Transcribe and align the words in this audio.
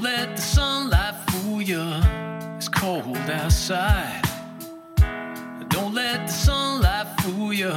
Don't 0.00 0.16
let 0.16 0.36
the 0.36 0.40
sunlight 0.40 1.14
fool 1.28 1.60
you. 1.60 2.00
It's 2.56 2.70
cold 2.70 3.18
outside. 3.28 4.22
Don't 5.68 5.92
let 5.92 6.26
the 6.26 6.32
sunlight 6.32 7.06
fool 7.20 7.52
you. 7.52 7.70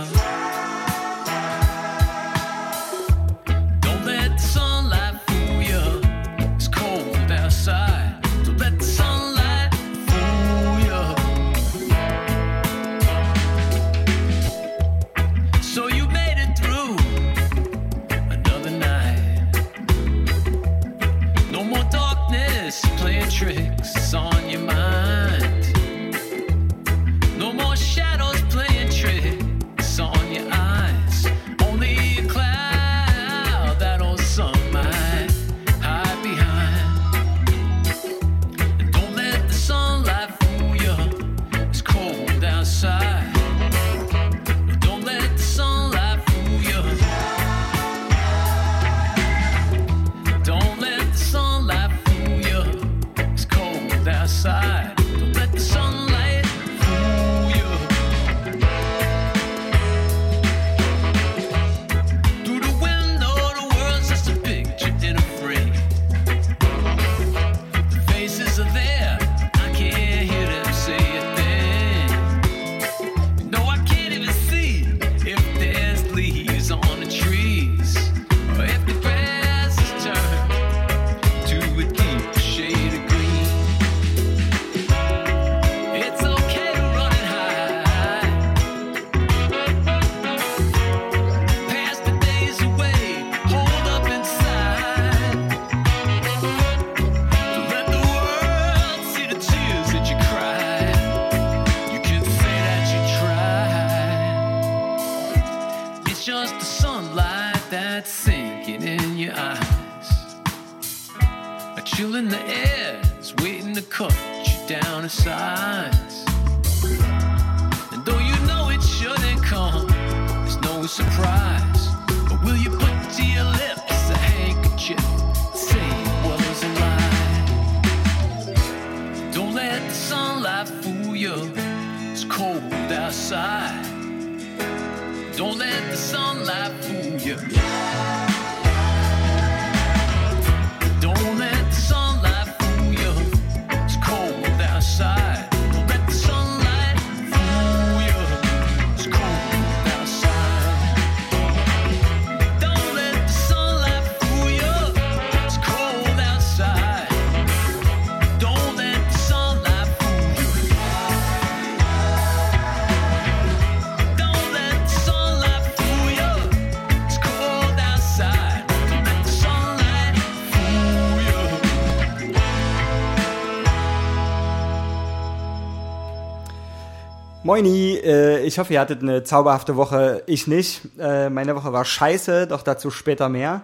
Moini, 177.53 177.99
äh, 178.03 178.43
ich 178.47 178.57
hoffe, 178.57 178.73
ihr 178.73 178.79
hattet 178.79 179.03
eine 179.03 179.21
zauberhafte 179.23 179.75
Woche. 179.75 180.23
Ich 180.25 180.47
nicht. 180.47 180.81
Äh, 180.97 181.29
meine 181.29 181.55
Woche 181.55 181.71
war 181.71 181.85
scheiße, 181.85 182.47
doch 182.47 182.63
dazu 182.63 182.89
später 182.89 183.29
mehr. 183.29 183.61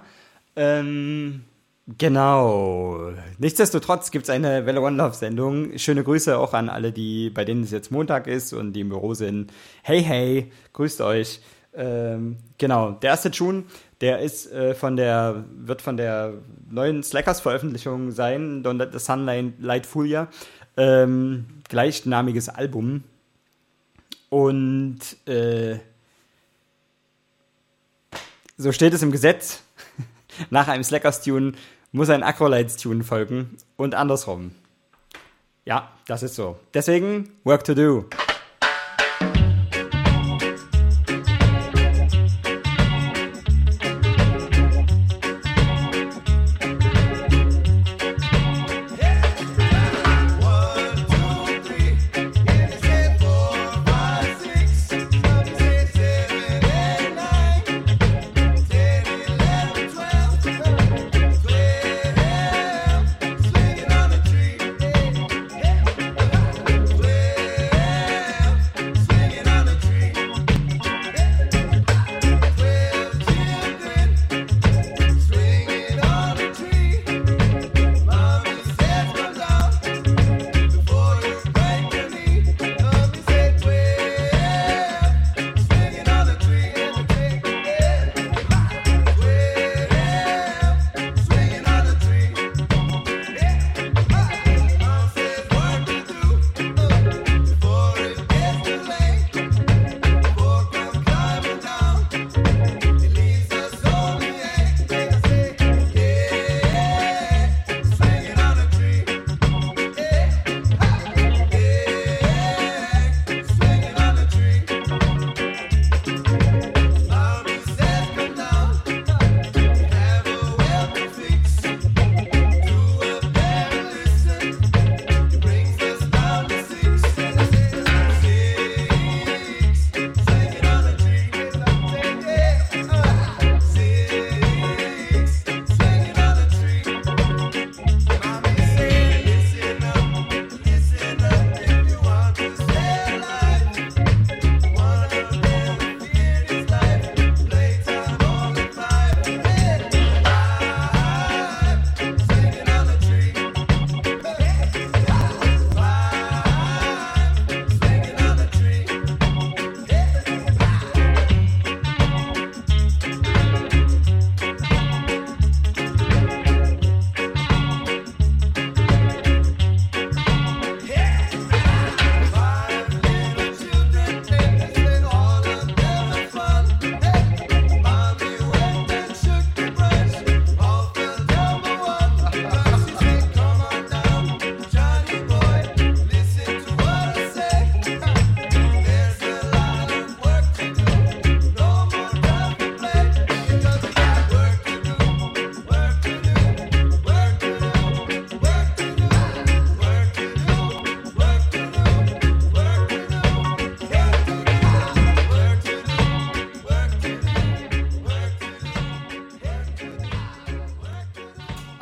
Ähm, 0.56 1.42
genau. 1.98 3.10
Nichtsdestotrotz 3.40 4.12
gibt 4.12 4.26
es 4.26 4.30
eine 4.30 4.68
Welle 4.68 4.82
One 4.82 4.96
Love 4.96 5.16
Sendung. 5.16 5.76
Schöne 5.80 6.04
Grüße 6.04 6.38
auch 6.38 6.54
an 6.54 6.70
alle, 6.70 6.92
die, 6.92 7.32
bei 7.32 7.44
denen 7.46 7.64
es 7.64 7.72
jetzt 7.72 7.92
Montag 7.92 8.28
ist 8.28 8.54
und 8.54 8.74
die 8.74 8.82
im 8.82 8.90
Büro 8.90 9.16
sind. 9.16 9.52
Hey, 9.82 10.04
hey, 10.04 10.52
grüßt 10.74 11.02
euch. 11.02 11.42
Ähm, 11.74 12.38
genau, 12.60 12.92
der 12.92 13.10
erste 13.10 13.32
Tune, 13.32 13.64
der 14.02 14.20
ist 14.20 14.52
äh, 14.52 14.76
von 14.76 14.98
der, 14.98 15.46
wird 15.52 15.82
von 15.82 15.98
der 15.98 16.34
neuen 16.70 17.02
Slackers-Veröffentlichung 17.02 18.12
sein, 18.12 18.64
Don't 18.64 18.78
Let 18.78 18.94
the 18.94 19.00
Sunlight 19.00 19.54
Light 19.60 19.88
Fool 19.88 20.06
Ya. 20.06 20.28
Ähm, 20.78 21.48
gleichnamiges 21.68 22.50
Album 22.50 23.04
und 24.30 25.00
äh, 25.28 25.80
so 28.58 28.72
steht 28.72 28.94
es 28.94 29.02
im 29.02 29.12
Gesetz. 29.12 29.64
Nach 30.50 30.68
einem 30.68 30.84
Slackers-Tune 30.84 31.54
muss 31.92 32.10
ein 32.10 32.24
Acrolites-Tune 32.24 33.04
folgen 33.04 33.58
und 33.78 33.96
andersrum. 33.96 34.52
Ja, 35.66 35.92
das 36.08 36.24
ist 36.24 36.36
so. 36.36 36.58
Deswegen, 36.74 37.30
work 37.44 37.64
to 37.64 37.74
do. 37.74 38.06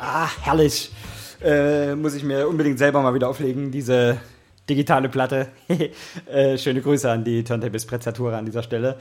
Ach, 0.00 0.32
herrlich. 0.42 0.92
Äh, 1.42 1.96
muss 1.96 2.14
ich 2.14 2.22
mir 2.22 2.46
unbedingt 2.46 2.78
selber 2.78 3.02
mal 3.02 3.14
wieder 3.14 3.28
auflegen, 3.28 3.72
diese 3.72 4.20
digitale 4.68 5.08
Platte. 5.08 5.48
äh, 6.26 6.56
schöne 6.56 6.82
Grüße 6.82 7.10
an 7.10 7.24
die 7.24 7.42
Turntables 7.42 7.84
Prezzatura 7.84 8.38
an 8.38 8.46
dieser 8.46 8.62
Stelle. 8.62 8.96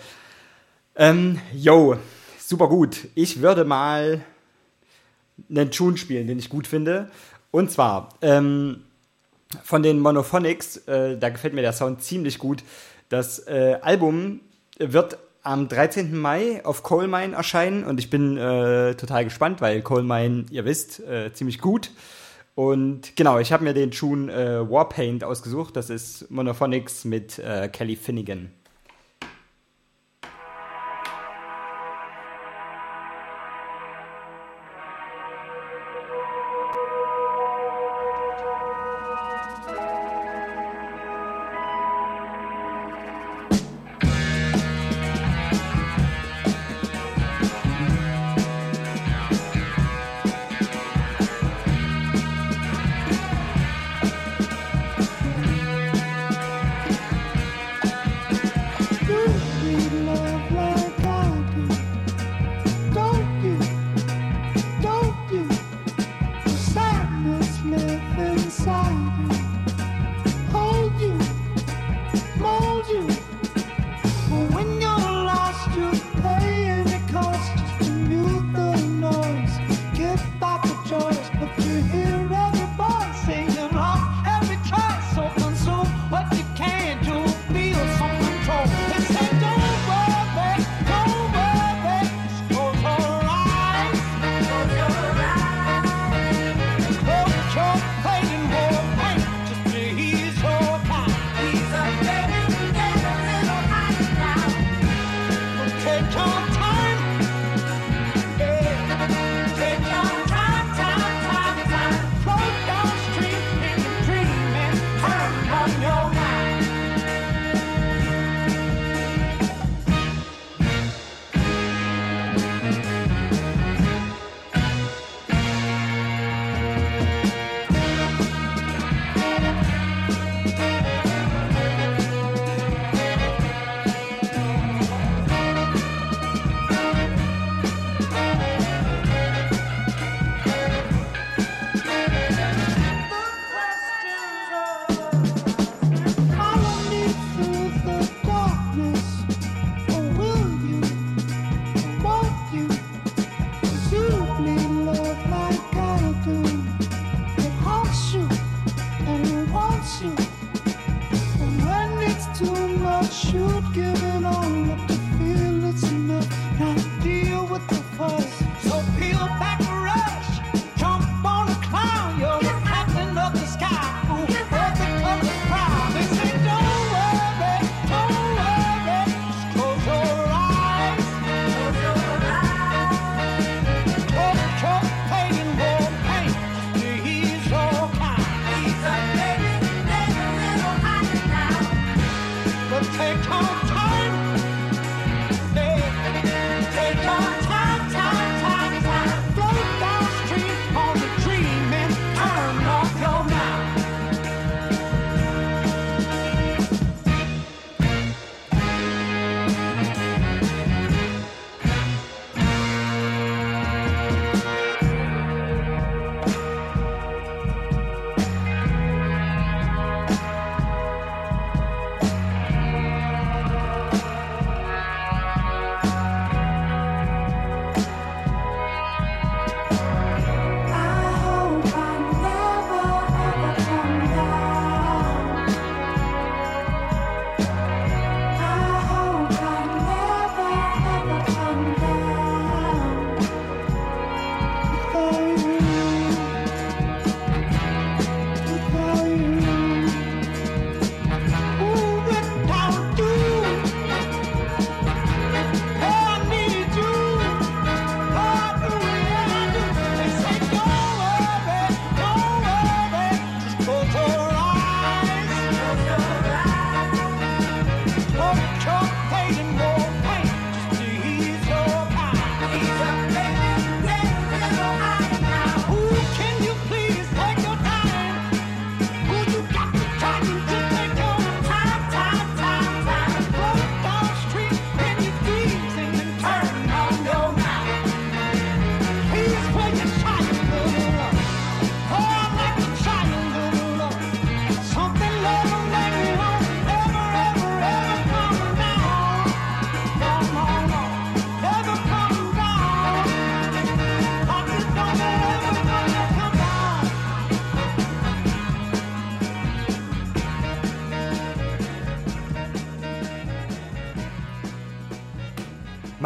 Ähm, 0.96 1.40
yo, 1.54 1.98
super 2.40 2.68
gut. 2.68 3.10
Ich 3.14 3.42
würde 3.42 3.64
mal 3.64 4.22
einen 5.52 5.70
Tune 5.70 5.98
spielen, 5.98 6.26
den 6.26 6.40
ich 6.40 6.50
gut 6.50 6.66
finde. 6.66 7.12
Und 7.52 7.70
zwar 7.70 8.10
ähm, 8.24 8.82
von 9.64 9.84
den 9.84 10.00
Monophonics, 10.00 10.78
äh, 10.88 11.16
da 11.16 11.30
gefällt 11.30 11.54
mir 11.54 11.62
der 11.62 11.74
Sound 11.74 12.02
ziemlich 12.02 12.40
gut. 12.40 12.64
Das 13.10 13.48
äh, 13.48 13.78
Album 13.84 14.40
wird 14.80 15.20
am 15.48 15.70
13. 15.70 16.16
Mai 16.16 16.64
auf 16.66 16.84
Coal 16.84 17.08
Mine 17.08 17.34
erscheinen 17.34 17.86
und 17.86 18.00
ich 18.00 18.10
bin 18.10 18.38
äh, 18.38 18.96
total 18.96 19.24
gespannt, 19.24 19.62
weil 19.62 19.82
Coal 19.82 20.04
Mine, 20.04 20.46
ihr 20.52 20.66
wisst, 20.66 21.00
äh, 21.00 21.32
ziemlich 21.32 21.60
gut. 21.60 21.92
Und 22.54 23.16
genau, 23.16 23.40
ich 23.40 23.54
habe 23.54 23.64
mir 23.64 23.74
den 23.74 23.92
Tune 23.92 24.32
äh, 24.32 24.70
Warpaint 24.70 25.24
ausgesucht. 25.24 25.76
Das 25.78 25.90
ist 25.90 26.30
Monophonics 26.30 27.06
mit 27.06 27.40
äh, 27.40 27.70
Kelly 27.70 27.96
Finnegan. 27.96 28.52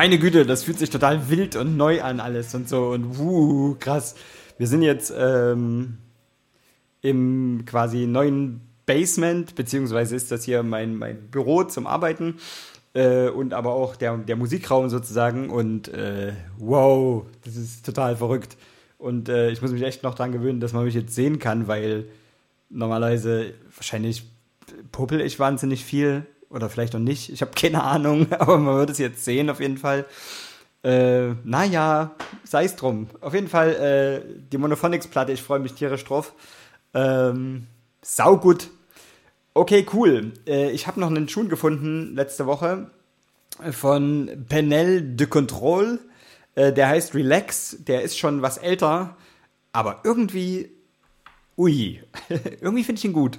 Meine 0.02 0.18
Güte, 0.18 0.48
das 0.48 0.64
fühlt 0.64 0.80
sich 0.80 0.90
total 0.90 1.30
wild 1.30 1.56
und 1.56 1.78
neu 1.78 2.02
an 2.02 2.20
alles 2.20 2.56
und 2.56 2.68
so 2.68 2.88
und 2.88 3.20
wuh, 3.20 3.76
krass. 3.76 4.16
Wir 4.58 4.66
sind 4.66 4.82
jetzt 4.82 5.14
ähm, 5.16 6.00
im 7.02 7.66
quasi 7.68 8.08
neuen 8.08 8.62
Basement, 8.88 9.54
beziehungsweise 9.54 10.16
ist 10.16 10.32
das 10.32 10.44
hier 10.44 10.64
mein, 10.64 10.96
mein 10.96 11.30
Büro 11.30 11.66
zum 11.66 11.86
Arbeiten 11.86 12.38
äh, 12.96 13.30
und 13.30 13.54
aber 13.54 13.74
auch 13.74 13.96
der, 13.96 14.18
der 14.18 14.38
Musikraum 14.38 14.90
sozusagen 14.90 15.52
und 15.52 15.90
äh, 15.90 16.34
wow, 16.58 17.24
das 17.46 17.56
ist 17.56 17.86
total 17.86 18.16
verrückt. 18.16 18.58
Und 18.98 19.30
äh, 19.30 19.52
ich 19.52 19.62
muss 19.62 19.72
mich 19.72 19.84
echt 19.84 20.02
noch 20.02 20.16
daran 20.16 20.32
gewöhnen, 20.32 20.60
dass 20.62 20.74
man 20.74 20.84
mich 20.84 20.96
jetzt 20.96 21.14
sehen 21.14 21.38
kann, 21.38 21.68
weil 21.68 22.06
normalerweise 22.72 23.54
wahrscheinlich 23.76 24.24
popel 24.92 25.22
ich 25.22 25.38
wahnsinnig 25.38 25.86
viel 25.86 26.26
oder 26.52 26.70
vielleicht 26.70 26.96
auch 26.96 27.00
nicht. 27.00 27.30
Ich 27.30 27.42
habe 27.42 27.52
keine 27.56 27.84
Ahnung, 27.84 28.28
aber 28.40 28.58
man 28.58 28.78
wird 28.78 28.92
es 28.92 28.98
jetzt 28.98 29.26
sehen 29.26 29.50
auf 29.50 29.60
jeden 29.60 29.78
Fall. 29.78 30.06
Äh, 30.84 31.34
naja, 31.44 32.16
sei 32.44 32.66
es 32.66 32.76
drum. 32.76 33.08
Auf 33.22 33.34
jeden 33.34 33.48
Fall 33.48 34.24
äh, 34.26 34.42
die 34.52 34.58
Monophonics-Platte, 34.58 35.32
ich 35.32 35.42
freue 35.42 35.60
mich 35.60 35.74
tierisch 35.74 36.04
drauf. 36.06 36.34
Ähm, 36.94 37.68
sau 38.02 38.38
gut. 38.38 38.70
Okay, 39.54 39.86
cool. 39.94 40.34
Äh, 40.48 40.72
ich 40.72 40.88
habe 40.88 41.00
noch 41.00 41.10
einen 41.10 41.30
Schuh 41.30 41.48
gefunden 41.48 42.16
letzte 42.16 42.48
Woche 42.48 42.90
von 43.72 44.46
Penel 44.50 45.16
de 45.16 45.28
Control. 45.28 46.00
Äh, 46.56 46.74
der 46.74 46.88
heißt 46.88 47.14
Relax. 47.14 47.78
Der 47.88 48.02
ist 48.02 48.18
schon 48.18 48.42
was 48.42 48.58
älter, 48.58 49.18
aber 49.72 50.02
irgendwie, 50.04 50.72
ui, 51.58 52.02
irgendwie 52.62 52.84
finde 52.84 53.00
ich 53.00 53.06
ihn 53.06 53.14
gut. 53.14 53.38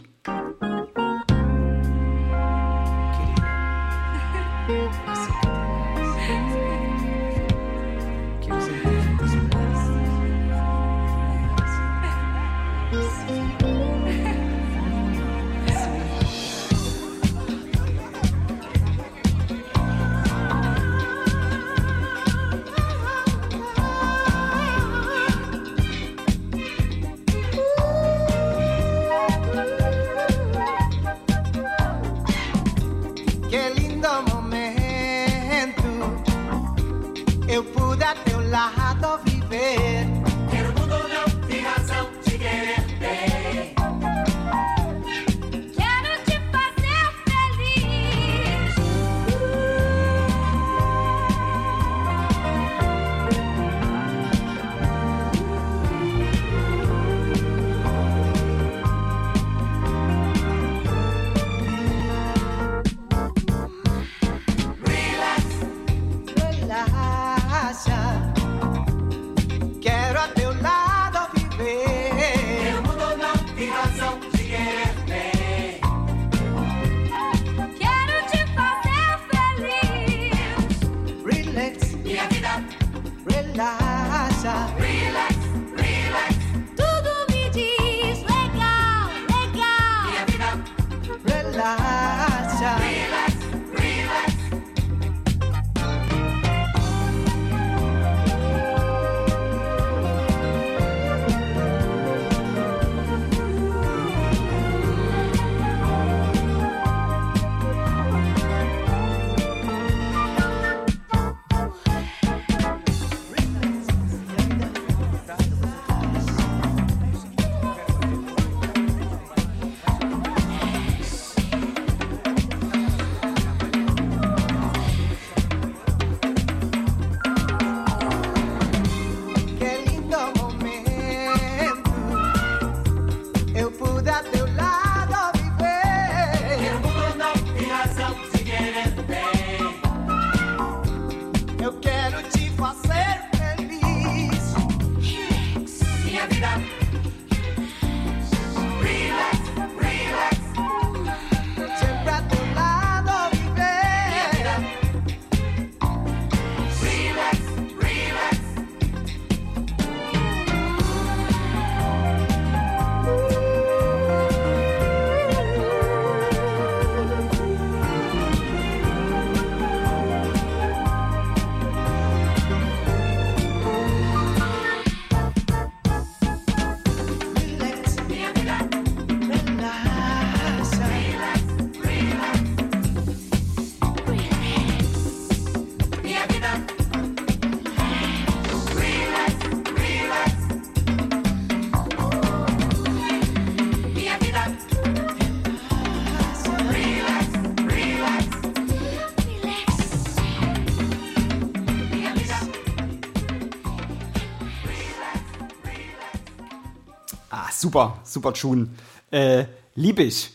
Super, 207.73 207.99
super 208.05 208.35
Tune. 208.35 208.69
Äh, 209.11 209.47
lieb 209.75 209.99
ich. 209.99 210.31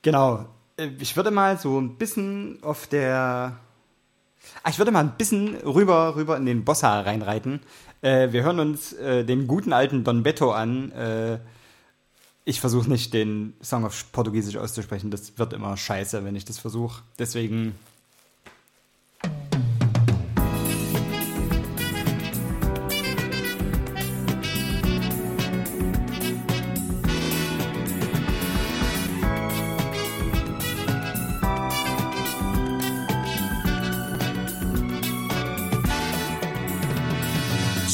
Genau. 0.00 0.46
Äh, 0.78 0.88
Ich 0.98 1.16
würde 1.16 1.30
mal 1.30 1.58
so 1.58 1.78
ein 1.78 1.96
bisschen 1.96 2.58
auf 2.62 2.86
der. 2.86 3.58
Ah, 4.62 4.70
ich 4.70 4.78
würde 4.78 4.90
mal 4.90 5.00
ein 5.00 5.16
bisschen 5.18 5.56
rüber, 5.56 6.16
rüber 6.16 6.36
in 6.36 6.46
den 6.46 6.64
Bossa 6.64 7.00
reinreiten. 7.02 7.60
Äh, 8.00 8.32
wir 8.32 8.42
hören 8.42 8.58
uns 8.58 8.92
äh, 8.94 9.24
den 9.24 9.46
guten 9.46 9.72
alten 9.72 10.02
Don 10.02 10.22
Beto 10.22 10.52
an. 10.52 10.90
Äh, 10.92 11.38
ich 12.44 12.60
versuche 12.60 12.88
nicht, 12.90 13.12
den 13.14 13.54
Song 13.62 13.84
auf 13.84 14.10
Portugiesisch 14.10 14.56
auszusprechen. 14.56 15.10
Das 15.10 15.38
wird 15.38 15.52
immer 15.52 15.76
scheiße, 15.76 16.24
wenn 16.24 16.34
ich 16.36 16.44
das 16.44 16.58
versuche. 16.58 17.02
Deswegen. 17.18 17.74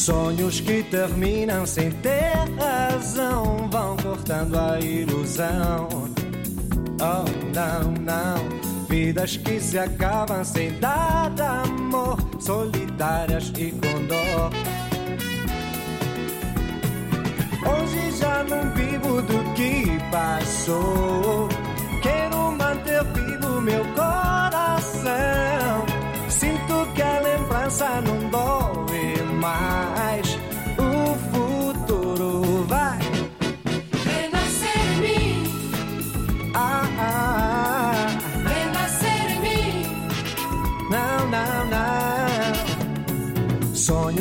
Sonhos 0.09 0.59
que 0.61 0.83
terminam 0.85 1.67
sem 1.67 1.91
ter 1.91 2.33
razão 2.59 3.69
vão 3.71 3.95
cortando 3.99 4.59
a 4.59 4.81
ilusão. 4.81 5.87
Oh, 6.99 7.25
não, 7.55 7.93
não. 8.01 8.87
Vidas 8.89 9.37
que 9.37 9.61
se 9.61 9.79
acabam 9.79 10.43
sem 10.43 10.73
dar 10.81 11.31
amor, 11.39 12.17
solitárias 12.41 13.53
e 13.59 13.71
com 13.71 14.07
dor. 14.07 14.51
Hoje 17.71 18.11
já 18.13 18.43
não 18.45 18.71
vivo 18.71 19.21
do 19.21 19.53
que 19.53 19.85
passou. 20.11 21.51
Quero 22.03 22.53
manter 22.53 23.05
vivo 23.13 23.61
meu 23.61 23.85
coração. 23.93 25.85
Sinto 26.31 26.95
que 26.95 27.03
a 27.03 27.21
lembrança 27.21 28.01
não 28.01 28.31
dói 28.31 29.23
mais. 29.39 29.98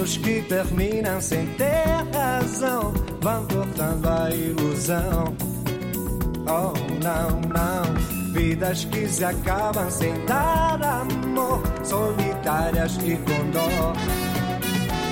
Sonhos 0.07 0.17
que 0.17 0.41
terminam 0.43 1.19
sem 1.19 1.45
ter 1.55 1.85
razão 2.13 2.93
vão 3.21 3.45
cortando 3.47 4.07
a 4.07 4.29
ilusão. 4.29 5.35
Oh, 6.47 6.71
não, 7.03 7.41
não. 7.41 8.31
Vidas 8.31 8.85
que 8.85 9.05
se 9.07 9.25
acabam 9.25 9.91
sem 9.91 10.13
dar 10.25 10.81
amor, 10.81 11.61
solitárias 11.83 12.95
e 13.03 13.17
com 13.17 13.51
dor. 13.51 13.93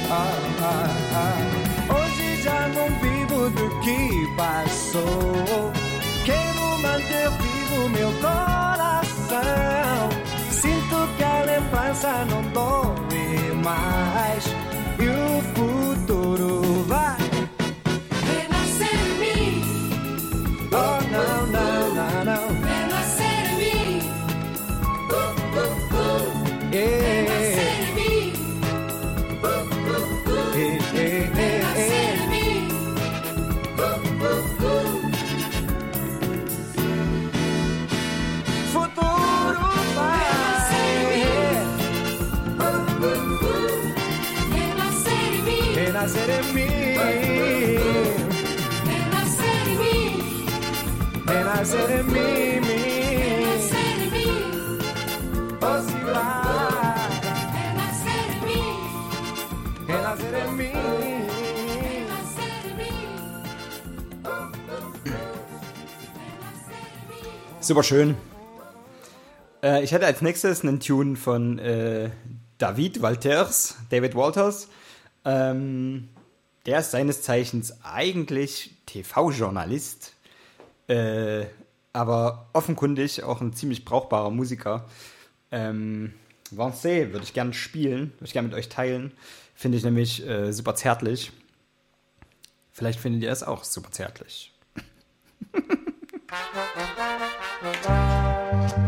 Ah, 0.10 0.32
ah, 0.62 0.88
ah. 1.14 1.94
Hoje 1.94 2.42
já 2.42 2.68
não 2.70 2.88
vivo 3.02 3.50
do 3.50 3.70
que 3.82 4.36
passou. 4.38 5.74
Quero 6.24 6.78
manter 6.82 7.30
vivo 7.42 7.90
meu 7.90 8.12
coração. 8.22 10.10
Sinto 10.52 11.10
que 11.18 11.24
a 11.24 11.44
lembrança 11.44 12.26
não 12.30 12.42
dói 12.54 13.54
mais. 13.62 14.65
Renascer 51.66 51.90
em 51.90 52.04
mim. 52.04 52.12
mim. 52.14 52.70
renascer 53.18 53.98
em 54.00 54.12
mim, 54.12 54.78
Oscilar. 55.58 57.10
renascer 57.56 58.22
em 58.30 58.46
mim, 58.46 58.68
Renascer 59.88 60.28
em 60.28 60.46
mim. 60.46 61.26
renascer 61.74 62.54
em 62.68 62.86
mim. 67.10 67.62
Super 67.62 67.84
schön. 67.84 68.16
Äh, 69.64 69.84
ich 69.84 69.92
hätte 69.92 70.06
als 70.06 70.22
nächstes 70.22 70.62
einen 70.62 70.80
Tune 70.80 71.16
von 71.16 71.58
äh, 71.58 72.12
David 72.60 73.02
Walters, 73.02 73.76
David 73.90 74.14
Walters. 74.14 74.68
Ähm, 75.26 76.10
der 76.68 76.82
ist 76.82 76.92
seines 76.92 77.24
Zeichens 77.24 77.74
eigentlich 77.84 78.76
TV-Journalist, 78.86 80.05
äh, 80.88 81.46
aber 81.94 82.50
offenkundig 82.54 83.24
auch 83.24 83.42
ein 83.42 83.54
ziemlich 83.54 83.86
brauchbarer 83.86 84.30
Musiker. 84.30 84.86
Ähm, 85.52 86.14
Vancé 86.52 87.12
würde 87.12 87.24
ich 87.24 87.34
gerne 87.34 87.54
spielen, 87.54 88.12
würde 88.14 88.26
ich 88.26 88.34
gerne 88.34 88.50
mit 88.50 88.58
euch 88.58 88.70
teilen. 88.70 89.12
Finde 89.56 89.78
ich 89.78 89.84
nämlich 89.84 90.28
äh, 90.28 90.52
super 90.52 90.76
zärtlich. 90.76 91.32
Vielleicht 92.72 93.00
findet 93.00 93.24
ihr 93.24 93.32
es 93.32 93.44
auch 93.44 93.64
super 93.64 93.92
zärtlich. 93.92 94.54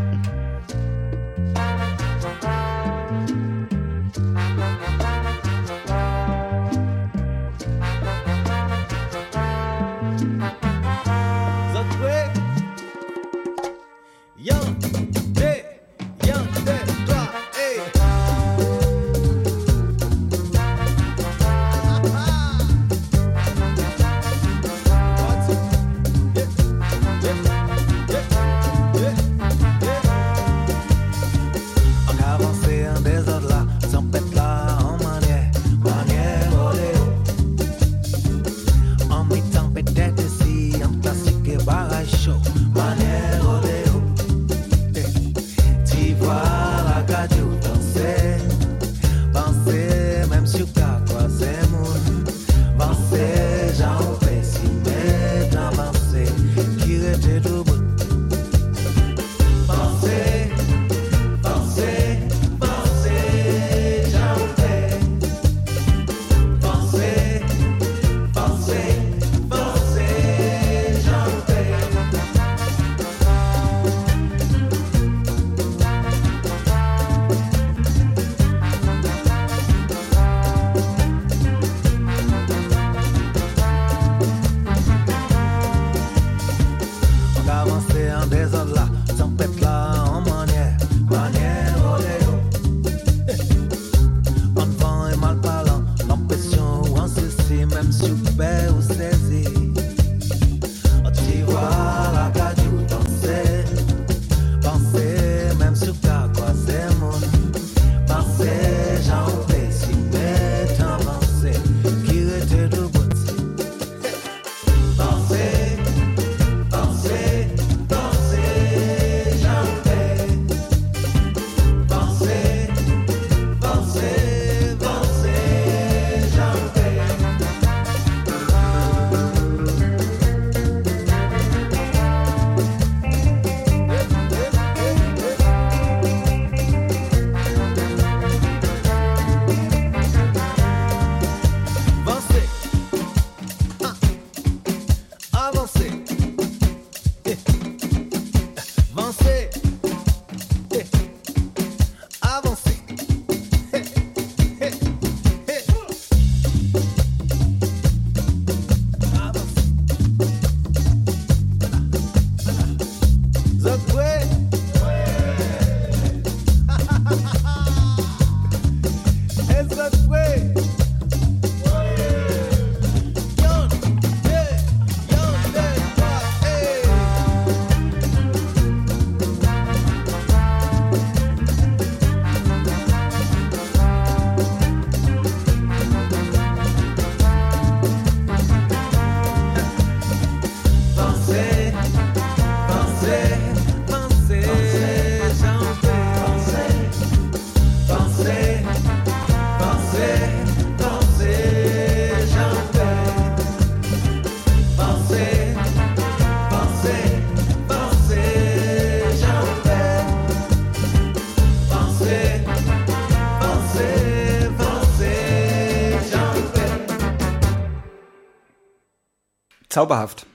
zauberhaft. 219.78 220.26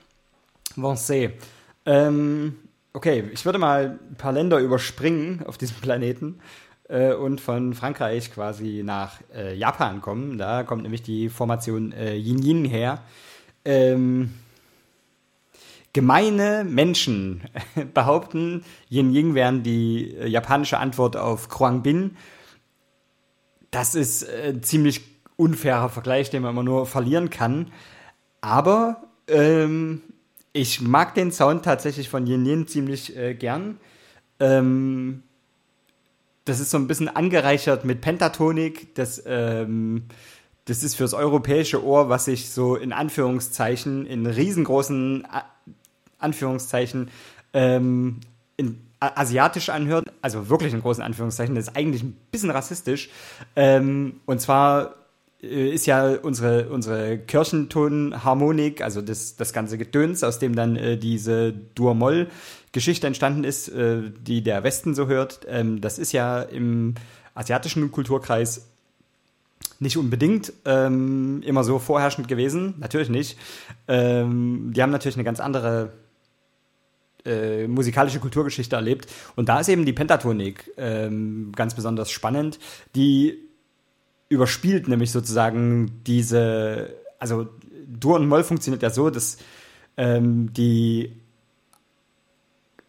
Vancé. 0.74 1.32
Ähm, 1.84 2.56
okay, 2.94 3.24
ich 3.34 3.44
würde 3.44 3.58
mal 3.58 3.98
ein 4.10 4.16
paar 4.16 4.32
Länder 4.32 4.58
überspringen 4.58 5.44
auf 5.44 5.58
diesem 5.58 5.76
Planeten 5.82 6.40
äh, 6.88 7.12
und 7.12 7.42
von 7.42 7.74
Frankreich 7.74 8.32
quasi 8.32 8.80
nach 8.82 9.20
äh, 9.34 9.54
Japan 9.54 10.00
kommen. 10.00 10.38
Da 10.38 10.62
kommt 10.62 10.82
nämlich 10.82 11.02
die 11.02 11.28
Formation 11.28 11.92
äh, 11.92 12.14
Yin 12.14 12.42
Yin 12.42 12.64
her. 12.64 13.02
Ähm, 13.66 14.32
gemeine 15.92 16.64
Menschen 16.64 17.42
behaupten, 17.92 18.64
Yin 18.88 19.14
Yin 19.14 19.34
wären 19.34 19.62
die 19.62 20.16
äh, 20.16 20.26
japanische 20.26 20.78
Antwort 20.78 21.18
auf 21.18 21.48
Bin. 21.82 22.16
Das 23.70 23.94
ist 23.94 24.22
äh, 24.22 24.54
ein 24.54 24.62
ziemlich 24.62 25.02
unfairer 25.36 25.90
Vergleich, 25.90 26.30
den 26.30 26.40
man 26.40 26.52
immer 26.52 26.62
nur 26.62 26.86
verlieren 26.86 27.28
kann. 27.28 27.72
Aber 28.40 29.02
ähm, 29.28 30.02
ich 30.52 30.80
mag 30.80 31.14
den 31.14 31.32
Sound 31.32 31.64
tatsächlich 31.64 32.08
von 32.08 32.26
Yin 32.26 32.46
Yin 32.46 32.66
ziemlich 32.68 33.16
äh, 33.16 33.34
gern. 33.34 33.78
Ähm, 34.40 35.22
das 36.44 36.60
ist 36.60 36.70
so 36.70 36.78
ein 36.78 36.86
bisschen 36.86 37.08
angereichert 37.08 37.84
mit 37.84 38.00
Pentatonik. 38.00 38.94
Das, 38.94 39.22
ähm, 39.26 40.04
das 40.66 40.82
ist 40.82 40.94
fürs 40.94 41.14
europäische 41.14 41.84
Ohr, 41.84 42.08
was 42.08 42.26
sich 42.26 42.50
so 42.50 42.76
in 42.76 42.92
Anführungszeichen, 42.92 44.06
in 44.06 44.26
riesengroßen 44.26 45.26
A 45.30 45.44
Anführungszeichen, 46.18 47.10
ähm, 47.52 48.20
in 48.56 48.80
asiatisch 48.98 49.68
anhört, 49.68 50.10
also 50.22 50.48
wirklich 50.48 50.72
in 50.72 50.80
großen 50.80 51.02
Anführungszeichen, 51.02 51.54
das 51.54 51.68
ist 51.68 51.76
eigentlich 51.76 52.02
ein 52.02 52.16
bisschen 52.30 52.50
rassistisch. 52.50 53.10
Ähm, 53.56 54.20
und 54.24 54.40
zwar 54.40 54.94
ist 55.44 55.86
ja 55.86 56.16
unsere, 56.22 56.68
unsere 56.68 57.18
Kirchentonharmonik, 57.18 58.82
also 58.82 59.02
das, 59.02 59.36
das 59.36 59.52
ganze 59.52 59.78
Gedöns, 59.78 60.24
aus 60.24 60.38
dem 60.38 60.54
dann 60.54 60.76
äh, 60.76 60.96
diese 60.96 61.52
Dur-Moll-Geschichte 61.52 63.06
entstanden 63.06 63.44
ist, 63.44 63.68
äh, 63.68 64.10
die 64.20 64.42
der 64.42 64.62
Westen 64.64 64.94
so 64.94 65.06
hört, 65.06 65.46
ähm, 65.48 65.80
das 65.80 65.98
ist 65.98 66.12
ja 66.12 66.42
im 66.42 66.94
asiatischen 67.34 67.90
Kulturkreis 67.90 68.68
nicht 69.80 69.96
unbedingt 69.96 70.52
ähm, 70.64 71.42
immer 71.44 71.64
so 71.64 71.78
vorherrschend 71.78 72.28
gewesen, 72.28 72.74
natürlich 72.78 73.08
nicht. 73.08 73.38
Ähm, 73.88 74.72
die 74.74 74.82
haben 74.82 74.90
natürlich 74.90 75.16
eine 75.16 75.24
ganz 75.24 75.40
andere 75.40 75.92
äh, 77.24 77.66
musikalische 77.66 78.20
Kulturgeschichte 78.20 78.76
erlebt. 78.76 79.06
Und 79.36 79.48
da 79.48 79.60
ist 79.60 79.68
eben 79.68 79.84
die 79.84 79.92
Pentatonik 79.92 80.70
ähm, 80.76 81.52
ganz 81.56 81.74
besonders 81.74 82.10
spannend, 82.10 82.58
die 82.94 83.38
überspielt 84.34 84.88
nämlich 84.88 85.10
sozusagen 85.10 86.02
diese, 86.06 86.94
also 87.18 87.48
Dur 87.86 88.16
und 88.16 88.28
Moll 88.28 88.44
funktioniert 88.44 88.82
ja 88.82 88.90
so, 88.90 89.10
dass 89.10 89.38
ähm, 89.96 90.52
die 90.52 91.12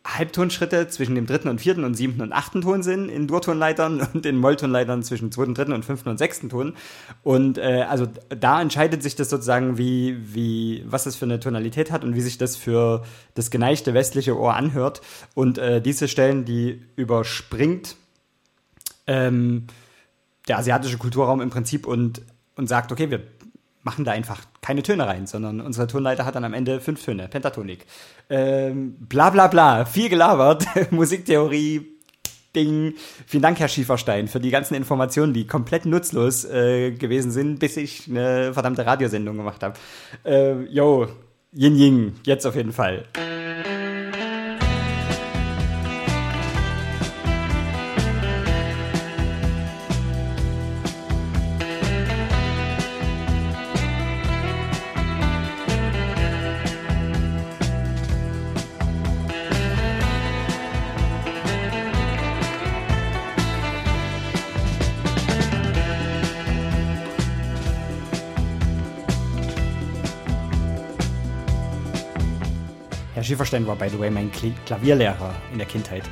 Halbtonschritte 0.05 0.87
zwischen 0.87 1.15
dem 1.15 1.25
dritten 1.25 1.47
und 1.47 1.59
vierten 1.59 1.83
und 1.83 1.95
siebten 1.95 2.21
und 2.21 2.31
achten 2.31 2.61
Ton 2.61 2.83
sind 2.83 3.09
in 3.09 3.27
Durtonleitern 3.27 4.07
und 4.13 4.25
in 4.25 4.37
Molltonleitern 4.37 5.01
zwischen 5.01 5.31
zweiten, 5.31 5.55
dritten 5.55 5.73
und 5.73 5.83
fünften 5.83 6.09
und 6.09 6.17
sechsten 6.19 6.49
Ton. 6.49 6.75
Und 7.23 7.57
äh, 7.57 7.85
also 7.89 8.07
da 8.29 8.61
entscheidet 8.61 9.01
sich 9.01 9.15
das 9.15 9.29
sozusagen, 9.29 9.77
wie, 9.77 10.17
wie, 10.33 10.83
was 10.85 11.05
das 11.05 11.15
für 11.15 11.25
eine 11.25 11.39
Tonalität 11.39 11.91
hat 11.91 12.03
und 12.03 12.15
wie 12.15 12.21
sich 12.21 12.37
das 12.37 12.55
für 12.55 13.03
das 13.33 13.49
geneigte 13.49 13.93
westliche 13.93 14.37
Ohr 14.37 14.55
anhört. 14.55 15.01
Und 15.33 15.57
äh, 15.57 15.81
diese 15.81 16.07
Stellen, 16.07 16.45
die 16.45 16.81
überspringt 16.95 17.95
ähm, 19.07 19.65
der 20.47 20.57
asiatische 20.57 20.97
Kulturraum 20.97 21.41
im 21.41 21.49
Prinzip 21.49 21.87
und, 21.87 22.21
und 22.55 22.67
sagt, 22.67 22.91
okay, 22.91 23.09
wir 23.09 23.21
machen 23.83 24.03
da 24.03 24.11
einfach 24.11 24.41
keine 24.61 24.81
Töne 24.81 25.05
rein, 25.07 25.27
sondern 25.27 25.61
unsere 25.61 25.87
Tonleiter 25.87 26.25
hat 26.25 26.35
dann 26.35 26.43
am 26.43 26.53
Ende 26.53 26.79
fünf 26.79 27.03
Töne, 27.03 27.27
Pentatonik. 27.27 27.85
Ähm, 28.29 28.95
bla 28.99 29.29
bla 29.29 29.47
bla, 29.47 29.85
viel 29.85 30.09
gelabert, 30.09 30.65
Musiktheorie, 30.91 31.95
Ding. 32.55 32.93
Vielen 33.27 33.43
Dank, 33.43 33.59
Herr 33.59 33.67
Schieferstein, 33.67 34.27
für 34.27 34.39
die 34.39 34.49
ganzen 34.49 34.75
Informationen, 34.75 35.33
die 35.33 35.45
komplett 35.45 35.85
nutzlos 35.85 36.45
äh, 36.45 36.91
gewesen 36.91 37.31
sind, 37.31 37.59
bis 37.59 37.77
ich 37.77 38.07
eine 38.09 38.53
verdammte 38.53 38.85
Radiosendung 38.85 39.37
gemacht 39.37 39.61
habe. 39.61 39.75
Äh, 40.23 40.63
yo, 40.63 41.07
Yin 41.53 41.75
Yin, 41.75 42.15
jetzt 42.23 42.45
auf 42.45 42.55
jeden 42.55 42.73
Fall. 42.73 43.05
Herr 73.25 73.29
Schieferstein 73.29 73.65
war, 73.65 73.75
by 73.75 73.89
the 73.89 73.97
way, 73.97 74.11
mein 74.11 74.31
Klavierlehrer 74.67 75.33
in 75.51 75.57
der 75.57 75.65
Kindheit. 75.65 76.03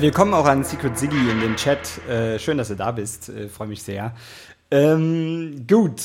Willkommen 0.00 0.32
auch 0.32 0.46
an 0.46 0.64
Secret 0.64 0.96
Siggy 0.98 1.30
in 1.30 1.40
den 1.40 1.56
Chat. 1.56 1.98
Äh, 2.08 2.38
schön, 2.38 2.56
dass 2.56 2.68
du 2.68 2.74
da 2.74 2.90
bist. 2.90 3.28
Äh, 3.28 3.48
Freue 3.48 3.68
mich 3.68 3.82
sehr. 3.82 4.14
Ähm, 4.70 5.66
gut. 5.68 6.00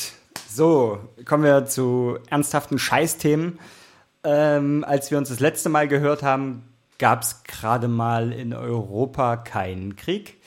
So, 0.50 1.00
kommen 1.24 1.46
wir 1.46 1.66
zu 1.66 2.18
ernsthaften 2.30 2.78
Scheißthemen. 2.78 3.58
Ähm, 4.26 4.84
als 4.86 5.12
wir 5.12 5.18
uns 5.18 5.30
das 5.30 5.40
letzte 5.40 5.70
Mal 5.70 5.88
gehört 5.88 6.24
haben, 6.24 6.64
gab 6.98 7.22
es 7.22 7.44
gerade 7.44 7.88
mal 7.88 8.34
in 8.34 8.54
Europa 8.54 9.38
keinen 9.38 9.96
Krieg. 9.96 10.42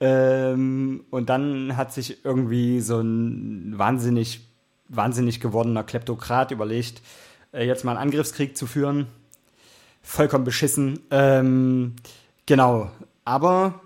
Ähm, 0.00 1.04
und 1.10 1.28
dann 1.28 1.76
hat 1.76 1.92
sich 1.92 2.24
irgendwie 2.24 2.80
so 2.80 3.00
ein 3.00 3.74
wahnsinnig, 3.76 4.48
wahnsinnig 4.88 5.40
gewordener 5.40 5.84
Kleptokrat 5.84 6.52
überlegt, 6.52 7.02
äh, 7.52 7.66
jetzt 7.66 7.84
mal 7.84 7.92
einen 7.92 8.00
Angriffskrieg 8.00 8.56
zu 8.56 8.66
führen. 8.66 9.08
Vollkommen 10.00 10.44
beschissen. 10.44 11.00
Ähm, 11.10 11.96
genau. 12.46 12.90
Aber 13.24 13.80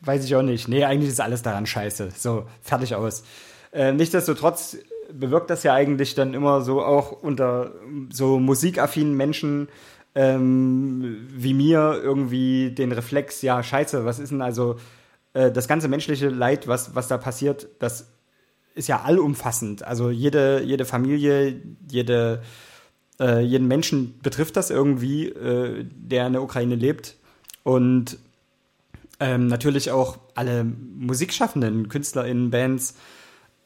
weiß 0.00 0.24
ich 0.24 0.34
auch 0.36 0.42
nicht. 0.42 0.68
Nee, 0.68 0.84
eigentlich 0.84 1.10
ist 1.10 1.20
alles 1.20 1.42
daran 1.42 1.66
scheiße. 1.66 2.10
So, 2.16 2.46
fertig 2.62 2.94
aus. 2.94 3.24
Äh, 3.72 3.92
nichtsdestotrotz 3.92 4.76
bewirkt 5.12 5.50
das 5.50 5.62
ja 5.62 5.74
eigentlich 5.74 6.14
dann 6.14 6.34
immer 6.34 6.60
so 6.62 6.82
auch 6.82 7.12
unter 7.12 7.72
so 8.10 8.38
musikaffinen 8.38 9.14
Menschen 9.14 9.68
ähm, 10.14 11.26
wie 11.30 11.54
mir 11.54 12.00
irgendwie 12.02 12.70
den 12.70 12.92
Reflex, 12.92 13.42
ja, 13.42 13.62
scheiße, 13.62 14.04
was 14.04 14.18
ist 14.18 14.30
denn 14.30 14.42
also 14.42 14.76
äh, 15.32 15.50
das 15.50 15.66
ganze 15.68 15.88
menschliche 15.88 16.28
Leid, 16.28 16.68
was, 16.68 16.94
was 16.94 17.08
da 17.08 17.18
passiert, 17.18 17.68
das 17.80 18.12
ist 18.74 18.88
ja 18.88 19.02
allumfassend. 19.02 19.84
Also 19.84 20.10
jede, 20.10 20.62
jede 20.62 20.84
Familie, 20.84 21.60
jede, 21.90 22.42
äh, 23.20 23.40
jeden 23.40 23.66
Menschen 23.66 24.18
betrifft 24.22 24.56
das 24.56 24.70
irgendwie, 24.70 25.28
äh, 25.28 25.84
der 25.90 26.26
in 26.26 26.32
der 26.34 26.42
Ukraine 26.42 26.76
lebt. 26.76 27.16
Und 27.64 28.18
ähm, 29.18 29.48
natürlich 29.48 29.90
auch 29.90 30.18
alle 30.34 30.64
Musikschaffenden, 30.64 31.88
KünstlerInnen, 31.88 32.50
Bands. 32.50 32.94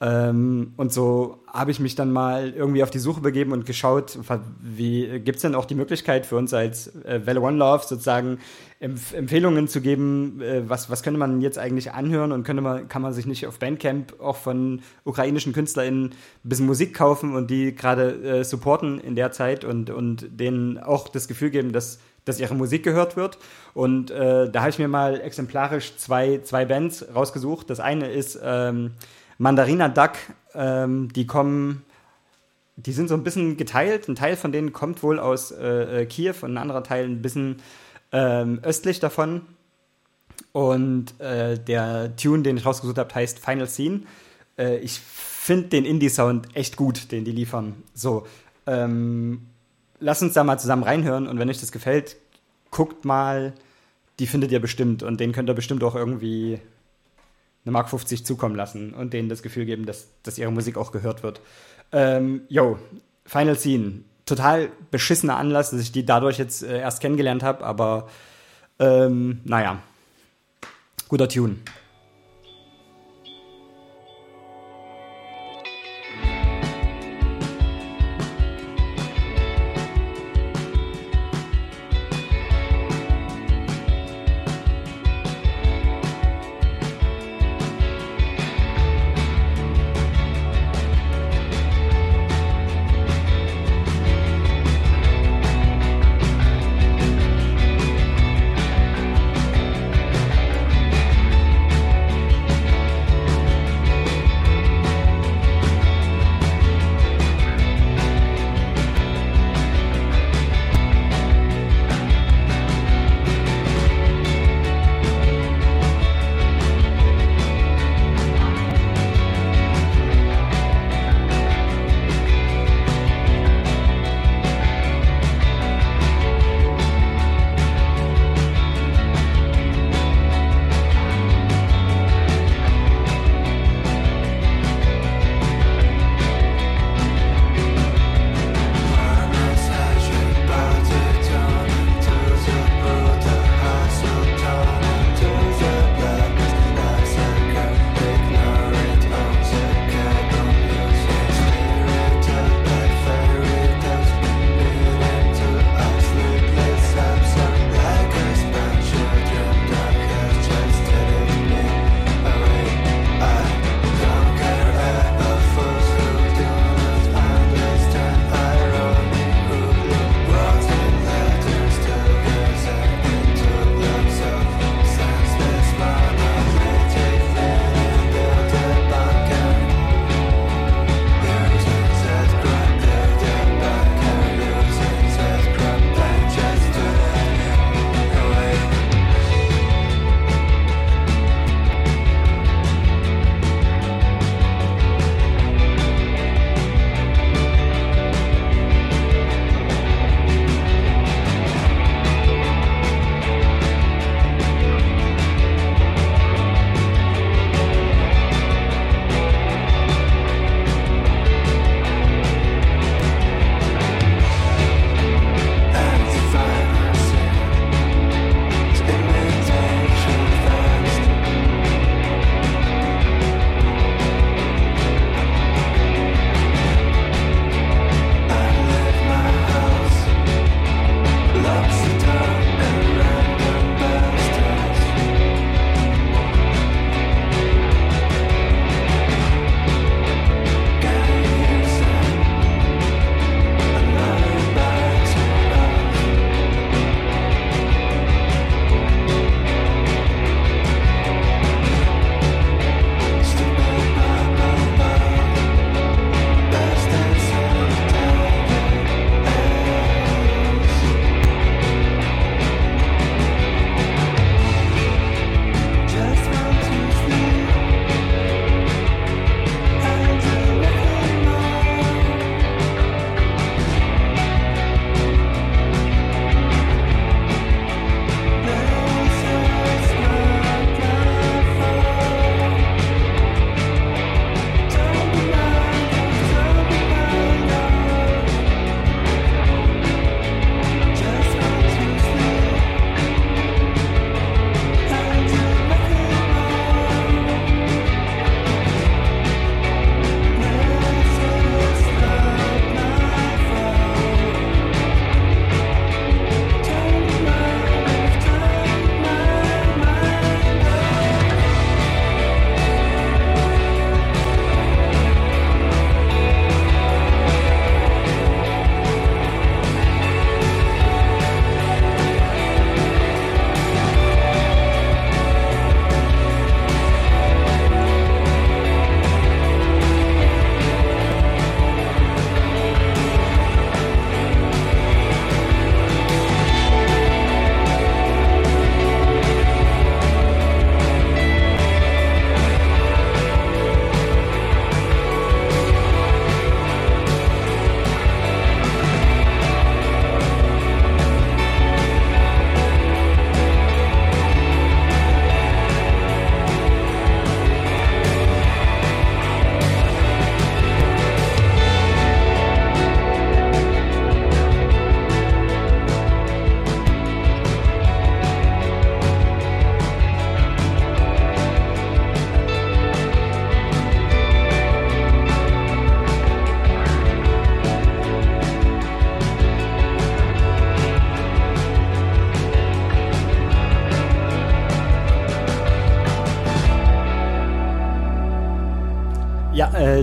Ähm, 0.01 0.75
und 0.77 0.93
so 0.93 1.43
habe 1.49 1.73
ich 1.73 1.81
mich 1.81 1.97
dann 1.97 2.13
mal 2.13 2.51
irgendwie 2.51 2.85
auf 2.85 2.91
die 2.91 3.01
Suche 3.01 3.21
begeben 3.21 3.51
und 3.51 3.67
geschaut, 3.67 4.17
wie 4.61 5.19
gibt 5.19 5.37
es 5.37 5.43
denn 5.43 5.57
auch 5.57 5.65
die 5.65 5.75
Möglichkeit 5.75 6.25
für 6.25 6.37
uns 6.37 6.55
als 6.55 6.95
äh, 7.05 7.27
Welle 7.27 7.41
One 7.41 7.57
Love 7.57 7.85
sozusagen 7.85 8.39
Empf 8.79 9.13
Empfehlungen 9.13 9.67
zu 9.67 9.81
geben, 9.81 10.41
äh, 10.41 10.69
was, 10.69 10.89
was 10.89 11.03
könnte 11.03 11.19
man 11.19 11.41
jetzt 11.41 11.59
eigentlich 11.59 11.91
anhören 11.91 12.31
und 12.31 12.45
könnte 12.45 12.63
man, 12.63 12.89
kann 12.89 13.03
man 13.03 13.13
sich 13.13 13.27
nicht 13.27 13.49
auf 13.49 13.59
Bandcamp 13.59 14.21
auch 14.21 14.37
von 14.37 14.83
ukrainischen 15.03 15.53
KünstlerInnen 15.53 16.05
ein 16.05 16.49
bisschen 16.49 16.67
Musik 16.67 16.95
kaufen 16.95 17.35
und 17.35 17.51
die 17.51 17.75
gerade 17.75 18.13
äh, 18.23 18.45
supporten 18.45 19.01
in 19.01 19.17
der 19.17 19.33
Zeit 19.33 19.65
und, 19.65 19.91
und 19.91 20.29
denen 20.31 20.79
auch 20.79 21.09
das 21.09 21.27
Gefühl 21.27 21.51
geben, 21.51 21.73
dass 21.73 21.99
dass 22.29 22.41
ihre 22.41 22.55
Musik 22.55 22.83
gehört 22.83 23.17
wird. 23.17 23.39
Und 23.75 24.11
äh, 24.11 24.51
da 24.51 24.61
habe 24.61 24.71
ich 24.71 24.79
mir 24.79 24.89
mal 24.89 25.21
exemplarisch 25.21 25.97
zwei, 25.97 26.41
zwei 26.43 26.65
Bands 26.65 27.07
rausgesucht. 27.15 27.71
Das 27.71 27.81
eine 27.81 28.09
ist 28.09 28.39
ähm, 28.43 28.93
Mandarina 29.39 29.89
Duck. 29.89 30.13
Ähm, 30.55 31.13
die 31.13 31.27
kommen, 31.27 31.85
die 32.77 32.93
sind 32.93 33.09
so 33.09 33.15
ein 33.15 33.25
bisschen 33.25 33.57
geteilt. 33.57 34.09
Ein 34.09 34.15
Teil 34.15 34.37
von 34.37 34.53
denen 34.53 34.73
kommt 34.73 35.03
wohl 35.03 35.19
aus 35.19 35.51
äh, 35.51 36.03
äh, 36.03 36.07
Kiew 36.07 36.35
und 36.43 36.53
ein 36.53 36.59
anderer 36.59 36.83
Teil 36.83 37.07
ein 37.07 37.23
bisschen 37.23 37.63
ähm, 38.13 38.61
östlich 38.63 39.01
davon. 39.01 39.43
Und 40.53 41.21
äh, 41.21 41.59
der 41.59 42.17
Tune, 42.17 42.43
den 42.43 42.57
ich 42.57 42.67
rausgesucht 42.67 42.99
habe, 42.99 43.15
heißt 43.15 43.39
Final 43.39 43.69
Scene. 43.69 44.03
Äh, 44.59 44.79
ich 44.79 45.01
finde 45.01 45.69
den 45.69 45.85
Indie-Sound 45.85 46.55
echt 46.55 46.77
gut, 46.77 47.13
den 47.13 47.25
die 47.25 47.33
liefern. 47.33 47.83
So, 47.95 48.27
ähm, 48.67 49.47
lass 50.01 50.23
uns 50.23 50.35
da 50.35 50.45
mal 50.45 50.59
zusammen 50.59 50.83
reinhören 50.83 51.27
und 51.27 51.39
wenn 51.39 51.49
euch 51.49 51.61
das 51.61 51.73
gefällt, 51.73 52.17
guckt 52.71 53.05
mal, 53.05 53.53
die 54.19 54.27
findet 54.27 54.53
ihr 54.53 54.61
bestimmt 54.61 55.03
und 55.03 55.21
den 55.21 55.33
könnt 55.33 55.49
ihr 55.49 55.55
bestimmt 55.55 55.83
auch 55.85 55.95
irgendwie 55.95 56.61
eine 57.65 57.73
Mark 57.73 57.91
50 57.91 58.25
zukommen 58.25 58.55
lassen 58.55 58.95
und 58.95 59.13
denen 59.13 59.29
das 59.29 59.43
Gefühl 59.43 59.65
geben, 59.65 59.87
dass, 59.87 60.09
dass 60.23 60.39
ihre 60.39 60.53
Musik 60.53 60.77
auch 60.77 60.93
gehört 60.93 61.23
wird. 61.23 61.41
Ähm, 61.93 62.43
yo, 62.49 62.79
Final 63.25 63.59
Scene. 63.59 64.01
Total 64.27 64.71
beschissener 64.91 65.37
Anlass, 65.37 65.71
dass 65.71 65.81
ich 65.81 65.93
die 65.93 66.05
dadurch 66.05 66.39
jetzt 66.39 66.63
äh, 66.63 66.81
erst 66.81 67.01
kennengelernt 67.01 67.43
habe, 67.43 67.65
aber 67.65 68.09
ähm, 68.79 69.41
naja, 69.45 69.83
guter 71.09 71.29
Tune. 71.29 71.57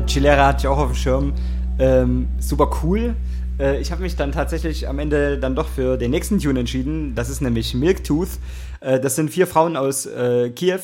Chilera 0.06 0.48
hatte 0.48 0.60
ich 0.62 0.68
auch 0.68 0.78
auf 0.78 0.92
dem 0.92 0.96
Schirm. 0.96 1.34
Ähm, 1.80 2.28
super 2.40 2.70
cool. 2.84 3.16
Äh, 3.60 3.80
ich 3.80 3.92
habe 3.92 4.02
mich 4.02 4.16
dann 4.16 4.32
tatsächlich 4.32 4.88
am 4.88 5.00
Ende 5.00 5.38
dann 5.38 5.56
doch 5.56 5.68
für 5.68 5.98
den 5.98 6.12
nächsten 6.12 6.40
Tune 6.40 6.60
entschieden. 6.60 7.16
Das 7.16 7.30
ist 7.30 7.42
nämlich 7.42 7.74
Milktooth. 7.74 8.30
Äh, 8.82 9.00
das 9.00 9.16
sind 9.16 9.30
vier 9.30 9.48
Frauen 9.48 9.76
aus 9.78 10.06
äh, 10.06 10.50
Kiew, 10.52 10.82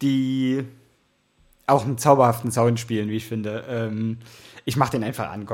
die 0.00 0.64
auch 1.66 1.84
einen 1.84 1.98
zauberhaften 1.98 2.50
Sound 2.50 2.80
spielen, 2.80 3.08
wie 3.08 3.16
ich 3.16 3.26
finde. 3.26 3.64
Ähm, 3.68 4.18
ich 4.64 4.76
mach 4.76 4.90
den 4.90 5.04
einfach 5.04 5.30
an, 5.30 5.46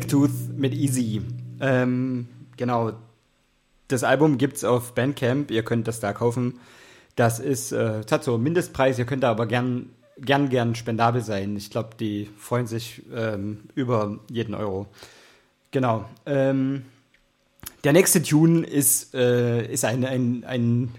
Milktooth 0.00 0.56
mit 0.56 0.72
Easy. 0.72 1.20
Ähm, 1.60 2.26
genau. 2.56 2.92
Das 3.88 4.02
Album 4.02 4.38
gibt's 4.38 4.64
auf 4.64 4.94
Bandcamp. 4.94 5.50
Ihr 5.50 5.62
könnt 5.62 5.88
das 5.88 6.00
da 6.00 6.14
kaufen. 6.14 6.58
Das 7.16 7.38
ist, 7.38 7.72
äh, 7.72 8.00
es 8.00 8.10
hat 8.10 8.24
so 8.24 8.34
einen 8.34 8.42
Mindestpreis. 8.42 8.98
Ihr 8.98 9.04
könnt 9.04 9.24
da 9.24 9.30
aber 9.30 9.46
gern, 9.46 9.90
gern, 10.16 10.48
gern 10.48 10.74
spendabel 10.74 11.20
sein. 11.20 11.54
Ich 11.56 11.70
glaube, 11.70 11.90
die 12.00 12.30
freuen 12.38 12.66
sich 12.66 13.02
ähm, 13.14 13.64
über 13.74 14.18
jeden 14.30 14.54
Euro. 14.54 14.86
Genau. 15.70 16.06
Ähm, 16.24 16.86
der 17.84 17.92
nächste 17.92 18.22
Tune 18.22 18.66
ist, 18.66 19.14
äh, 19.14 19.66
ist 19.70 19.84
ein, 19.84 20.06
ein, 20.06 20.44
ein, 20.44 20.94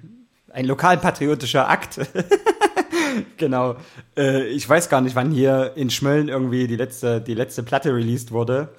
ein 0.54 0.66
lokalpatriotischer 0.66 1.68
Akt. 1.68 2.00
genau. 3.38 3.76
Äh, 4.18 4.48
ich 4.48 4.68
weiß 4.68 4.90
gar 4.90 5.02
nicht, 5.02 5.16
wann 5.16 5.32
hier 5.32 5.74
in 5.76 5.90
Schmölln 5.90 6.30
irgendwie 6.30 6.68
die 6.68 6.76
letzte, 6.76 7.22
die 7.22 7.34
letzte 7.34 7.64
Platte 7.64 7.94
released 7.94 8.32
wurde. 8.32 8.70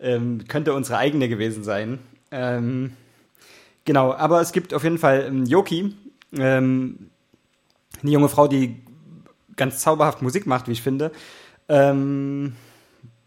Ähm, 0.00 0.44
könnte 0.48 0.74
unsere 0.74 0.98
eigene 0.98 1.28
gewesen 1.28 1.64
sein. 1.64 1.98
Ähm, 2.30 2.94
genau, 3.84 4.12
aber 4.12 4.40
es 4.40 4.52
gibt 4.52 4.74
auf 4.74 4.84
jeden 4.84 4.98
Fall 4.98 5.26
ähm, 5.28 5.46
Yoki, 5.46 5.94
ähm, 6.36 7.10
eine 8.02 8.10
junge 8.10 8.28
Frau, 8.28 8.48
die 8.48 8.76
ganz 9.56 9.80
zauberhaft 9.80 10.22
Musik 10.22 10.46
macht, 10.46 10.66
wie 10.66 10.72
ich 10.72 10.82
finde. 10.82 11.12
Ähm, 11.68 12.54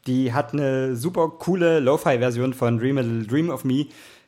die 0.08 0.34
hat 0.34 0.54
eine 0.54 0.96
super 0.96 1.30
coole 1.30 1.80
Lo-Fi-Version 1.80 2.54
von 2.54 2.78
Dream 2.78 2.98
a 2.98 3.02
Little 3.02 3.28
Dream 3.28 3.50
of 3.50 3.64
Me 3.64 3.88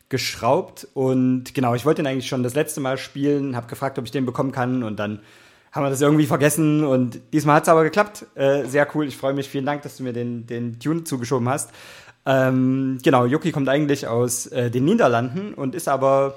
geschraubt. 0.09 0.87
Und 0.93 1.53
genau, 1.53 1.75
ich 1.75 1.85
wollte 1.85 2.01
den 2.01 2.07
eigentlich 2.07 2.27
schon 2.27 2.43
das 2.43 2.55
letzte 2.55 2.79
Mal 2.79 2.97
spielen, 2.97 3.55
habe 3.55 3.67
gefragt, 3.67 3.99
ob 3.99 4.05
ich 4.05 4.11
den 4.11 4.25
bekommen 4.25 4.51
kann 4.51 4.83
und 4.83 4.97
dann 4.97 5.19
haben 5.77 5.85
wir 5.85 5.91
das 5.91 6.01
irgendwie 6.01 6.25
vergessen 6.25 6.83
und 6.83 7.21
diesmal 7.31 7.57
hat 7.57 7.63
es 7.63 7.69
aber 7.69 7.83
geklappt. 7.83 8.25
Äh, 8.35 8.65
sehr 8.65 8.87
cool, 8.95 9.07
ich 9.07 9.15
freue 9.15 9.33
mich. 9.33 9.47
Vielen 9.47 9.65
Dank, 9.65 9.83
dass 9.83 9.97
du 9.97 10.03
mir 10.03 10.11
den, 10.11 10.47
den 10.47 10.79
Tune 10.79 11.03
zugeschoben 11.03 11.47
hast. 11.47 11.69
Ähm, 12.25 12.97
genau, 13.03 13.25
Yuki 13.25 13.51
kommt 13.51 13.69
eigentlich 13.69 14.07
aus 14.07 14.47
äh, 14.47 14.69
den 14.69 14.85
Niederlanden 14.85 15.53
und 15.53 15.75
ist 15.75 15.87
aber 15.87 16.35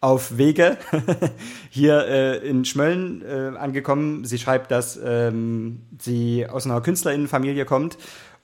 auf 0.00 0.38
Wege 0.38 0.78
hier 1.70 2.06
äh, 2.06 2.48
in 2.48 2.64
Schmölln 2.64 3.22
äh, 3.22 3.56
angekommen. 3.56 4.24
Sie 4.24 4.38
schreibt, 4.38 4.70
dass 4.70 4.98
ähm, 5.02 5.82
sie 5.98 6.46
aus 6.46 6.66
einer 6.66 6.80
Künstlerinnenfamilie 6.80 7.64
kommt 7.64 7.98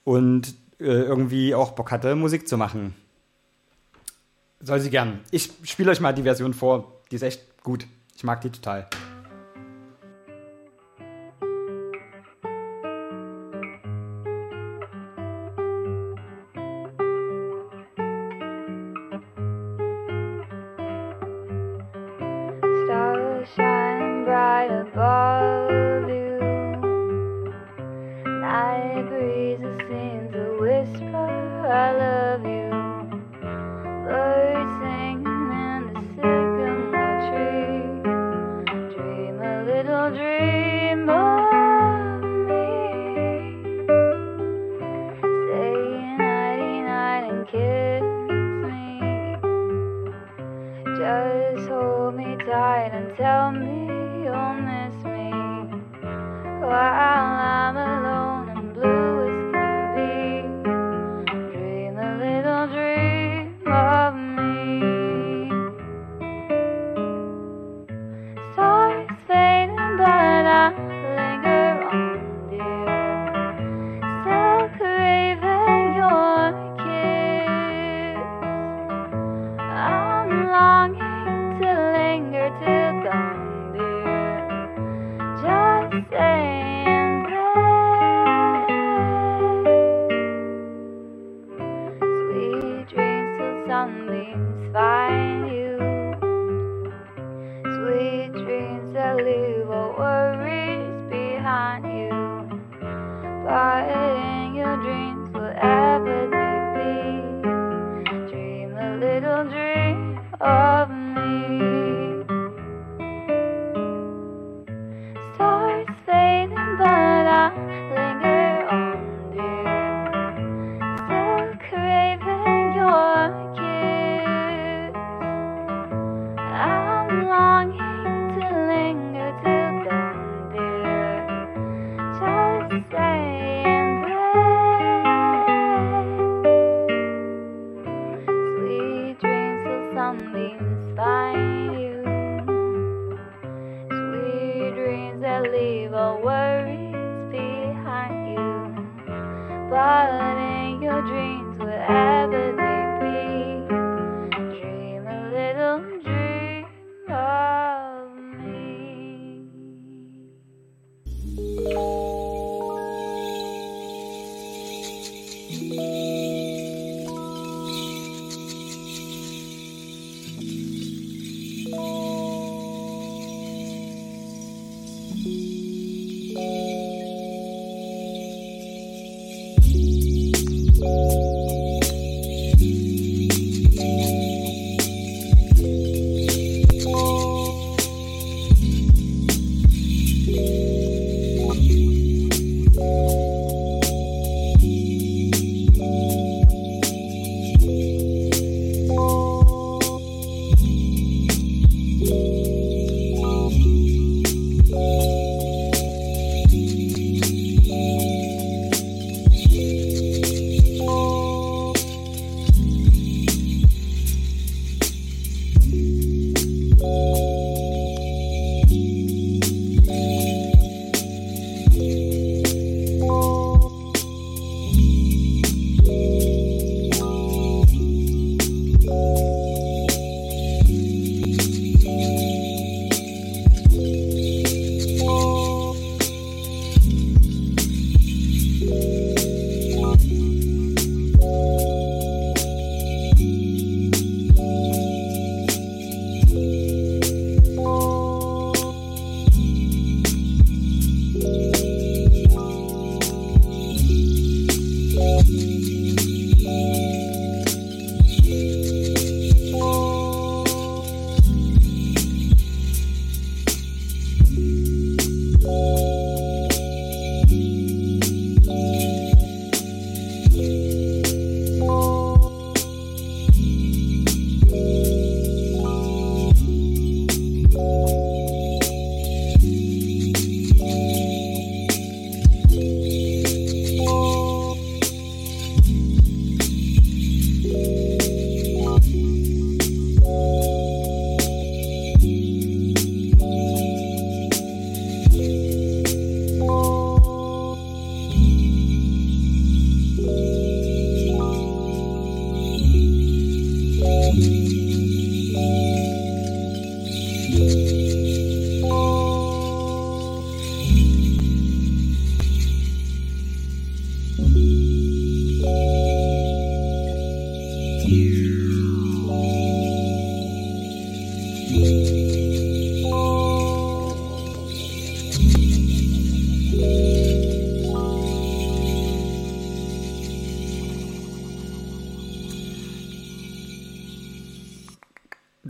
und 0.05 0.55
äh, 0.79 0.85
irgendwie 0.85 1.55
auch 1.55 1.73
Bock 1.73 1.91
hatte, 1.91 2.15
Musik 2.15 2.47
zu 2.47 2.57
machen. 2.57 2.95
Soll 4.61 4.81
sie 4.81 4.91
gern. 4.91 5.21
Ich 5.31 5.51
spiele 5.65 5.91
euch 5.91 6.01
mal 6.01 6.13
die 6.13 6.23
Version 6.23 6.55
vor. 6.55 7.01
Die 7.11 7.17
ist 7.17 7.23
echt 7.23 7.63
gut. 7.63 7.87
Ich 8.17 8.25
mag 8.25 8.41
die 8.41 8.51
total. 8.51 8.89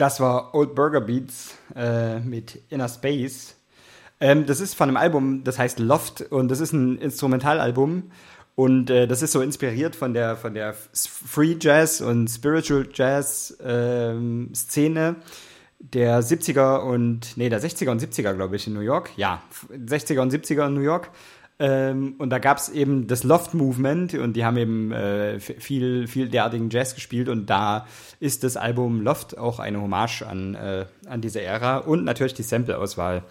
Das 0.05 0.21
war 0.21 0.55
Old 0.55 0.75
Burger 0.75 1.01
Beats 1.01 1.55
äh, 1.75 2.21
mit 2.21 2.61
Inner 2.69 2.91
Space. 2.91 3.57
Ähm, 4.21 4.45
das 4.45 4.61
ist 4.61 4.75
von 4.75 4.91
einem 4.91 4.99
Album, 4.99 5.45
das 5.45 5.59
heißt 5.59 5.79
Loft 5.79 6.21
und 6.21 6.51
das 6.51 6.61
ist 6.61 6.75
ein 6.75 6.99
Instrumentalalbum 6.99 8.11
und 8.55 8.91
äh, 8.91 9.07
das 9.07 9.23
ist 9.23 9.33
so 9.33 9.41
inspiriert 9.41 9.97
von 9.97 10.13
der 10.13 10.37
von 10.37 10.53
der 10.53 10.75
Free 10.75 11.57
Jazz 11.59 12.03
und 12.03 12.29
Spiritual 12.29 12.87
Jazz 12.93 13.57
ähm, 13.65 14.51
Szene 14.55 15.17
der 15.79 16.23
70er 16.23 16.81
und 16.81 17.37
nee, 17.37 17.49
der 17.49 17.63
60er 17.63 17.91
und 17.91 18.03
70er, 18.03 18.35
glaube 18.35 18.57
ich, 18.57 18.67
in 18.67 18.75
New 18.75 18.81
York. 18.81 19.11
Ja, 19.17 19.43
60er 19.73 20.21
und 20.21 20.35
70er 20.35 20.67
in 20.67 20.75
New 20.75 20.81
York. 20.81 21.11
Ähm, 21.61 22.17
und 22.19 22.31
da 22.31 22.39
gab 22.39 22.59
es 22.59 22.69
eben 22.69 23.07
das 23.07 23.23
Loft 23.23 23.55
Movement 23.55 24.15
und 24.15 24.33
die 24.35 24.45
haben 24.45 24.57
eben 24.57 24.93
äh, 24.93 25.39
viel, 25.39 26.09
viel 26.09 26.29
derartigen 26.29 26.69
Jazz 26.69 26.97
gespielt 26.97 27.29
und 27.29 27.47
da 27.47 27.87
ist 28.19 28.43
das 28.43 28.57
Album 28.57 29.01
Loft 29.01 29.39
auch 29.39 29.61
eine 29.61 29.81
Hommage 29.81 30.23
an, 30.23 30.57
äh, 30.57 30.87
an 31.07 31.21
diese 31.21 31.41
Ära 31.41 31.79
und 31.79 32.05
natürlich 32.05 32.35
die 32.35 32.43
Sample-Auswahl. 32.43 33.23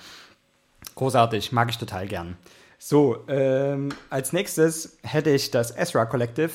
Großartig, 0.95 1.51
mag 1.51 1.69
ich 1.69 1.77
total 1.77 2.07
gern. 2.07 2.37
So, 2.79 3.17
ähm, 3.27 3.89
als 4.09 4.31
nächstes 4.31 4.97
hätte 5.03 5.29
ich 5.29 5.51
das 5.51 5.75
Ezra 5.75 6.05
Collective 6.05 6.51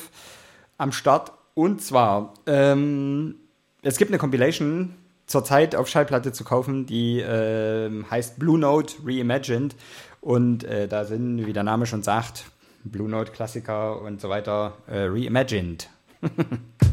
am 0.77 0.91
Start 0.91 1.33
und 1.53 1.83
zwar, 1.83 2.33
ähm, 2.47 3.35
es 3.83 3.97
gibt 3.97 4.09
eine 4.09 4.17
Compilation 4.17 4.95
zurzeit 5.29 5.75
auf 5.75 5.87
Schallplatte 5.87 6.31
zu 6.31 6.43
kaufen, 6.43 6.85
die 6.85 7.19
ähm, 7.19 8.09
heißt 8.09 8.39
Blue 8.39 8.57
Note 8.57 8.95
Reimagined. 9.05 9.75
Und 10.21 10.63
äh, 10.63 10.87
da 10.87 11.05
sind, 11.05 11.45
wie 11.45 11.53
der 11.53 11.63
Name 11.63 11.85
schon 11.85 12.03
sagt, 12.03 12.45
Blue 12.83 13.09
Note 13.09 13.31
Klassiker 13.31 14.01
und 14.01 14.21
so 14.21 14.29
weiter 14.29 14.73
äh, 14.87 15.05
reimagined. 15.05 15.89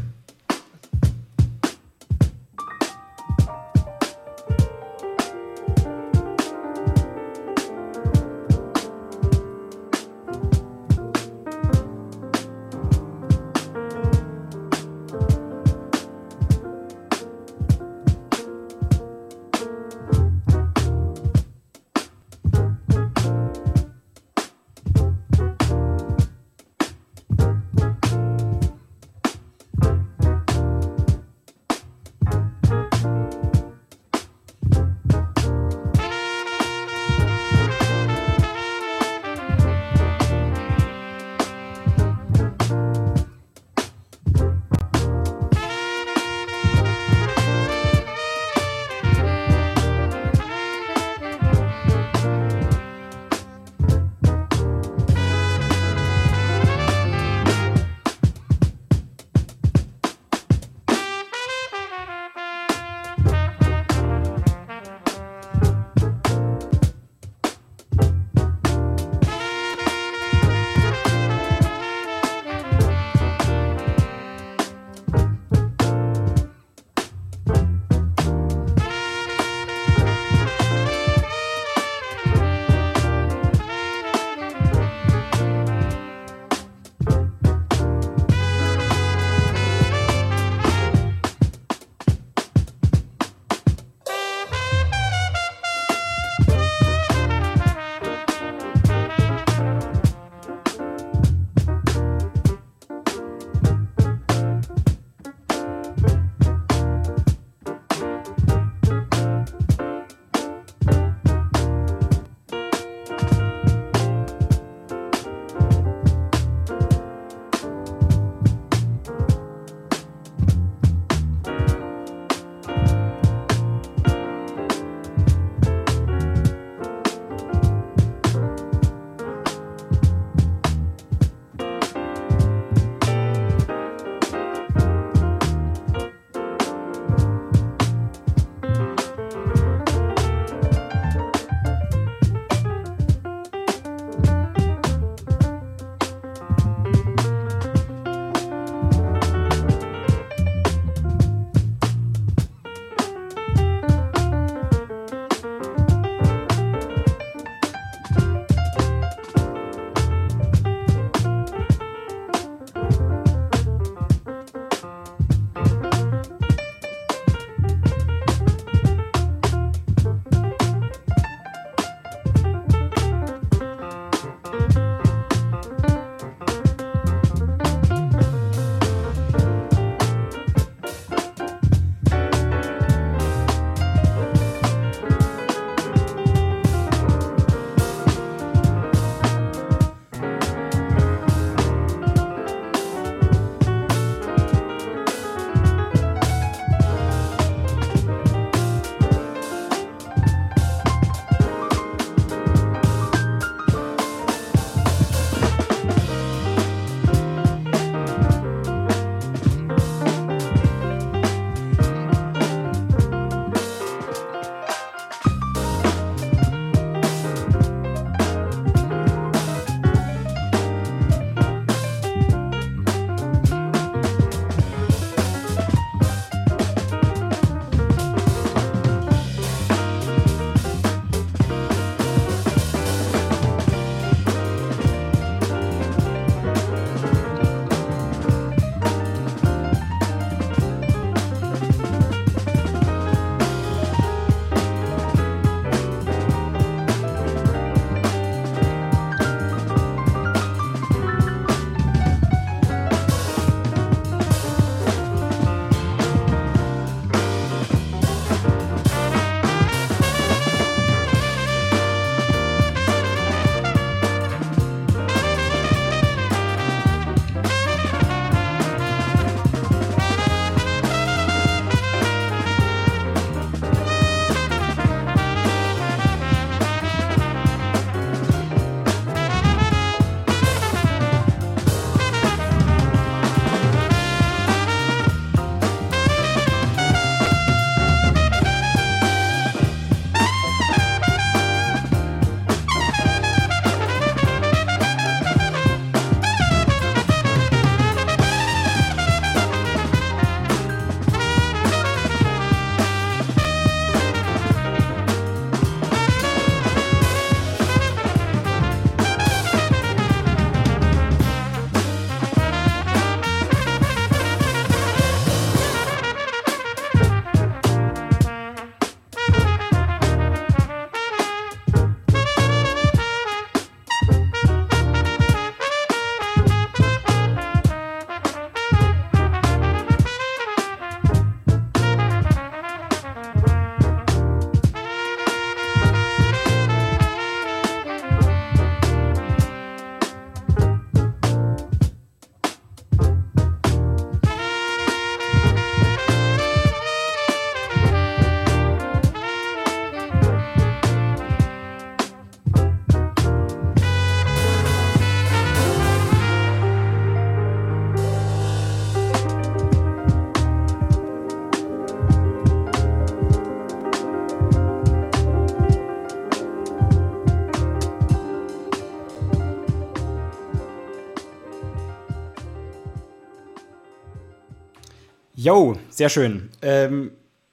Jo, 375.47 375.77
sehr 375.89 376.09
schön. 376.09 376.49
Ähm, 376.61 377.11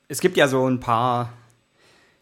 es 0.09 0.19
gibt 0.19 0.37
ja 0.37 0.49
so 0.49 0.69
ein 0.69 0.81
paar 0.81 1.33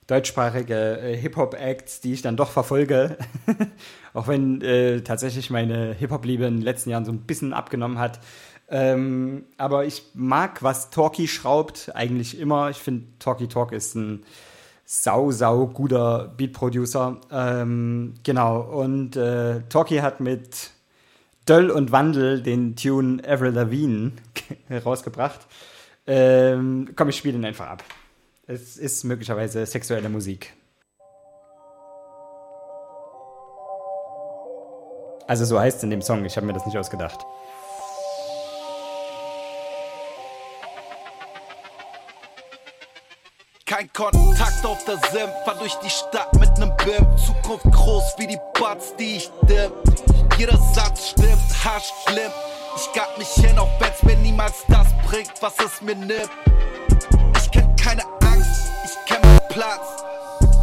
deutschsprachige 0.07 1.01
äh, 1.01 1.17
Hip-Hop-Acts, 1.17 2.03
die 2.03 2.13
ich 2.13 2.21
dann 2.21 2.37
doch 2.37 2.51
verfolge. 2.51 3.17
Auch 4.13 4.29
wenn 4.29 4.61
äh, 4.61 5.01
tatsächlich 5.01 5.49
meine 5.49 5.95
Hip-Hop-Liebe 5.95 6.45
in 6.45 6.57
den 6.57 6.63
letzten 6.63 6.91
Jahren 6.91 7.07
so 7.07 7.11
ein 7.11 7.21
bisschen 7.21 7.55
abgenommen 7.55 7.99
hat. 7.99 8.21
Ähm, 8.69 9.47
aber 9.57 9.87
ich 9.87 10.03
mag, 10.13 10.63
was 10.63 10.91
Talkie 10.91 11.27
schraubt, 11.27 11.91
eigentlich 11.95 12.39
immer. 12.39 12.69
Ich 12.69 12.77
finde, 12.77 13.07
Talkie 13.19 13.49
Talk 13.49 13.73
ist 13.73 13.95
ein 13.95 14.27
sau, 14.85 15.31
sau 15.31 15.69
guter 15.69 16.35
Beat-Producer. 16.37 17.19
Ähm, 17.31 18.13
genau, 18.25 18.61
und 18.61 19.17
äh, 19.17 19.63
Talkie 19.71 20.03
hat 20.03 20.21
mit 20.21 20.71
Döll 21.49 21.71
und 21.71 21.93
Wandel 21.93 22.43
den 22.43 22.77
Tune 22.77 23.23
Avril 23.27 23.53
Lavigne 23.53 24.13
rausgebracht. 24.85 25.41
Ähm, 26.07 26.93
komm, 26.97 27.09
ich 27.09 27.17
spiele 27.17 27.39
ihn 27.39 27.45
einfach 27.45 27.69
ab. 27.69 27.85
Es 28.47 28.77
ist 28.77 29.05
möglicherweise 29.05 29.65
sexuelle 29.67 30.09
Musik. 30.09 30.53
Also 35.27 35.45
so 35.45 35.59
heißt 35.59 35.79
es 35.79 35.83
in 35.85 35.91
dem 35.91 36.03
Song, 36.03 36.25
ich 36.25 36.37
habe 36.37 36.47
mir 36.47 36.53
das 36.53 36.67
nicht 36.67 36.77
ausgedacht. 36.77 37.21
Kein 43.65 43.91
Kontakt 43.95 44.67
auf 44.67 44.85
der 44.85 44.97
Sim, 44.97 45.31
fahr 45.47 45.55
durch 45.59 45.75
die 45.77 45.89
Stadt 45.89 46.35
mit 46.35 46.59
nem 46.59 46.71
Bim. 46.77 47.07
Zukunft 47.17 47.65
groß 47.73 48.15
wie 48.19 48.27
die 48.27 48.39
Buds, 48.53 48.95
die 48.97 49.17
ich 49.17 49.31
dimm. 49.49 49.73
Jeder 50.37 50.59
Satz 50.59 51.11
stimmt, 51.11 51.65
Hasch 51.65 51.91
schlimm. 52.07 52.31
Ich 52.75 52.93
gab 52.95 53.19
mich 53.19 53.29
hin, 53.29 53.59
auch 53.59 53.69
wenn's 53.79 54.03
mir 54.03 54.17
niemals 54.17 54.65
das 54.69 54.87
bringt, 55.07 55.33
was 55.41 55.55
es 55.59 55.81
mir 55.83 55.95
nimmt. 55.95 56.31
Ich 57.37 57.51
kenn 57.51 57.75
keine 57.77 58.03
Angst, 58.23 58.73
ich 58.85 59.05
kenn 59.07 59.21
meinen 59.21 59.49
Platz. 59.49 60.03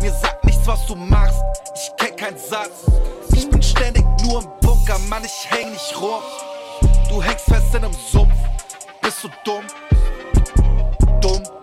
Mir 0.02 0.12
sagt 0.14 0.44
nichts, 0.44 0.66
was 0.66 0.86
du 0.88 0.96
machst, 0.96 1.42
ich 1.76 1.92
kenn 1.98 2.16
keinen 2.16 2.38
Satz. 2.38 2.86
Ich 3.34 3.50
bin 3.50 3.62
ständig 3.62 4.06
nur 4.24 4.42
im 4.42 4.50
Bunker, 4.62 4.98
Mann, 5.10 5.24
ich 5.24 5.52
häng 5.52 5.72
nicht 5.72 6.00
rum. 6.00 6.22
Du 7.10 7.22
hängst 7.22 7.46
fest 7.46 7.76
in 7.76 7.84
einem 7.84 7.94
Sumpf, 7.94 8.34
bist 9.02 9.24
du 9.24 9.30
dumm? 9.44 9.66
Dumm. 11.22 11.59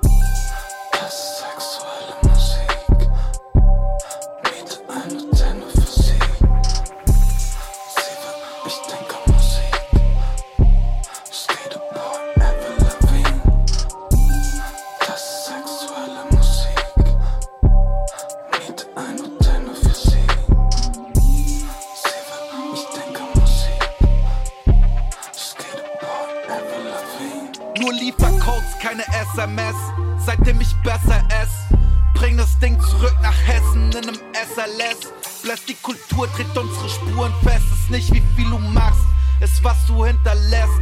Die 35.69 35.75
Kultur, 35.83 36.29
tritt 36.33 36.57
unsere 36.57 36.89
Spuren 36.89 37.33
fest. 37.43 37.67
Ist 37.73 37.91
nicht 37.91 38.13
wie 38.13 38.23
viel 38.37 38.51
du 38.51 38.59
machst, 38.59 39.01
ist 39.41 39.63
was 39.63 39.77
du 39.87 40.05
hinterlässt. 40.05 40.81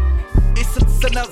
Ich 0.57 0.67
sitz 0.67 1.05
in 1.07 1.15
der 1.15 1.27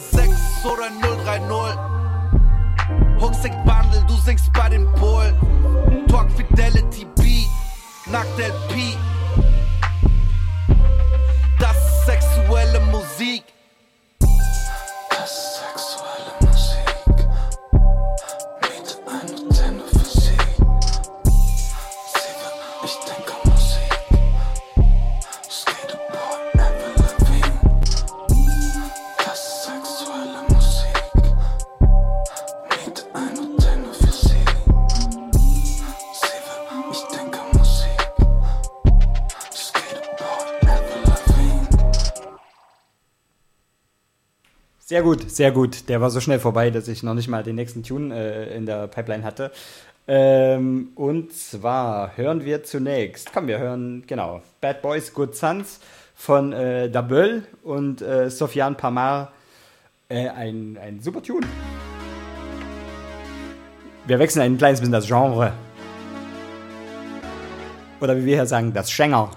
Sehr 45.32 45.50
gut. 45.50 45.88
Der 45.88 46.02
war 46.02 46.10
so 46.10 46.20
schnell 46.20 46.38
vorbei, 46.38 46.68
dass 46.68 46.88
ich 46.88 47.02
noch 47.02 47.14
nicht 47.14 47.26
mal 47.26 47.42
den 47.42 47.56
nächsten 47.56 47.82
Tune 47.82 48.14
äh, 48.14 48.54
in 48.54 48.66
der 48.66 48.86
Pipeline 48.86 49.24
hatte. 49.24 49.50
Ähm, 50.06 50.90
und 50.94 51.32
zwar 51.32 52.18
hören 52.18 52.44
wir 52.44 52.64
zunächst, 52.64 53.32
komm, 53.32 53.46
wir 53.46 53.58
hören, 53.58 54.04
genau, 54.06 54.42
Bad 54.60 54.82
Boys 54.82 55.14
Good 55.14 55.34
Sons 55.34 55.80
von 56.14 56.52
äh, 56.52 56.90
Daböll 56.90 57.44
und 57.62 58.02
äh, 58.02 58.28
Sofian 58.28 58.76
Pamar. 58.76 59.32
Äh, 60.10 60.28
ein, 60.28 60.78
ein 60.78 61.00
super 61.00 61.22
Tune. 61.22 61.46
Wir 64.06 64.18
wechseln 64.18 64.42
ein 64.42 64.58
kleines 64.58 64.80
bisschen 64.80 64.92
das 64.92 65.06
Genre. 65.06 65.54
Oder 68.02 68.18
wie 68.18 68.26
wir 68.26 68.34
hier 68.34 68.44
sagen, 68.46 68.74
das 68.74 68.90
Schenger. 68.90 69.30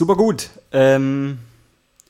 Super 0.00 0.16
gut. 0.16 0.48
Ähm, 0.72 1.40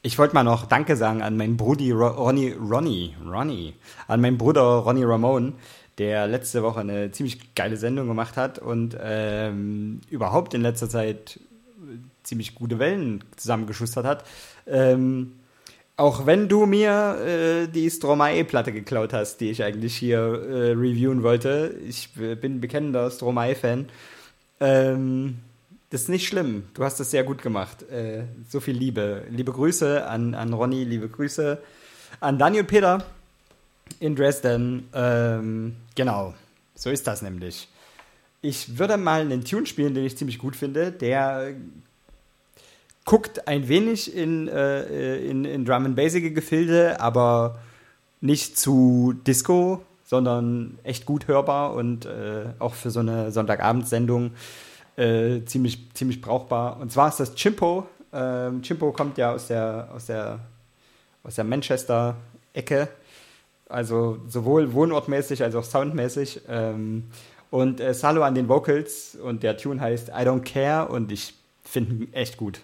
ich 0.00 0.16
wollte 0.16 0.32
mal 0.32 0.44
noch 0.44 0.64
Danke 0.66 0.94
sagen 0.94 1.22
an 1.22 1.36
meinen 1.36 1.56
Brudi 1.56 1.90
Ro 1.90 2.06
Ronny, 2.06 2.52
Ronny, 2.52 3.16
Ronny, 3.28 3.74
an 4.06 4.20
meinen 4.20 4.38
Bruder 4.38 4.62
Ronny 4.62 5.02
Ramon, 5.02 5.54
der 5.98 6.28
letzte 6.28 6.62
Woche 6.62 6.78
eine 6.78 7.10
ziemlich 7.10 7.52
geile 7.56 7.76
Sendung 7.76 8.06
gemacht 8.06 8.36
hat 8.36 8.60
und 8.60 8.96
ähm, 9.02 10.02
überhaupt 10.08 10.54
in 10.54 10.60
letzter 10.60 10.88
Zeit 10.88 11.40
ziemlich 12.22 12.54
gute 12.54 12.78
Wellen 12.78 13.24
zusammengeschustert 13.36 14.06
hat. 14.06 14.24
Ähm, 14.68 15.32
auch 15.96 16.26
wenn 16.26 16.48
du 16.48 16.66
mir 16.66 17.16
äh, 17.26 17.66
die 17.66 17.90
Stromae-Platte 17.90 18.70
geklaut 18.70 19.12
hast, 19.12 19.38
die 19.38 19.50
ich 19.50 19.64
eigentlich 19.64 19.96
hier 19.96 20.20
äh, 20.20 20.70
reviewen 20.74 21.24
wollte. 21.24 21.74
Ich 21.84 22.10
äh, 22.20 22.36
bin 22.36 22.60
bekennender 22.60 23.10
Stromae-Fan. 23.10 23.88
Ähm, 24.60 25.38
das 25.90 26.02
ist 26.02 26.08
nicht 26.08 26.26
schlimm. 26.28 26.64
Du 26.74 26.84
hast 26.84 27.00
das 27.00 27.10
sehr 27.10 27.24
gut 27.24 27.42
gemacht. 27.42 27.82
Äh, 27.90 28.24
so 28.48 28.60
viel 28.60 28.76
Liebe. 28.76 29.24
Liebe 29.28 29.52
Grüße 29.52 30.06
an, 30.06 30.34
an 30.34 30.52
Ronny, 30.52 30.84
liebe 30.84 31.08
Grüße 31.08 31.58
an 32.20 32.38
Daniel 32.38 32.64
Peter 32.64 33.04
in 33.98 34.14
Dresden. 34.14 34.88
Ähm, 34.94 35.76
genau, 35.96 36.34
so 36.76 36.90
ist 36.90 37.08
das 37.08 37.22
nämlich. 37.22 37.68
Ich 38.40 38.78
würde 38.78 38.96
mal 38.96 39.20
einen 39.20 39.44
Tune 39.44 39.66
spielen, 39.66 39.94
den 39.94 40.04
ich 40.04 40.16
ziemlich 40.16 40.38
gut 40.38 40.54
finde. 40.54 40.92
Der 40.92 41.54
guckt 43.04 43.48
ein 43.48 43.66
wenig 43.68 44.14
in, 44.14 44.46
äh, 44.46 45.16
in, 45.18 45.44
in 45.44 45.64
Drum 45.64 45.86
and 45.86 45.96
Basic 45.96 46.32
Gefilde, 46.34 47.00
aber 47.00 47.58
nicht 48.20 48.56
zu 48.56 49.14
Disco, 49.26 49.82
sondern 50.04 50.78
echt 50.84 51.04
gut 51.04 51.26
hörbar 51.26 51.74
und 51.74 52.06
äh, 52.06 52.44
auch 52.60 52.74
für 52.74 52.90
so 52.90 53.00
eine 53.00 53.32
Sonntagabendsendung 53.32 54.32
äh, 55.00 55.44
ziemlich, 55.46 55.88
ziemlich 55.94 56.20
brauchbar. 56.20 56.78
Und 56.78 56.92
zwar 56.92 57.08
ist 57.08 57.20
das 57.20 57.34
Chimpo. 57.34 57.86
Ähm, 58.12 58.62
Chimpo 58.62 58.92
kommt 58.92 59.16
ja 59.18 59.32
aus 59.32 59.46
der, 59.46 59.88
aus 59.94 60.06
der, 60.06 60.40
aus 61.24 61.36
der 61.36 61.44
Manchester-Ecke. 61.44 62.88
Also 63.68 64.18
sowohl 64.28 64.72
wohnortmäßig 64.72 65.42
als 65.42 65.54
auch 65.54 65.64
soundmäßig. 65.64 66.42
Ähm, 66.48 67.04
und 67.50 67.80
äh, 67.80 67.94
Salo 67.94 68.22
an 68.22 68.34
den 68.34 68.48
Vocals 68.48 69.16
und 69.16 69.42
der 69.42 69.56
Tune 69.56 69.80
heißt 69.80 70.08
I 70.08 70.22
Don't 70.26 70.44
Care 70.44 70.88
und 70.88 71.10
ich 71.10 71.34
finde 71.64 72.04
ihn 72.04 72.12
echt 72.12 72.36
gut. 72.36 72.60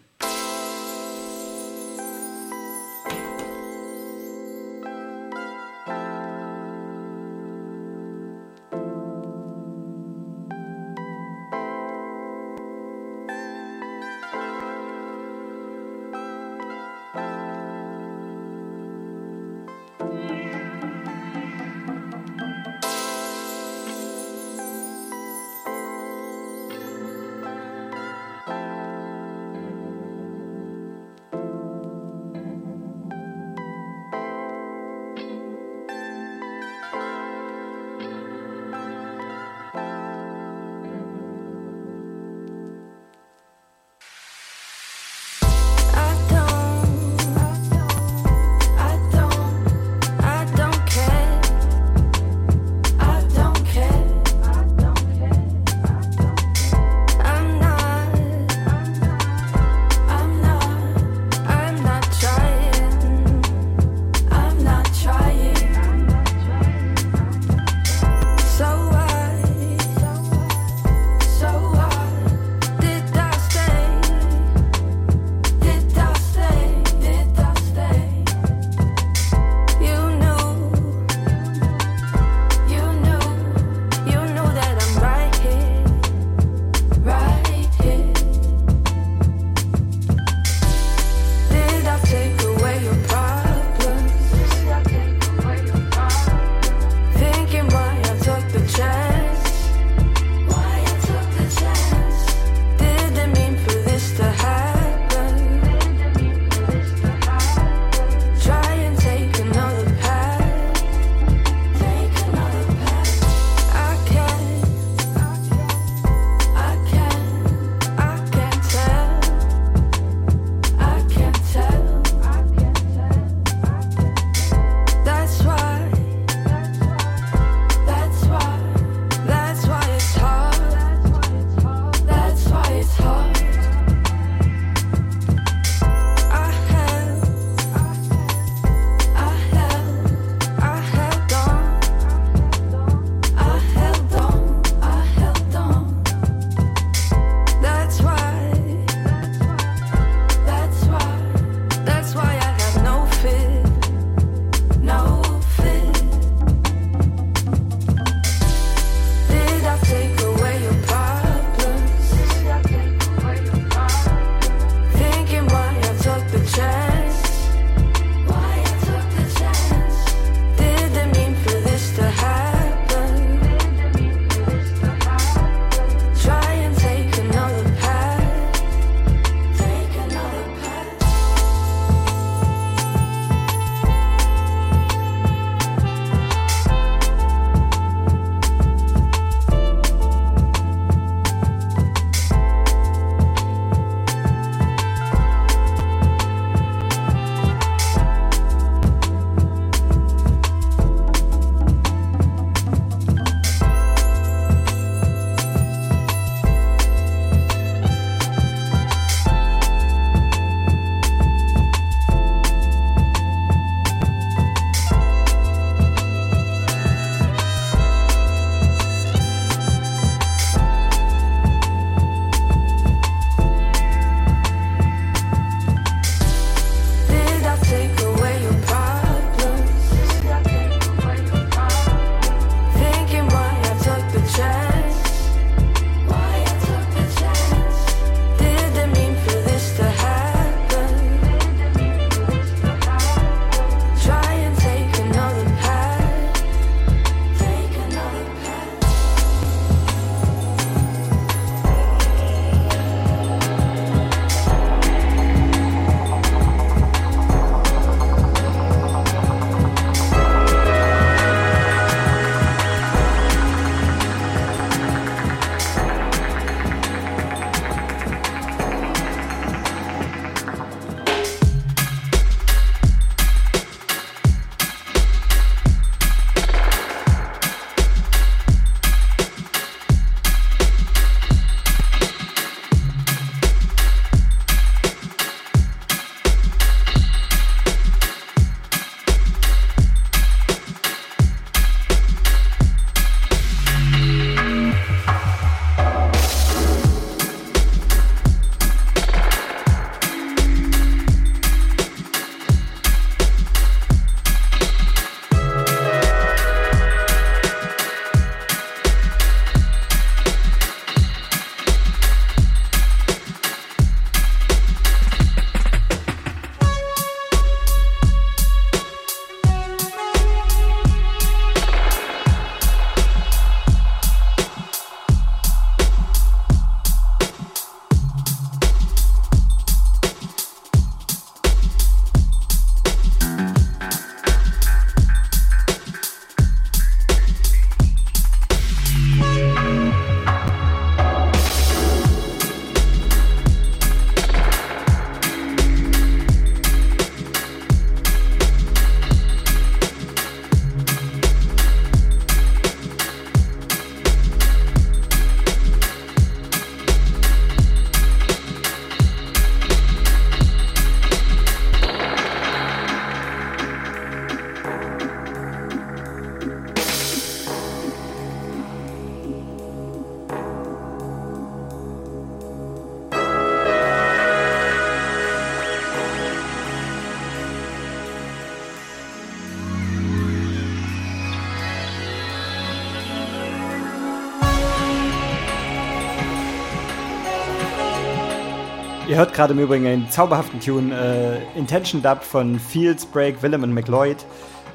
Ihr 389.16 389.20
hört 389.20 389.32
gerade 389.32 389.54
im 389.54 389.60
Übrigen 389.60 389.86
einen 389.86 390.10
zauberhaften 390.10 390.60
Tune, 390.60 390.94
äh, 390.94 391.58
Intention 391.58 392.02
Dub 392.02 392.22
von 392.22 392.60
Fields, 392.60 393.06
Break, 393.06 393.42
Willem 393.42 393.62
und 393.62 393.72
McLeod. 393.72 394.18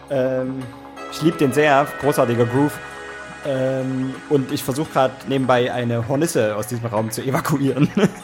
Ähm, 0.09 0.63
ich 1.11 1.21
liebe 1.21 1.37
den 1.37 1.53
sehr, 1.53 1.85
großartiger 1.99 2.47
Groove. 2.47 2.75
Ähm, 3.45 4.15
und 4.29 4.51
ich 4.51 4.63
versuche 4.63 4.89
gerade 4.93 5.13
nebenbei 5.27 5.71
eine 5.71 6.07
Hornisse 6.07 6.55
aus 6.55 6.65
diesem 6.65 6.87
Raum 6.87 7.11
zu 7.11 7.21
evakuieren. 7.21 7.87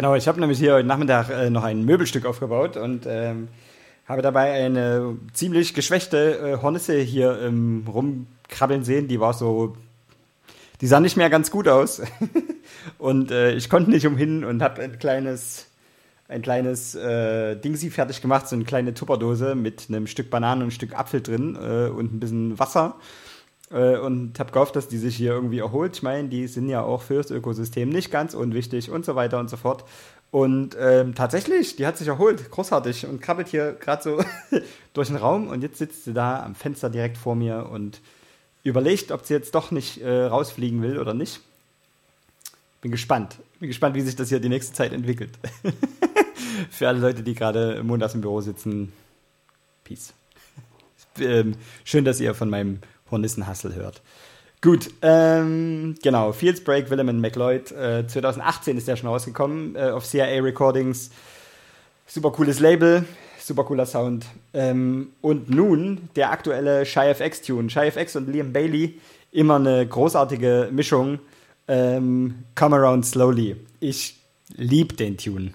Genau, 0.00 0.14
ich 0.14 0.26
habe 0.28 0.40
nämlich 0.40 0.58
hier 0.58 0.72
heute 0.72 0.88
Nachmittag 0.88 1.28
äh, 1.28 1.50
noch 1.50 1.62
ein 1.62 1.84
Möbelstück 1.84 2.24
aufgebaut 2.24 2.78
und 2.78 3.04
ähm, 3.06 3.48
habe 4.08 4.22
dabei 4.22 4.50
eine 4.52 5.18
ziemlich 5.34 5.74
geschwächte 5.74 6.38
äh, 6.38 6.62
Hornisse 6.62 6.96
hier 6.96 7.38
ähm, 7.42 7.84
rumkrabbeln 7.86 8.82
sehen. 8.82 9.08
Die 9.08 9.20
war 9.20 9.34
so, 9.34 9.76
die 10.80 10.86
sah 10.86 11.00
nicht 11.00 11.18
mehr 11.18 11.28
ganz 11.28 11.50
gut 11.50 11.68
aus. 11.68 12.00
und 12.98 13.30
äh, 13.30 13.52
ich 13.52 13.68
konnte 13.68 13.90
nicht 13.90 14.06
umhin 14.06 14.42
und 14.42 14.62
habe 14.62 14.80
ein 14.80 14.98
kleines, 14.98 15.66
ein 16.28 16.40
kleines 16.40 16.94
äh, 16.94 17.56
Dingsi 17.56 17.90
fertig 17.90 18.22
gemacht, 18.22 18.48
so 18.48 18.56
eine 18.56 18.64
kleine 18.64 18.94
Tupperdose 18.94 19.54
mit 19.54 19.88
einem 19.90 20.06
Stück 20.06 20.30
Bananen 20.30 20.62
und 20.62 20.68
ein 20.68 20.70
Stück 20.70 20.98
Apfel 20.98 21.20
drin 21.20 21.56
äh, 21.56 21.90
und 21.90 22.14
ein 22.14 22.20
bisschen 22.20 22.58
Wasser. 22.58 22.96
Äh, 23.70 23.98
und 23.98 24.38
habe 24.38 24.52
gehofft, 24.52 24.76
dass 24.76 24.88
die 24.88 24.98
sich 24.98 25.16
hier 25.16 25.32
irgendwie 25.32 25.60
erholt. 25.60 25.96
Ich 25.96 26.02
meine, 26.02 26.28
die 26.28 26.46
sind 26.48 26.68
ja 26.68 26.82
auch 26.82 27.02
fürs 27.02 27.30
Ökosystem 27.30 27.88
nicht 27.88 28.10
ganz 28.10 28.34
unwichtig 28.34 28.90
und 28.90 29.04
so 29.04 29.14
weiter 29.14 29.38
und 29.38 29.48
so 29.48 29.56
fort. 29.56 29.84
Und 30.32 30.76
ähm, 30.78 31.14
tatsächlich, 31.14 31.76
die 31.76 31.86
hat 31.86 31.96
sich 31.96 32.08
erholt, 32.08 32.50
großartig 32.50 33.06
und 33.06 33.20
krabbelt 33.20 33.48
hier 33.48 33.72
gerade 33.72 34.02
so 34.02 34.24
durch 34.94 35.08
den 35.08 35.16
Raum 35.16 35.48
und 35.48 35.62
jetzt 35.62 35.78
sitzt 35.78 36.04
sie 36.04 36.12
da 36.12 36.44
am 36.44 36.54
Fenster 36.54 36.88
direkt 36.88 37.18
vor 37.18 37.34
mir 37.34 37.68
und 37.70 38.00
überlegt, 38.62 39.10
ob 39.10 39.26
sie 39.26 39.34
jetzt 39.34 39.54
doch 39.54 39.70
nicht 39.70 40.00
äh, 40.02 40.24
rausfliegen 40.24 40.82
will 40.82 40.98
oder 40.98 41.14
nicht. 41.14 41.40
Bin 42.80 42.90
gespannt. 42.90 43.38
Bin 43.58 43.68
gespannt, 43.68 43.94
wie 43.94 44.00
sich 44.00 44.16
das 44.16 44.28
hier 44.28 44.40
die 44.40 44.48
nächste 44.48 44.72
Zeit 44.72 44.92
entwickelt. 44.92 45.32
Für 46.70 46.88
alle 46.88 47.00
Leute, 47.00 47.22
die 47.22 47.34
gerade 47.34 47.82
montags 47.82 48.14
im 48.14 48.20
Büro 48.20 48.40
sitzen, 48.40 48.92
Peace. 49.84 50.12
ähm, 51.18 51.54
schön, 51.84 52.04
dass 52.04 52.20
ihr 52.20 52.34
von 52.34 52.50
meinem 52.50 52.80
Hornissenhassel 53.10 53.74
hört. 53.74 54.02
Gut, 54.62 54.90
ähm, 55.00 55.94
genau. 56.02 56.32
Fields 56.32 56.62
Break, 56.62 56.90
Willem 56.90 57.08
and 57.08 57.20
McLeod. 57.20 57.72
Äh, 57.72 58.06
2018 58.06 58.76
ist 58.76 58.88
der 58.88 58.96
schon 58.96 59.08
rausgekommen 59.08 59.74
äh, 59.74 59.90
auf 59.90 60.06
CIA 60.06 60.42
Recordings. 60.42 61.10
Super 62.06 62.30
cooles 62.30 62.60
Label, 62.60 63.04
super 63.38 63.64
cooler 63.64 63.86
Sound. 63.86 64.26
Ähm, 64.52 65.12
und 65.22 65.48
nun 65.48 66.10
der 66.14 66.30
aktuelle 66.30 66.84
Shy 66.84 67.08
FX 67.08 67.40
Tune. 67.40 67.70
Shy 67.70 67.86
FX 67.86 68.16
und 68.16 68.28
Liam 68.28 68.52
Bailey, 68.52 69.00
immer 69.32 69.56
eine 69.56 69.86
großartige 69.86 70.68
Mischung. 70.72 71.20
Ähm, 71.66 72.44
Come 72.54 72.76
Around 72.76 73.06
Slowly. 73.06 73.56
Ich 73.78 74.16
lieb 74.56 74.96
den 74.98 75.16
Tune. 75.16 75.54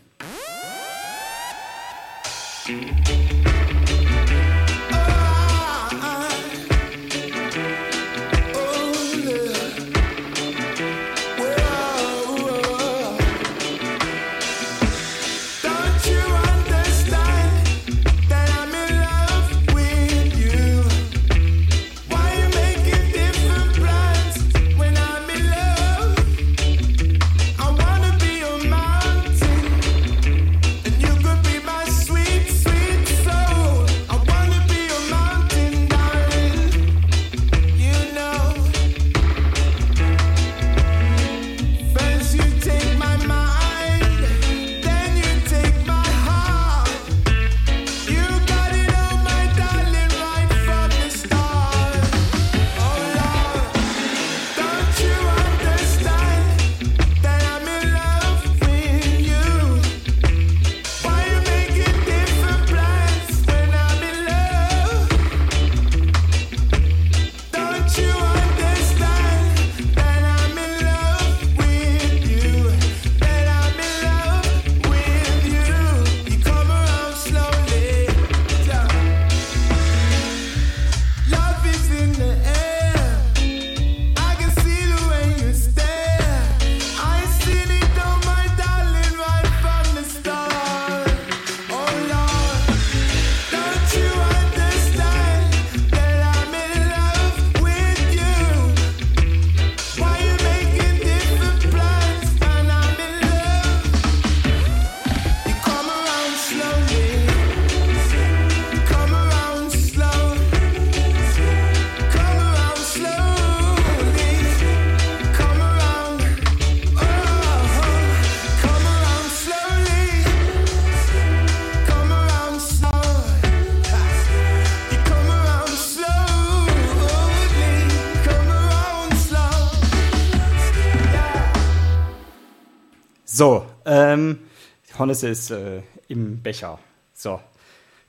Hornisse 135.05 135.27
ist 135.27 135.51
äh, 135.51 135.83
im 136.07 136.41
Becher. 136.41 136.79
So, 137.13 137.39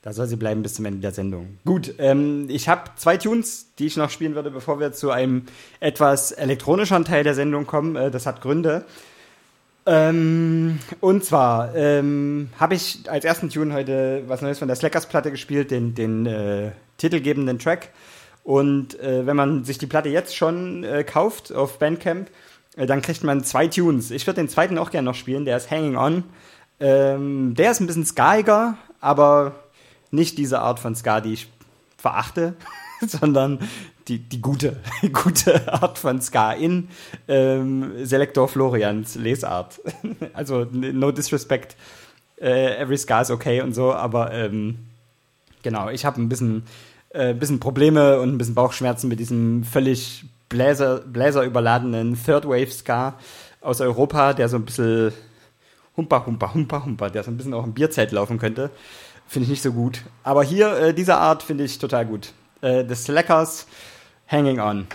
da 0.01 0.14
soll 0.14 0.28
sie 0.28 0.36
bleiben 0.36 0.62
bis 0.62 0.74
zum 0.74 0.86
Ende 0.86 1.01
der 1.01 1.12
Sendung. 1.12 1.59
Gut, 1.66 1.93
ähm, 1.98 2.47
ich 2.48 2.70
habe 2.70 2.90
zwei 2.97 3.18
Tunes, 3.18 3.74
die 3.78 3.85
ich 3.85 3.98
noch 3.98 4.09
spielen 4.09 4.35
würde, 4.35 4.51
bevor 4.51 4.81
wir 4.81 4.93
zu 4.93 5.10
einem 5.10 5.43
etwas 5.78 6.32
elektronischeren 6.32 7.05
Teil 7.05 7.23
der 7.23 7.35
Sendung 7.35 7.66
kommen. 7.66 7.97
Äh, 7.97 8.10
das 8.10 8.24
hat 8.24 8.40
Gründe. 8.40 8.86
Ähm, 9.85 10.78
und 11.01 11.23
zwar 11.23 11.74
ähm, 11.77 12.48
habe 12.59 12.74
ich 12.74 13.01
als 13.10 13.27
ersten 13.27 13.51
Tune 13.51 13.74
heute 13.74 14.23
was 14.27 14.40
Neues 14.40 14.59
von 14.59 14.68
der 14.68 14.77
Slackers-Platte 14.77 15.31
gespielt, 15.31 15.70
den, 15.70 15.94
den 15.94 16.24
äh, 16.24 16.70
titelgebenden 16.97 17.59
Track. 17.59 17.90
Und 18.43 18.98
äh, 19.01 19.27
wenn 19.27 19.36
man 19.36 19.64
sich 19.64 19.77
die 19.77 19.86
Platte 19.86 20.09
jetzt 20.09 20.35
schon 20.35 20.82
äh, 20.82 21.05
kauft 21.05 21.52
auf 21.52 21.78
Bandcamp, 21.78 22.31
äh, 22.78 22.86
dann 22.86 23.02
kriegt 23.02 23.23
man 23.23 23.44
zwei 23.44 23.66
Tunes. 23.66 24.10
Ich 24.10 24.27
würde 24.27 24.40
den 24.40 24.48
zweiten 24.48 24.78
auch 24.78 24.90
gerne 24.90 25.05
noch 25.05 25.14
spielen, 25.14 25.44
der 25.44 25.59
ist 25.59 25.70
Hanging 25.70 25.97
On. 25.97 26.24
Ähm, 26.78 27.54
der 27.54 27.70
ist 27.70 27.80
ein 27.80 27.86
bisschen 27.86 28.04
skaiger, 28.04 28.76
aber 29.00 29.54
nicht 30.10 30.38
diese 30.38 30.60
Art 30.60 30.78
von 30.78 30.94
Ska, 30.94 31.20
die 31.20 31.32
ich 31.34 31.48
verachte, 31.96 32.54
sondern 33.06 33.60
die, 34.08 34.18
die 34.18 34.40
gute, 34.40 34.76
gute 35.12 35.72
Art 35.72 35.98
von 35.98 36.20
Ska 36.20 36.52
in 36.52 36.88
ähm, 37.28 38.04
Selektor 38.04 38.48
Florians 38.48 39.16
Lesart. 39.16 39.80
also 40.32 40.66
no 40.70 41.10
disrespect, 41.10 41.76
äh, 42.40 42.76
every 42.76 42.98
Ska 42.98 43.22
is 43.22 43.30
okay 43.30 43.60
und 43.60 43.74
so, 43.74 43.92
aber 43.92 44.32
ähm, 44.32 44.78
genau, 45.62 45.88
ich 45.88 46.04
habe 46.04 46.20
ein 46.20 46.28
bisschen, 46.28 46.64
äh, 47.10 47.34
bisschen 47.34 47.60
Probleme 47.60 48.20
und 48.20 48.34
ein 48.34 48.38
bisschen 48.38 48.54
Bauchschmerzen 48.54 49.08
mit 49.08 49.18
diesem 49.18 49.64
völlig 49.64 50.24
Bläser, 50.48 51.00
Bläser 51.00 51.42
Third 51.42 52.46
Wave 52.46 52.70
Ska 52.70 53.14
aus 53.60 53.80
Europa, 53.80 54.32
der 54.32 54.48
so 54.48 54.56
ein 54.56 54.64
bisschen 54.64 55.12
humper, 55.97 56.27
humper, 56.27 56.55
humper, 56.55 56.85
humper, 56.85 57.10
der 57.10 57.23
so 57.23 57.31
ein 57.31 57.36
bisschen 57.36 57.55
auch 57.55 57.64
im 57.64 57.73
Bierzelt 57.73 58.12
laufen 58.12 58.39
könnte. 58.39 58.70
Finde 59.27 59.44
ich 59.44 59.51
nicht 59.51 59.62
so 59.62 59.73
gut. 59.73 60.02
Aber 60.23 60.44
hier, 60.44 60.77
äh, 60.77 60.94
diese 60.94 61.16
Art 61.16 61.43
finde 61.43 61.64
ich 61.64 61.78
total 61.78 62.06
gut. 62.06 62.32
Äh, 62.60 62.85
The 62.86 62.94
Slackers, 62.94 63.66
Hanging 64.28 64.60
On. 64.60 64.86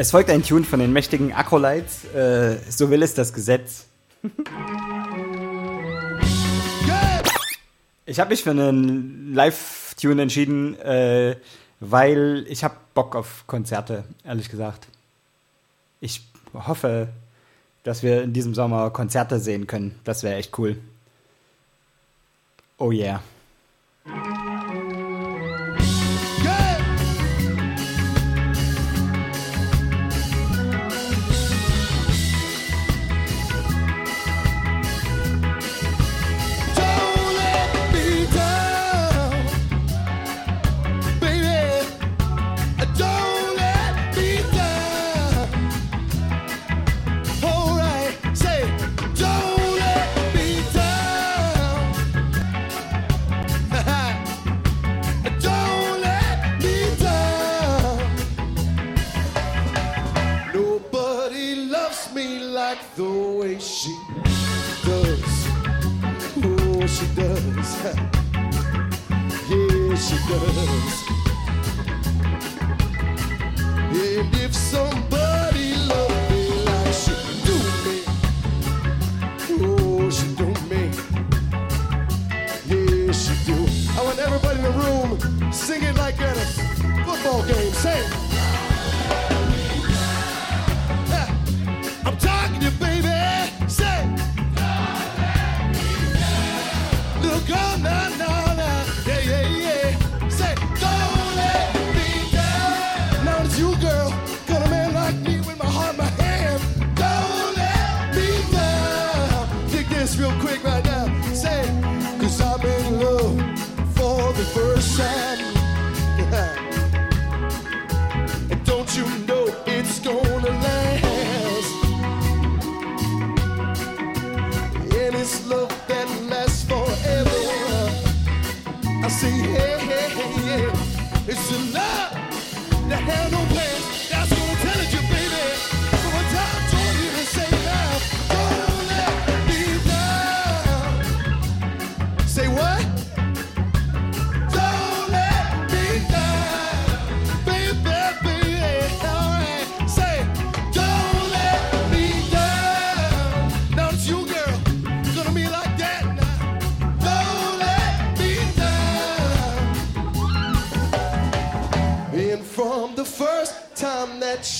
Es 0.00 0.12
folgt 0.12 0.30
ein 0.30 0.42
Tune 0.42 0.64
von 0.64 0.80
den 0.80 0.94
mächtigen 0.94 1.34
Acrolites. 1.34 2.06
Äh, 2.14 2.56
so 2.70 2.88
will 2.88 3.02
es 3.02 3.12
das 3.12 3.34
Gesetz. 3.34 3.84
Ich 8.06 8.18
habe 8.18 8.30
mich 8.30 8.42
für 8.42 8.52
einen 8.52 9.34
Live-Tune 9.34 10.22
entschieden, 10.22 10.74
äh, 10.80 11.36
weil 11.80 12.46
ich 12.48 12.64
habe 12.64 12.76
Bock 12.94 13.14
auf 13.14 13.44
Konzerte, 13.46 14.04
ehrlich 14.24 14.48
gesagt. 14.48 14.86
Ich 16.00 16.22
hoffe, 16.54 17.08
dass 17.82 18.02
wir 18.02 18.22
in 18.22 18.32
diesem 18.32 18.54
Sommer 18.54 18.88
Konzerte 18.88 19.38
sehen 19.38 19.66
können. 19.66 20.00
Das 20.04 20.22
wäre 20.22 20.36
echt 20.36 20.58
cool. 20.58 20.78
Oh. 22.78 22.90
Yeah! 22.90 23.22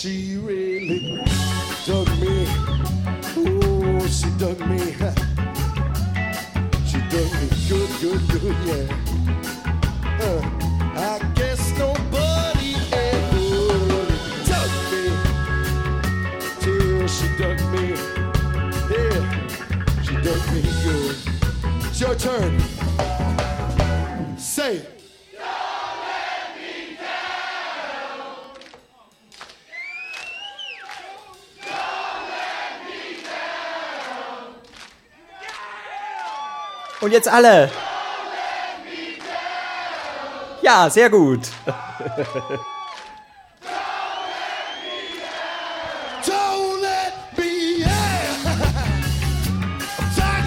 She 0.00 0.29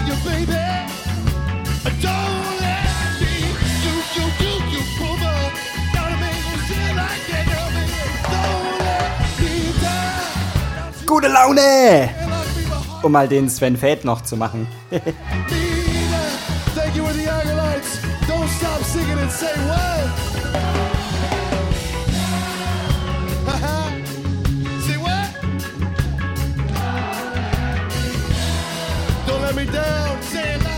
girl, 0.06 0.20
baby. 0.24 0.58
Don't 8.32 8.78
let 8.80 9.38
me 9.38 9.72
down. 9.82 11.06
Gute 11.06 11.28
Laune! 11.28 12.10
Um 13.02 13.12
mal 13.12 13.28
den 13.28 13.50
Sven 13.50 13.76
Feld 13.76 14.04
noch 14.04 14.22
zu 14.22 14.36
machen. 14.36 14.66
down. 29.74 30.22
Say 30.22 30.73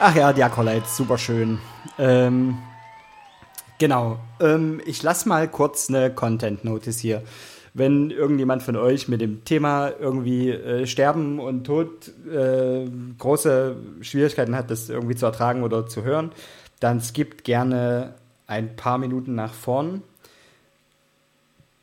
Ach 0.00 0.14
ja, 0.14 0.32
die 0.32 0.44
Acolytes, 0.44 0.96
super 0.96 1.18
schön. 1.18 1.58
Ähm, 1.98 2.58
genau. 3.78 4.20
Ähm, 4.38 4.80
ich 4.86 5.02
lasse 5.02 5.28
mal 5.28 5.48
kurz 5.48 5.88
eine 5.88 6.14
Content 6.14 6.62
Notice 6.62 7.00
hier. 7.00 7.24
Wenn 7.74 8.12
irgendjemand 8.12 8.62
von 8.62 8.76
euch 8.76 9.08
mit 9.08 9.20
dem 9.20 9.44
Thema 9.44 9.90
irgendwie 9.90 10.50
äh, 10.50 10.86
Sterben 10.86 11.40
und 11.40 11.64
Tod 11.64 12.12
äh, 12.32 12.88
große 13.18 13.74
Schwierigkeiten 14.02 14.54
hat, 14.54 14.70
das 14.70 14.88
irgendwie 14.88 15.16
zu 15.16 15.26
ertragen 15.26 15.64
oder 15.64 15.88
zu 15.88 16.04
hören, 16.04 16.30
dann 16.78 17.00
skippt 17.00 17.42
gerne 17.42 18.14
ein 18.46 18.76
paar 18.76 18.98
Minuten 18.98 19.34
nach 19.34 19.52
vorn. 19.52 20.04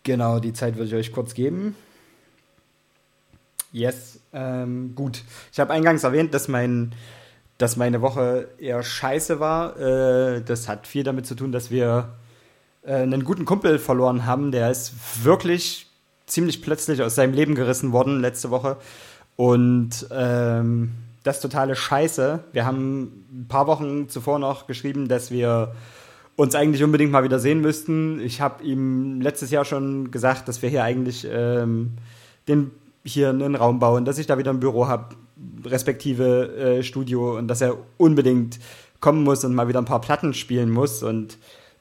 Genau, 0.03 0.39
die 0.39 0.53
Zeit 0.53 0.75
würde 0.75 0.87
ich 0.87 0.95
euch 0.95 1.11
kurz 1.11 1.33
geben. 1.33 1.75
Yes, 3.73 4.21
ähm, 4.31 4.93
gut. 4.95 5.21
Ich 5.51 5.59
habe 5.59 5.73
eingangs 5.73 6.05
erwähnt, 6.05 6.33
dass 6.33 6.47
mein 6.47 6.93
dass 7.57 7.77
meine 7.77 8.01
Woche 8.01 8.49
eher 8.57 8.83
scheiße 8.83 9.39
war. 9.39 9.79
Äh, 9.79 10.41
das 10.41 10.67
hat 10.67 10.87
viel 10.87 11.03
damit 11.03 11.25
zu 11.25 11.35
tun, 11.35 11.51
dass 11.51 11.71
wir 11.71 12.15
äh, 12.83 12.95
einen 12.95 13.23
guten 13.23 13.45
Kumpel 13.45 13.79
verloren 13.79 14.25
haben. 14.25 14.51
Der 14.51 14.69
ist 14.71 15.23
wirklich 15.23 15.87
ziemlich 16.25 16.61
plötzlich 16.61 17.01
aus 17.01 17.15
seinem 17.15 17.33
Leben 17.33 17.55
gerissen 17.55 17.91
worden 17.91 18.19
letzte 18.19 18.51
Woche. 18.51 18.77
Und 19.35 20.07
ähm, 20.11 20.91
das 21.23 21.41
totale 21.41 21.75
Scheiße. 21.75 22.43
Wir 22.53 22.65
haben 22.65 23.25
ein 23.31 23.47
paar 23.47 23.67
Wochen 23.67 24.09
zuvor 24.09 24.39
noch 24.39 24.67
geschrieben, 24.67 25.07
dass 25.07 25.31
wir 25.31 25.73
uns 26.35 26.53
eigentlich 26.53 26.83
unbedingt 26.83 27.11
mal 27.11 27.23
wieder 27.23 27.39
sehen 27.39 27.61
müssten. 27.61 28.19
Ich 28.19 28.41
habe 28.41 28.63
ihm 28.63 29.21
letztes 29.21 29.49
Jahr 29.49 29.65
schon 29.65 30.11
gesagt, 30.11 30.47
dass 30.47 30.61
wir 30.61 30.69
hier 30.69 30.83
eigentlich 30.83 31.27
ähm, 31.29 31.93
den 32.47 32.71
hier 33.03 33.29
einen 33.29 33.55
Raum 33.55 33.79
bauen, 33.79 34.05
dass 34.05 34.17
ich 34.17 34.27
da 34.27 34.37
wieder 34.37 34.51
ein 34.51 34.59
Büro 34.59 34.87
habe, 34.87 35.15
respektive 35.63 36.55
äh, 36.55 36.83
Studio 36.83 37.37
und 37.37 37.47
dass 37.47 37.61
er 37.61 37.77
unbedingt 37.97 38.59
kommen 38.99 39.23
muss 39.23 39.43
und 39.43 39.53
mal 39.53 39.67
wieder 39.67 39.79
ein 39.79 39.85
paar 39.85 40.01
Platten 40.01 40.33
spielen 40.33 40.69
muss. 40.69 41.03
Und 41.03 41.37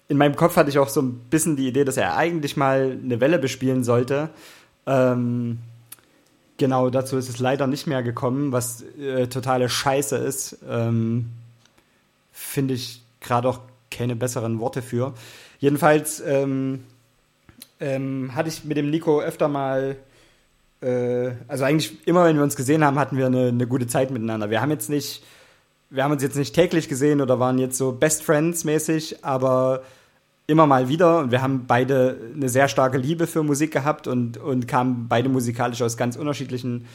in 0.09 0.17
meinem 0.17 0.37
Kopf 0.37 0.57
hatte 0.57 0.71
ich 0.71 0.79
auch 0.79 0.89
so 0.89 1.01
ein 1.01 1.15
bisschen 1.31 1.57
die 1.57 1.69
Idee, 1.69 1.85
dass 1.85 1.97
er 1.97 2.17
eigentlich 2.17 2.57
mal 2.57 2.99
eine 3.03 3.21
Welle 3.21 3.39
bespielen 3.39 3.85
sollte. 3.85 4.31
Ähm, 4.87 5.59
genau, 6.59 6.91
dazu 6.91 7.17
ist 7.17 7.29
es 7.29 7.39
leider 7.39 7.67
nicht 7.67 7.87
mehr 7.87 8.03
gekommen, 8.03 8.53
was 8.53 8.83
äh, 8.99 9.27
totale 9.29 9.69
Scheiße 9.69 10.17
ist. 10.17 10.59
Ähm, 10.69 11.31
Finde 12.33 12.75
ich 12.75 13.03
gerade 13.21 13.49
auch 13.49 13.61
keine 13.91 14.17
besseren 14.17 14.59
Worte 14.61 14.83
für. 14.83 15.15
Jedenfalls 15.61 16.21
ähm, 16.21 16.81
ähm, 17.81 18.35
hatte 18.35 18.49
ich 18.49 18.65
mit 18.65 18.77
dem 18.77 18.91
Nico 18.91 19.21
öfter 19.21 19.49
mal 19.49 19.97
äh, 20.85 21.33
also 21.49 21.65
eigentlich 21.65 22.07
immer, 22.07 22.25
wenn 22.25 22.37
wir 22.37 22.43
uns 22.43 22.57
gesehen 22.57 22.85
haben, 22.85 22.99
hatten 22.99 23.17
wir 23.17 23.27
eine, 23.27 23.49
eine 23.49 23.67
gute 23.67 23.87
Zeit 23.87 24.11
miteinander. 24.11 24.51
Wir 24.51 24.61
haben 24.61 24.71
jetzt 24.71 24.91
nicht, 24.91 25.25
wir 25.91 26.05
haben 26.05 26.13
uns 26.13 26.23
jetzt 26.23 26.37
nicht 26.37 26.55
täglich 26.55 26.89
gesehen 26.89 27.21
oder 27.21 27.41
waren 27.41 27.59
jetzt 27.59 27.79
so 27.79 27.93
Best 27.93 28.23
Friends 28.23 28.65
mäßig, 28.65 29.25
aber 29.25 29.83
immer 30.47 30.67
mal 30.67 30.89
wieder 30.89 31.21
und 31.21 31.31
wir 31.31 31.41
haben 31.41 31.65
beide 31.67 32.19
eine 32.35 32.51
sehr 32.51 32.69
starke 32.69 32.99
Liebe 32.99 33.27
für 33.27 33.43
Musik 33.43 33.73
gehabt 33.73 34.07
und, 34.07 34.37
und 34.37 34.69
kamen 34.69 35.07
beide 35.09 35.31
musikalisch 35.31 35.81
aus 35.81 35.97
ganz 35.97 36.17
unterschiedlichen 36.17 36.87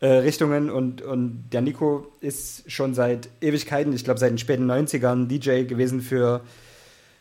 äh, 0.00 0.08
Richtungen 0.08 0.70
und, 0.70 1.02
und 1.02 1.44
der 1.52 1.60
Nico 1.60 2.08
ist 2.20 2.70
schon 2.70 2.94
seit 2.94 3.28
Ewigkeiten, 3.40 3.92
ich 3.92 4.02
glaube 4.02 4.18
seit 4.18 4.30
den 4.30 4.38
späten 4.38 4.68
90ern 4.68 5.28
DJ 5.28 5.62
gewesen 5.64 6.00
für 6.00 6.40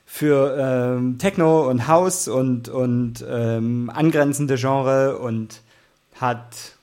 für 0.08 0.56
ähm, 0.60 1.18
Techno 1.18 1.68
und 1.68 1.88
House 1.88 2.28
und, 2.28 2.70
und 2.70 3.26
ähm, 3.28 3.92
angrenzende 3.94 4.56
Genre 4.56 5.18
und 5.18 5.62
hat 6.20 6.74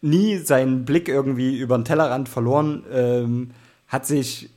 nie 0.00 0.38
seinen 0.38 0.84
Blick 0.84 1.08
irgendwie 1.08 1.58
über 1.58 1.78
den 1.78 1.84
Tellerrand 1.84 2.28
verloren, 2.28 2.84
ähm, 2.92 3.50
hat 3.88 4.06
sich 4.06 4.50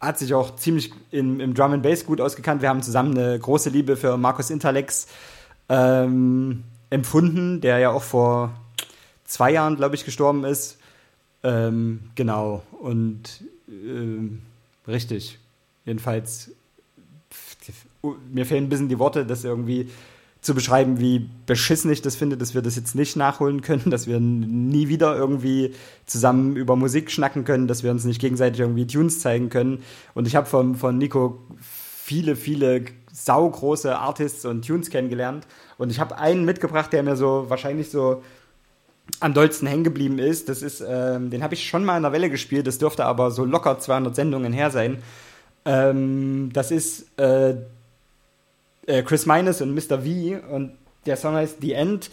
hat 0.00 0.18
sich 0.18 0.34
auch 0.34 0.56
ziemlich 0.56 0.92
in, 1.12 1.38
im 1.38 1.54
Drum 1.54 1.72
and 1.72 1.82
Bass 1.84 2.04
gut 2.04 2.20
ausgekannt. 2.20 2.60
Wir 2.60 2.68
haben 2.68 2.82
zusammen 2.82 3.16
eine 3.16 3.38
große 3.38 3.70
Liebe 3.70 3.96
für 3.96 4.16
Markus 4.16 4.50
Interlex 4.50 5.06
ähm, 5.68 6.64
empfunden, 6.90 7.60
der 7.60 7.78
ja 7.78 7.90
auch 7.90 8.02
vor 8.02 8.52
zwei 9.24 9.52
Jahren, 9.52 9.76
glaube 9.76 9.94
ich, 9.94 10.04
gestorben 10.04 10.44
ist. 10.44 10.78
Ähm, 11.44 12.00
genau, 12.16 12.64
und 12.80 13.44
ähm, 13.68 14.42
richtig. 14.88 15.38
Jedenfalls, 15.84 16.50
mir 18.28 18.44
fehlen 18.44 18.64
ein 18.64 18.68
bisschen 18.68 18.88
die 18.88 18.98
Worte, 18.98 19.24
das 19.24 19.44
irgendwie 19.44 19.88
zu 20.42 20.54
beschreiben, 20.54 20.98
wie 20.98 21.30
beschissen 21.46 21.90
ich 21.90 22.02
das 22.02 22.16
finde, 22.16 22.36
dass 22.36 22.52
wir 22.52 22.62
das 22.62 22.74
jetzt 22.74 22.96
nicht 22.96 23.16
nachholen 23.16 23.62
können, 23.62 23.90
dass 23.90 24.08
wir 24.08 24.18
nie 24.18 24.88
wieder 24.88 25.16
irgendwie 25.16 25.72
zusammen 26.04 26.56
über 26.56 26.74
Musik 26.74 27.12
schnacken 27.12 27.44
können, 27.44 27.68
dass 27.68 27.84
wir 27.84 27.92
uns 27.92 28.04
nicht 28.04 28.20
gegenseitig 28.20 28.60
irgendwie 28.60 28.86
Tunes 28.86 29.20
zeigen 29.20 29.48
können. 29.48 29.82
Und 30.14 30.26
ich 30.26 30.34
habe 30.34 30.46
von, 30.46 30.74
von 30.74 30.98
Nico 30.98 31.38
viele, 31.60 32.34
viele 32.34 32.86
saugroße 33.12 33.96
Artists 33.96 34.44
und 34.44 34.66
Tunes 34.66 34.90
kennengelernt. 34.90 35.46
Und 35.78 35.90
ich 35.90 36.00
habe 36.00 36.18
einen 36.18 36.44
mitgebracht, 36.44 36.92
der 36.92 37.04
mir 37.04 37.14
so 37.14 37.44
wahrscheinlich 37.48 37.90
so 37.90 38.22
am 39.20 39.34
dollsten 39.34 39.68
hängen 39.68 39.84
geblieben 39.84 40.18
ist. 40.18 40.48
Das 40.48 40.62
ist, 40.62 40.82
ähm, 40.86 41.30
den 41.30 41.44
habe 41.44 41.54
ich 41.54 41.68
schon 41.68 41.84
mal 41.84 41.96
in 41.96 42.02
der 42.02 42.12
Welle 42.12 42.30
gespielt, 42.30 42.66
das 42.66 42.78
dürfte 42.78 43.04
aber 43.04 43.30
so 43.30 43.44
locker 43.44 43.78
200 43.78 44.16
Sendungen 44.16 44.52
her 44.52 44.70
sein. 44.70 44.98
Ähm, 45.64 46.50
das 46.52 46.72
ist 46.72 47.16
äh, 47.18 47.54
äh, 48.86 49.02
Chris 49.02 49.26
Minus 49.26 49.60
und 49.60 49.74
Mr. 49.74 50.00
V 50.00 50.54
und 50.54 50.72
der 51.06 51.16
Song 51.16 51.34
heißt 51.34 51.58
The 51.60 51.72
End. 51.72 52.10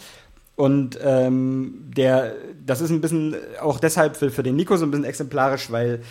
Und 0.56 0.98
ähm, 1.02 1.90
der, 1.96 2.34
das 2.66 2.80
ist 2.80 2.90
ein 2.90 3.00
bisschen 3.00 3.34
auch 3.62 3.80
deshalb 3.80 4.16
für, 4.16 4.30
für 4.30 4.42
den 4.42 4.56
Nico 4.56 4.76
so 4.76 4.84
ein 4.84 4.90
bisschen 4.90 5.06
exemplarisch, 5.06 5.70
weil 5.70 6.02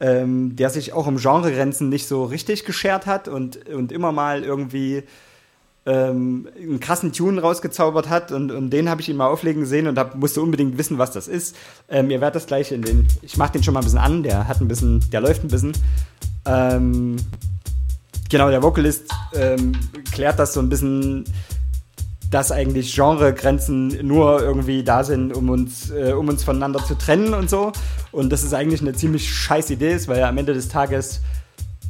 ähm, 0.00 0.56
der 0.56 0.70
sich 0.70 0.92
auch 0.92 1.06
um 1.06 1.16
Genregrenzen 1.16 1.88
nicht 1.88 2.08
so 2.08 2.24
richtig 2.24 2.64
geschert 2.64 3.06
hat 3.06 3.28
und, 3.28 3.68
und 3.68 3.92
immer 3.92 4.12
mal 4.12 4.44
irgendwie 4.44 5.02
ähm, 5.84 6.48
einen 6.56 6.80
krassen 6.80 7.12
Tune 7.12 7.40
rausgezaubert 7.40 8.08
hat 8.08 8.30
und, 8.30 8.50
und 8.52 8.70
den 8.70 8.88
habe 8.88 9.00
ich 9.00 9.08
ihn 9.08 9.16
mal 9.16 9.26
auflegen 9.26 9.62
gesehen 9.62 9.86
und 9.88 9.98
hab, 9.98 10.14
musste 10.14 10.40
unbedingt 10.40 10.78
wissen, 10.78 10.98
was 10.98 11.10
das 11.10 11.28
ist. 11.28 11.56
Ähm, 11.88 12.10
ihr 12.10 12.20
werdet 12.20 12.36
das 12.36 12.46
gleich 12.46 12.72
in 12.72 12.82
den, 12.82 13.08
ich 13.22 13.36
mache 13.36 13.52
den 13.52 13.62
schon 13.62 13.74
mal 13.74 13.80
ein 13.80 13.84
bisschen 13.84 13.98
an, 13.98 14.22
der 14.22 14.46
hat 14.48 14.60
ein 14.60 14.68
bisschen, 14.68 15.04
der 15.10 15.20
läuft 15.20 15.44
ein 15.44 15.48
bisschen. 15.48 15.72
Ähm, 16.44 17.16
genau, 18.28 18.50
der 18.50 18.62
Vocalist 18.62 19.10
ähm, 19.34 19.72
klärt 20.12 20.38
das 20.38 20.54
so 20.54 20.60
ein 20.60 20.68
bisschen, 20.68 21.24
dass 22.30 22.52
eigentlich 22.52 22.94
Genregrenzen 22.94 24.06
nur 24.06 24.40
irgendwie 24.40 24.82
da 24.82 25.04
sind, 25.04 25.34
um 25.34 25.48
uns, 25.50 25.90
äh, 25.90 26.12
um 26.12 26.28
uns 26.28 26.44
voneinander 26.44 26.84
zu 26.84 26.94
trennen 26.96 27.34
und 27.34 27.48
so. 27.48 27.72
Und 28.12 28.30
das 28.30 28.44
ist 28.44 28.54
eigentlich 28.54 28.80
eine 28.80 28.92
ziemlich 28.92 29.32
scheiß 29.32 29.70
Idee 29.70 29.92
ist, 29.92 30.08
weil 30.08 30.22
am 30.22 30.36
Ende 30.38 30.54
des 30.54 30.68
Tages 30.68 31.20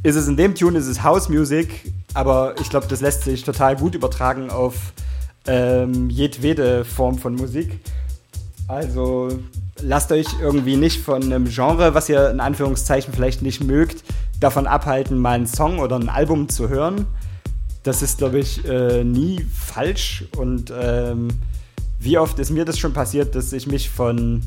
ist 0.03 0.15
es 0.15 0.27
in 0.27 0.37
dem 0.37 0.55
Tune, 0.55 0.77
ist 0.77 0.87
es 0.87 1.03
House 1.03 1.27
Music, 1.27 1.91
aber 2.13 2.55
ich 2.61 2.69
glaube, 2.69 2.87
das 2.87 3.01
lässt 3.01 3.23
sich 3.23 3.43
total 3.43 3.75
gut 3.75 3.95
übertragen 3.95 4.49
auf 4.49 4.93
ähm, 5.45 6.09
jedwede 6.09 6.85
Form 6.85 7.17
von 7.17 7.35
Musik. 7.35 7.79
Also 8.67 9.29
lasst 9.81 10.11
euch 10.11 10.27
irgendwie 10.41 10.75
nicht 10.75 11.01
von 11.01 11.23
einem 11.23 11.45
Genre, 11.45 11.93
was 11.93 12.09
ihr 12.09 12.29
in 12.29 12.39
Anführungszeichen 12.39 13.13
vielleicht 13.13 13.41
nicht 13.41 13.63
mögt, 13.63 14.03
davon 14.39 14.67
abhalten, 14.67 15.17
mal 15.17 15.31
einen 15.31 15.47
Song 15.47 15.79
oder 15.79 15.97
ein 15.97 16.09
Album 16.09 16.49
zu 16.49 16.69
hören. 16.69 17.05
Das 17.83 18.01
ist, 18.01 18.17
glaube 18.17 18.39
ich, 18.39 18.65
äh, 18.65 19.03
nie 19.03 19.45
falsch. 19.53 20.25
Und 20.37 20.73
ähm, 20.77 21.29
wie 21.99 22.17
oft 22.17 22.39
ist 22.39 22.49
mir 22.49 22.65
das 22.65 22.79
schon 22.79 22.93
passiert, 22.93 23.35
dass 23.35 23.53
ich 23.53 23.67
mich 23.67 23.89
von 23.89 24.41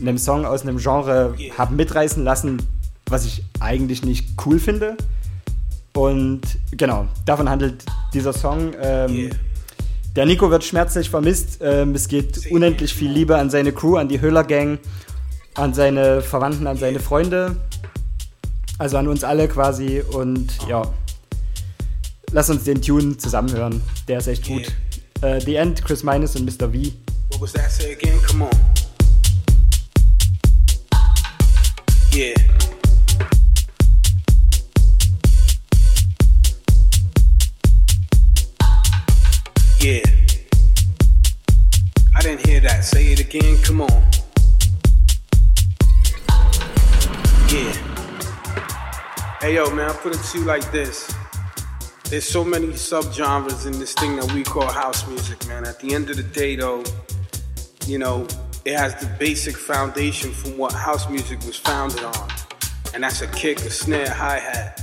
einem 0.00 0.18
Song 0.18 0.44
aus 0.44 0.62
einem 0.62 0.78
Genre 0.78 1.34
habe 1.56 1.74
mitreißen 1.74 2.22
lassen, 2.22 2.62
was 3.08 3.24
ich 3.24 3.42
eigentlich 3.60 4.04
nicht 4.04 4.28
cool 4.44 4.58
finde. 4.58 4.96
Und 5.94 6.42
genau, 6.72 7.06
davon 7.24 7.48
handelt 7.48 7.84
dieser 8.12 8.32
Song. 8.32 8.72
Ähm, 8.80 9.30
Der 10.16 10.24
Nico 10.24 10.50
wird 10.50 10.64
schmerzlich 10.64 11.10
vermisst. 11.10 11.58
Ähm, 11.60 11.94
es 11.94 12.08
geht 12.08 12.50
unendlich 12.50 12.94
viel 12.94 13.10
Liebe 13.10 13.36
an 13.36 13.50
seine 13.50 13.70
Crew, 13.72 13.96
an 13.96 14.08
die 14.08 14.18
Höhler 14.18 14.44
Gang, 14.44 14.78
an 15.54 15.74
seine 15.74 16.22
Verwandten, 16.22 16.66
an 16.66 16.78
seine 16.78 17.00
Freunde. 17.00 17.56
Also 18.78 18.96
an 18.96 19.08
uns 19.08 19.24
alle 19.24 19.46
quasi. 19.46 20.00
Und 20.00 20.56
ja, 20.66 20.90
lass 22.32 22.48
uns 22.48 22.64
den 22.64 22.80
Tune 22.80 23.18
zusammenhören. 23.18 23.82
Der 24.08 24.18
ist 24.18 24.28
echt 24.28 24.46
gut. 24.46 24.72
Äh, 25.20 25.38
The 25.42 25.56
End, 25.56 25.84
Chris 25.84 26.02
Minus 26.02 26.34
und 26.34 26.46
Mr. 26.46 26.70
V. 26.70 26.92
What 27.32 27.40
was 27.42 27.52
that? 27.52 27.70
Say 27.70 27.92
again. 27.92 28.18
Come 28.26 28.44
on. 28.44 28.50
Yeah. 32.14 32.32
Yeah. 39.86 40.02
I 42.16 42.20
didn't 42.20 42.44
hear 42.44 42.58
that. 42.58 42.82
Say 42.82 43.12
it 43.12 43.20
again. 43.20 43.56
Come 43.62 43.82
on. 43.82 44.02
Yeah. 47.48 47.72
Hey 49.40 49.54
yo, 49.54 49.70
man, 49.70 49.88
I 49.88 49.92
put 49.92 50.12
it 50.12 50.20
to 50.20 50.38
you 50.40 50.44
like 50.44 50.72
this. 50.72 51.14
There's 52.10 52.24
so 52.24 52.42
many 52.42 52.66
subgenres 52.70 53.64
in 53.64 53.78
this 53.78 53.94
thing 53.94 54.16
that 54.16 54.32
we 54.32 54.42
call 54.42 54.66
house 54.66 55.06
music, 55.06 55.46
man. 55.46 55.64
At 55.64 55.78
the 55.78 55.94
end 55.94 56.10
of 56.10 56.16
the 56.16 56.24
day, 56.24 56.56
though, 56.56 56.82
you 57.86 57.98
know, 57.98 58.26
it 58.64 58.76
has 58.76 58.96
the 58.96 59.06
basic 59.20 59.56
foundation 59.56 60.32
from 60.32 60.58
what 60.58 60.72
house 60.72 61.08
music 61.08 61.38
was 61.46 61.56
founded 61.56 62.02
on. 62.02 62.28
And 62.92 63.04
that's 63.04 63.20
a 63.20 63.28
kick, 63.28 63.58
a 63.58 63.70
snare, 63.70 64.10
hi 64.10 64.40
hat. 64.40 64.82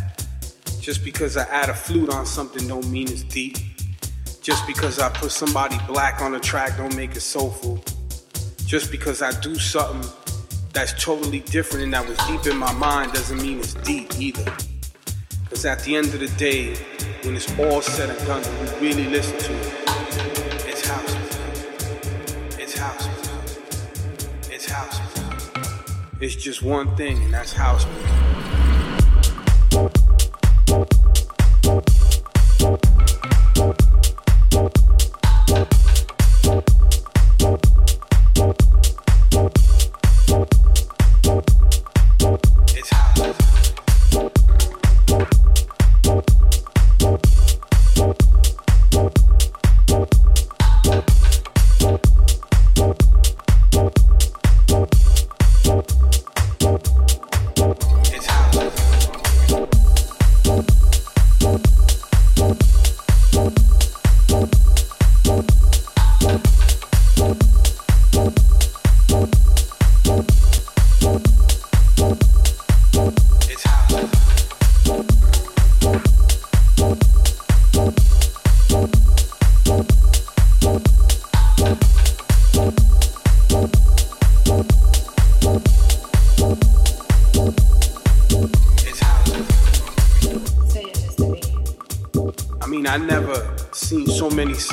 Just 0.80 1.04
because 1.04 1.36
I 1.36 1.44
add 1.50 1.68
a 1.68 1.74
flute 1.74 2.10
on 2.10 2.26
something 2.26 2.66
don't 2.70 2.90
mean 2.90 3.12
it's 3.12 3.24
deep. 3.24 3.58
Just 4.44 4.68
because 4.68 5.00
I 5.00 5.10
put 5.10 5.32
somebody 5.32 5.78
black 5.88 6.22
on 6.22 6.36
a 6.36 6.40
track 6.40 6.76
don't 6.76 6.94
make 6.98 7.16
it 7.16 7.22
soulful. 7.22 7.82
Just 8.66 8.92
because 8.92 9.22
I 9.22 9.32
do 9.40 9.56
something 9.56 10.12
that's 10.74 11.02
totally 11.02 11.40
different 11.40 11.86
and 11.86 11.94
that 11.94 12.06
was 12.06 12.18
deep 12.28 12.46
in 12.52 12.58
my 12.58 12.74
mind 12.74 13.14
doesn't 13.14 13.42
mean 13.42 13.60
it's 13.60 13.74
deep 13.76 14.20
either. 14.20 14.44
Because 15.44 15.66
at 15.66 15.82
the 15.86 15.96
end 15.96 16.08
of 16.08 16.20
the 16.20 16.28
day, 16.36 16.76
when 17.24 17.38
it's 17.38 17.58
all 17.58 17.82
said 17.82 18.10
and 18.10 18.28
done, 18.28 18.44
we 18.82 18.90
really 18.90 19.08
listen 19.08 19.40
to 19.40 19.54
it, 19.54 19.74
it's 20.68 20.86
house 20.90 21.16
music. 21.16 22.60
It's 22.60 22.78
house 22.78 23.08
music. 23.08 23.32
It's 24.52 24.70
house 24.70 25.00
music. 25.00 25.24
It's 26.20 26.36
just 26.36 26.62
one 26.62 26.94
thing, 26.98 27.24
and 27.24 27.34
that's 27.34 27.54
house 27.54 27.86
music. 27.86 28.10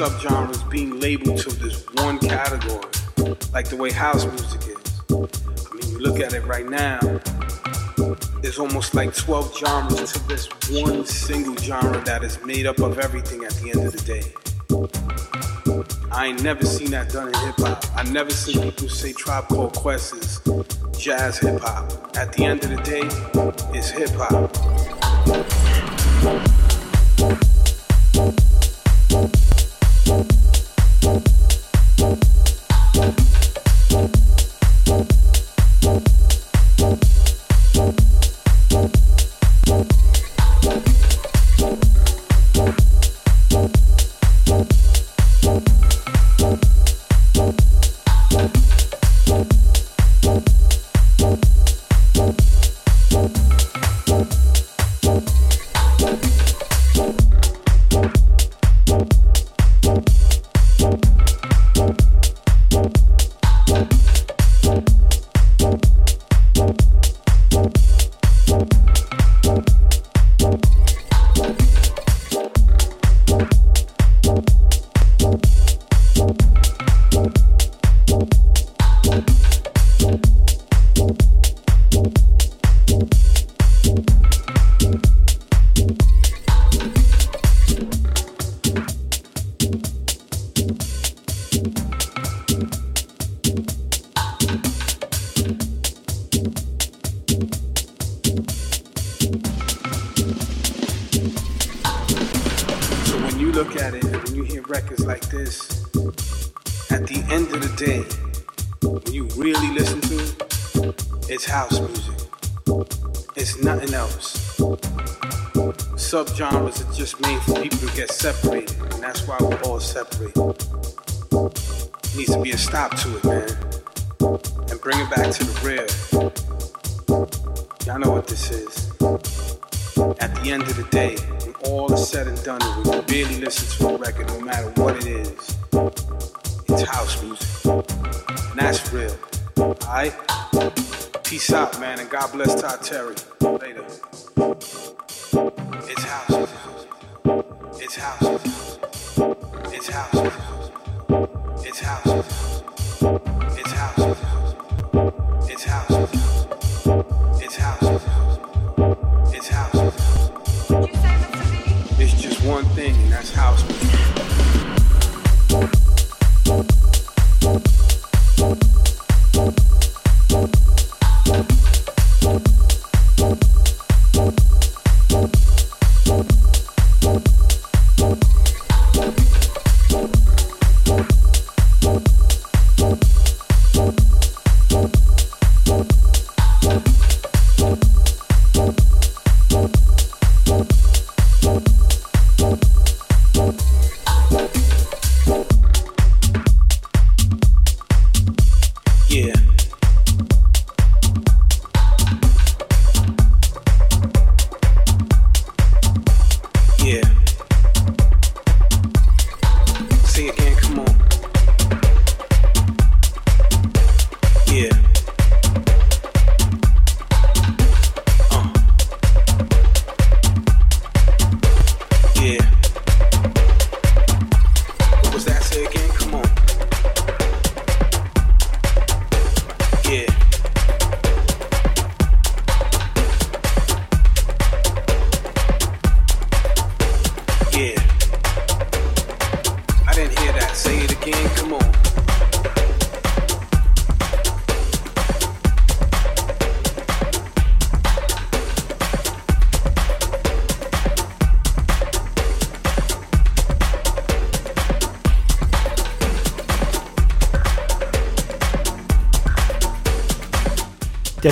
Subgenres 0.00 0.70
being 0.70 0.98
labeled 0.98 1.36
to 1.36 1.50
this 1.56 1.84
one 1.96 2.18
category, 2.18 2.88
like 3.52 3.68
the 3.68 3.76
way 3.76 3.92
house 3.92 4.24
music 4.24 4.62
is. 4.62 5.02
I 5.10 5.74
mean, 5.74 5.90
you 5.92 5.98
look 5.98 6.20
at 6.20 6.32
it 6.32 6.42
right 6.46 6.66
now, 6.66 6.98
there's 8.40 8.58
almost 8.58 8.94
like 8.94 9.14
12 9.14 9.58
genres 9.58 10.12
to 10.12 10.26
this 10.26 10.48
one 10.70 11.04
single 11.04 11.54
genre 11.56 12.02
that 12.04 12.24
is 12.24 12.42
made 12.46 12.64
up 12.64 12.78
of 12.78 12.98
everything 12.98 13.44
at 13.44 13.52
the 13.56 13.72
end 13.72 13.86
of 13.86 13.92
the 13.92 14.00
day. 14.06 14.32
I 16.10 16.28
ain't 16.28 16.42
never 16.42 16.64
seen 16.64 16.92
that 16.92 17.10
done 17.10 17.28
in 17.28 17.34
hip 17.34 17.56
hop. 17.58 17.84
I 17.94 18.02
never 18.04 18.30
seen 18.30 18.62
people 18.62 18.88
say 18.88 19.12
Tribe 19.12 19.48
Called 19.48 19.74
Quest 19.74 20.14
is 20.14 20.40
jazz 20.98 21.38
hip 21.38 21.60
hop. 21.60 22.16
At 22.16 22.32
the 22.32 22.46
end 22.46 22.64
of 22.64 22.70
the 22.70 22.76
day, 22.76 23.02
it's 23.76 23.90
hip 23.90 24.08
hop. 24.14 24.50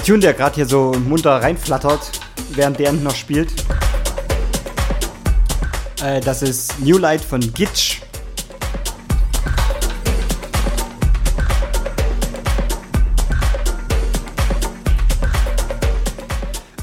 Tune, 0.09 0.21
der 0.21 0.33
gerade 0.33 0.55
hier 0.55 0.65
so 0.65 0.93
munter 1.07 1.33
reinflattert, 1.33 2.01
während 2.53 2.79
der 2.79 2.93
noch 2.93 3.15
spielt, 3.15 3.53
äh, 6.03 6.19
das 6.23 6.41
ist 6.41 6.81
New 6.81 6.97
Light 6.97 7.21
von 7.21 7.41
Gitch. 7.53 8.01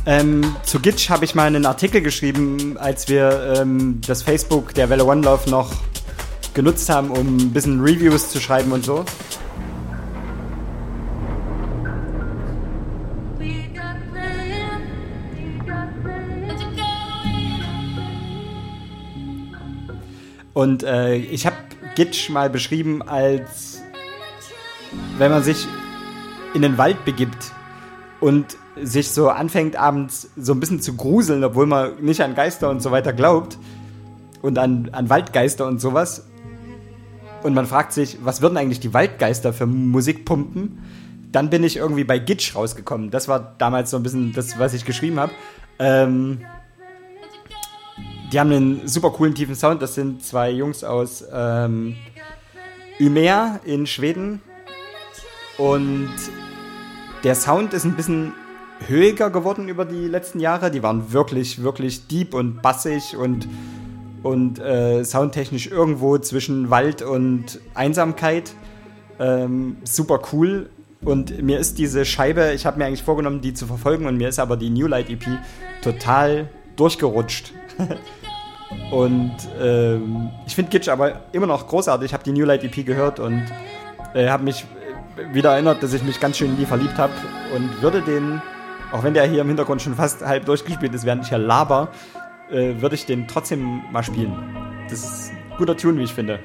Ähm, 0.06 0.56
zu 0.62 0.80
Gitch 0.80 1.10
habe 1.10 1.26
ich 1.26 1.34
mal 1.34 1.48
einen 1.48 1.66
Artikel 1.66 2.02
geschrieben, 2.02 2.78
als 2.78 3.10
wir 3.10 3.56
ähm, 3.58 4.02
das 4.06 4.22
Facebook 4.22 4.76
der 4.76 4.88
Welle 4.92 5.04
One 5.04 5.24
Love 5.24 5.50
noch 5.50 5.72
genutzt 6.54 6.90
haben, 6.90 7.10
um 7.10 7.38
ein 7.38 7.52
bisschen 7.52 7.82
Reviews 7.82 8.30
zu 8.30 8.40
schreiben 8.40 8.72
und 8.72 8.86
so. 8.86 9.04
Und 20.56 20.84
äh, 20.84 21.16
ich 21.16 21.46
habe 21.46 21.58
Gitsch 21.96 22.30
mal 22.30 22.50
beschrieben 22.50 23.02
als, 23.02 23.82
wenn 25.18 25.30
man 25.30 25.44
sich 25.44 25.68
in 26.54 26.62
den 26.62 26.78
Wald 26.78 27.04
begibt 27.04 27.52
und 28.22 28.56
sich 28.82 29.12
so 29.12 29.30
anfängt 29.30 29.76
abends 29.76 30.30
so 30.38 30.54
ein 30.54 30.62
bisschen 30.62 30.80
zu 30.80 30.96
gruseln, 30.96 31.44
obwohl 31.44 31.66
man 31.66 32.02
nicht 32.02 32.22
an 32.22 32.36
Geister 32.36 32.70
und 32.70 32.82
so 32.82 32.90
weiter 32.92 33.12
glaubt 33.12 33.58
und 34.42 34.58
an, 34.58 34.88
an 34.94 35.10
Waldgeister 35.10 35.68
und 35.68 35.82
sowas. 35.82 36.26
Und 37.44 37.54
man 37.54 37.66
fragt 37.66 37.92
sich, 37.92 38.18
was 38.24 38.42
würden 38.42 38.56
eigentlich 38.56 38.80
die 38.80 38.94
Waldgeister 38.94 39.52
für 39.52 39.66
Musik 39.66 40.24
pumpen? 40.24 40.80
Dann 41.34 41.50
bin 41.50 41.66
ich 41.66 41.76
irgendwie 41.76 42.06
bei 42.06 42.18
Gitsch 42.18 42.56
rausgekommen. 42.56 43.12
Das 43.12 43.28
war 43.28 43.56
damals 43.58 43.92
so 43.92 43.98
ein 43.98 44.04
bisschen 44.04 44.32
das, 44.32 44.58
was 44.58 44.74
ich 44.74 44.86
geschrieben 44.86 45.20
habe. 45.20 45.34
Ähm, 45.80 46.40
die 48.36 48.40
haben 48.42 48.52
einen 48.52 48.86
super 48.86 49.12
coolen 49.12 49.34
tiefen 49.34 49.56
Sound. 49.56 49.82
Das 49.82 49.96
sind 49.96 50.22
zwei 50.22 50.52
Jungs 50.52 50.84
aus 50.84 51.24
ähm, 51.32 51.96
Umeå 53.00 53.62
in 53.64 53.88
Schweden. 53.88 54.42
Und 55.58 56.12
der 57.24 57.36
Sound 57.36 57.74
ist 57.74 57.86
ein 57.86 57.96
bisschen 57.96 58.34
höhiger 58.88 59.30
geworden 59.30 59.70
über 59.70 59.86
die 59.86 60.10
letzten 60.10 60.42
Jahre. 60.42 60.70
Die 60.70 60.84
waren 60.84 61.14
wirklich, 61.14 61.64
wirklich 61.64 62.08
deep 62.08 62.34
und 62.34 62.62
bassig 62.62 63.16
und, 63.16 63.48
und 64.22 64.60
äh, 64.60 65.06
soundtechnisch 65.06 65.68
irgendwo 65.68 66.18
zwischen 66.18 66.70
Wald 66.70 67.04
und 67.04 67.62
Einsamkeit. 67.74 68.52
Ähm, 69.18 69.78
super 69.86 70.20
cool. 70.34 70.70
Und 71.06 71.42
mir 71.42 71.58
ist 71.58 71.78
diese 71.78 72.04
Scheibe, 72.04 72.52
ich 72.54 72.66
habe 72.66 72.80
mir 72.80 72.86
eigentlich 72.86 73.04
vorgenommen, 73.04 73.40
die 73.40 73.54
zu 73.54 73.66
verfolgen, 73.66 74.08
und 74.08 74.18
mir 74.18 74.28
ist 74.28 74.40
aber 74.40 74.58
die 74.58 74.72
New 74.72 74.88
Light 74.88 75.10
EP 75.10 75.24
total 75.82 76.50
durchgerutscht. 76.76 77.54
und 78.92 79.36
ähm, 79.62 80.30
ich 80.46 80.56
finde 80.56 80.72
Gitsch 80.72 80.88
aber 80.90 81.22
immer 81.32 81.48
noch 81.48 81.68
großartig. 81.68 82.08
Ich 82.08 82.14
habe 82.14 82.24
die 82.24 82.32
New 82.32 82.46
Light 82.46 82.64
EP 82.64 82.86
gehört 82.86 83.20
und 83.20 83.44
äh, 84.14 84.30
habe 84.30 84.44
mich 84.44 84.66
wieder 85.32 85.54
erinnert, 85.54 85.82
dass 85.84 85.94
ich 85.94 86.04
mich 86.04 86.20
ganz 86.20 86.38
schön 86.38 86.52
in 86.52 86.58
die 86.58 86.66
verliebt 86.66 86.98
habe 86.98 87.14
und 87.56 87.82
würde 87.82 88.02
den, 88.02 88.42
auch 88.92 89.04
wenn 89.04 89.14
der 89.14 89.26
hier 89.26 89.42
im 89.42 89.48
Hintergrund 89.48 89.82
schon 89.82 89.96
fast 89.96 90.26
halb 90.26 90.46
durchgespielt 90.46 90.94
ist, 90.94 91.06
während 91.06 91.24
ich 91.24 91.30
hier 91.30 91.38
laber, 91.38 91.90
äh, 92.52 92.74
würde 92.80 92.96
ich 92.96 93.06
den 93.06 93.28
trotzdem 93.28 93.82
mal 93.92 94.04
spielen. 94.04 94.34
Das 94.90 95.00
ist 95.00 95.32
ein 95.32 95.58
guter 95.58 95.76
Tune, 95.76 96.00
wie 96.00 96.04
ich 96.04 96.14
finde. 96.14 96.40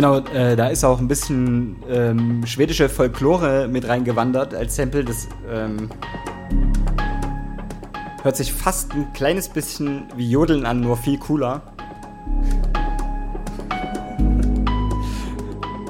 Genau, 0.00 0.16
äh, 0.32 0.56
da 0.56 0.68
ist 0.68 0.82
auch 0.82 0.98
ein 0.98 1.08
bisschen 1.08 1.76
ähm, 1.86 2.46
schwedische 2.46 2.88
Folklore 2.88 3.68
mit 3.68 3.86
reingewandert 3.86 4.54
als 4.54 4.74
Sample. 4.74 5.04
Das 5.04 5.28
ähm, 5.46 5.90
hört 8.22 8.34
sich 8.34 8.50
fast 8.50 8.94
ein 8.94 9.12
kleines 9.12 9.50
bisschen 9.50 10.04
wie 10.16 10.30
Jodeln 10.30 10.64
an, 10.64 10.80
nur 10.80 10.96
viel 10.96 11.18
cooler. 11.18 11.74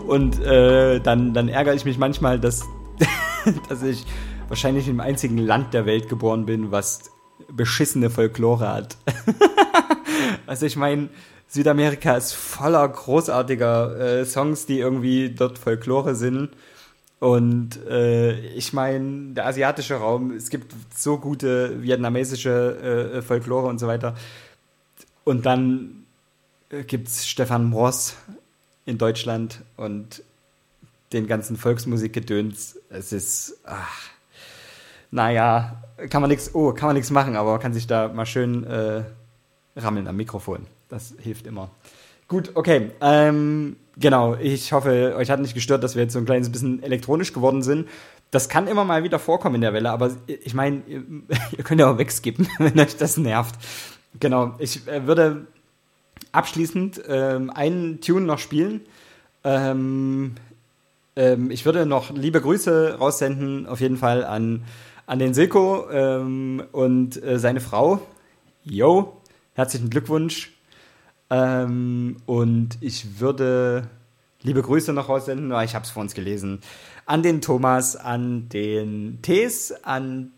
Und 0.08 0.40
äh, 0.40 0.98
dann, 0.98 1.32
dann 1.32 1.48
ärgere 1.48 1.74
ich 1.74 1.84
mich 1.84 1.96
manchmal, 1.96 2.40
dass, 2.40 2.64
dass 3.68 3.84
ich 3.84 4.04
wahrscheinlich 4.48 4.88
im 4.88 4.98
einzigen 4.98 5.38
Land 5.38 5.72
der 5.72 5.86
Welt 5.86 6.08
geboren 6.08 6.46
bin, 6.46 6.72
was 6.72 7.12
beschissene 7.52 8.10
Folklore 8.10 8.72
hat. 8.72 8.96
also 10.48 10.66
ich 10.66 10.74
meine, 10.74 11.10
Südamerika 11.46 12.16
ist 12.16 12.32
voller 12.60 12.86
großartiger 12.86 14.20
äh, 14.20 14.24
Songs, 14.26 14.66
die 14.66 14.78
irgendwie 14.80 15.30
dort 15.30 15.58
Folklore 15.58 16.14
sind. 16.14 16.50
Und 17.18 17.82
äh, 17.86 18.38
ich 18.54 18.74
meine, 18.74 19.32
der 19.32 19.46
asiatische 19.46 19.94
Raum, 19.94 20.32
es 20.32 20.50
gibt 20.50 20.74
so 20.94 21.16
gute 21.16 21.82
vietnamesische 21.82 23.14
äh, 23.14 23.22
Folklore 23.22 23.66
und 23.66 23.78
so 23.78 23.86
weiter. 23.86 24.14
Und 25.24 25.46
dann 25.46 26.04
äh, 26.68 26.82
gibt 26.82 27.08
es 27.08 27.26
Stefan 27.26 27.64
Moss 27.64 28.16
in 28.84 28.98
Deutschland 28.98 29.62
und 29.78 30.22
den 31.14 31.26
ganzen 31.26 31.56
Volksmusikgedöns. 31.56 32.78
Es 32.90 33.12
ist, 33.12 33.58
ach, 33.64 34.10
naja, 35.10 35.82
kann 36.10 36.20
man 36.20 36.28
nichts, 36.28 36.54
oh, 36.54 36.72
kann 36.74 36.88
man 36.88 36.96
nichts 36.96 37.10
machen, 37.10 37.36
aber 37.36 37.52
man 37.52 37.60
kann 37.60 37.72
sich 37.72 37.86
da 37.86 38.08
mal 38.08 38.26
schön 38.26 38.64
äh, 38.64 39.02
rammeln 39.76 40.06
am 40.08 40.16
Mikrofon. 40.16 40.66
Das 40.90 41.14
hilft 41.18 41.46
immer. 41.46 41.70
Gut, 42.30 42.52
okay. 42.54 42.92
Ähm, 43.00 43.74
genau, 43.98 44.36
ich 44.36 44.72
hoffe, 44.72 45.16
euch 45.16 45.30
hat 45.32 45.40
nicht 45.40 45.54
gestört, 45.54 45.82
dass 45.82 45.96
wir 45.96 46.04
jetzt 46.04 46.12
so 46.12 46.20
ein 46.20 46.26
kleines 46.26 46.48
bisschen 46.52 46.80
elektronisch 46.80 47.32
geworden 47.32 47.60
sind. 47.64 47.88
Das 48.30 48.48
kann 48.48 48.68
immer 48.68 48.84
mal 48.84 49.02
wieder 49.02 49.18
vorkommen 49.18 49.56
in 49.56 49.62
der 49.62 49.72
Welle, 49.72 49.90
aber 49.90 50.12
ich 50.28 50.54
meine, 50.54 50.82
ihr, 50.86 51.64
könnt 51.64 51.80
ja 51.80 51.90
auch 51.90 51.98
wegskippen, 51.98 52.46
wenn 52.58 52.78
euch 52.78 52.96
das 52.96 53.16
nervt. 53.16 53.56
Genau, 54.20 54.54
ich 54.60 54.86
äh, 54.86 55.08
würde 55.08 55.48
abschließend 56.30 57.02
ähm, 57.08 57.50
einen 57.50 58.00
Tune 58.00 58.26
noch 58.26 58.38
spielen. 58.38 58.82
Ähm, 59.42 60.36
ähm, 61.16 61.50
ich 61.50 61.64
würde 61.64 61.84
noch 61.84 62.12
liebe 62.12 62.40
Grüße 62.40 62.98
raussenden, 63.00 63.66
auf 63.66 63.80
jeden 63.80 63.96
Fall 63.96 64.24
an, 64.24 64.62
an 65.04 65.18
den 65.18 65.34
Silko 65.34 65.90
ähm, 65.90 66.62
und 66.70 67.20
äh, 67.24 67.40
seine 67.40 67.58
Frau. 67.58 68.00
Yo, 68.62 69.20
herzlichen 69.54 69.90
Glückwunsch. 69.90 70.52
Ähm, 71.30 72.16
und 72.26 72.78
ich 72.80 73.20
würde 73.20 73.88
liebe 74.42 74.62
Grüße 74.62 74.92
noch 74.92 75.08
raussenden, 75.08 75.52
aber 75.52 75.64
ich 75.64 75.74
habe 75.74 75.84
es 75.84 75.90
vor 75.90 76.02
uns 76.02 76.14
gelesen. 76.14 76.60
An 77.06 77.22
den 77.22 77.40
Thomas, 77.40 77.96
an 77.96 78.48
den 78.48 79.18
Tees, 79.22 79.72
an 79.82 80.32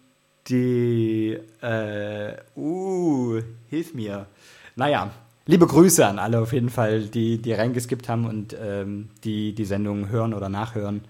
die, 0.48 1.39
äh, 1.60 2.35
uh, 2.56 3.40
hilf 3.69 3.94
mir. 3.94 4.27
Naja, 4.74 5.10
liebe 5.47 5.66
Grüße 5.66 6.06
an 6.06 6.19
alle 6.19 6.40
auf 6.40 6.52
jeden 6.52 6.70
Fall, 6.70 7.02
die, 7.02 7.39
die 7.39 7.52
reingeskippt 7.52 8.09
haben 8.09 8.27
und 8.27 8.56
ähm, 8.60 9.10
die 9.24 9.55
die 9.55 9.64
Sendung 9.64 10.09
hören 10.09 10.35
oder 10.35 10.48
nachhören. 10.48 11.02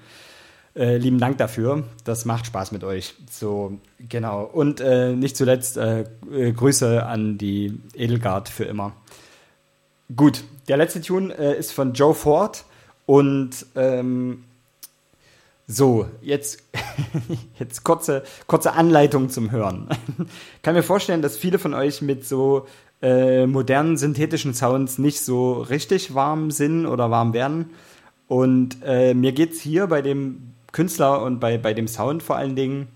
Äh, 0.75 0.97
lieben 0.97 1.19
Dank 1.19 1.37
dafür. 1.39 1.85
Das 2.05 2.25
macht 2.25 2.47
Spaß 2.47 2.73
mit 2.73 2.83
euch. 2.83 3.15
So, 3.31 3.79
genau. 3.99 4.43
Und 4.45 4.81
äh, 4.81 5.15
nicht 5.15 5.37
zuletzt 5.37 5.77
äh, 5.77 6.05
Grüße 6.31 7.05
an 7.05 7.37
die 7.37 7.79
Edelgard 7.95 8.49
für 8.49 8.65
immer. 8.65 8.95
Gut, 10.17 10.45
der 10.69 10.77
letzte 10.77 11.01
Tune 11.01 11.33
äh, 11.37 11.59
ist 11.59 11.73
von 11.73 11.93
Joe 11.93 12.15
Ford 12.15 12.65
und 13.07 13.51
ähm, 13.77 14.45
so, 15.67 16.07
jetzt, 16.21 16.65
jetzt 17.59 17.85
kurze, 17.85 18.23
kurze 18.47 18.73
Anleitung 18.73 19.31
zum 19.31 19.51
Hören. 19.51 19.89
Kann 20.63 20.75
mir 20.75 20.83
vorstellen, 20.83 21.23
dass 21.23 21.37
viele 21.37 21.59
von 21.59 21.73
euch 21.73 22.03
mit 22.03 22.27
so 22.27 22.67
äh, 23.01 23.47
modernen 23.47 23.97
synthetischen 23.97 24.55
Sounds 24.55 24.99
nicht 24.99 25.21
so 25.21 25.63
richtig 25.63 26.15
warm 26.15 26.51
sind 26.51 26.87
oder 26.87 27.11
warm 27.11 27.33
werden. 27.33 27.71
Und 28.29 28.79
äh, 28.85 29.15
mir 29.15 29.33
geht 29.33 29.53
es 29.53 29.61
hier 29.61 29.87
bei 29.87 30.03
dem 30.03 30.53
Künstler 30.73 31.23
und 31.23 31.39
bei, 31.39 31.59
bei 31.59 31.75
dem 31.75 31.87
Sound 31.87 32.23
vor 32.23 32.37
allen 32.37 32.57
Dingen 32.57 32.89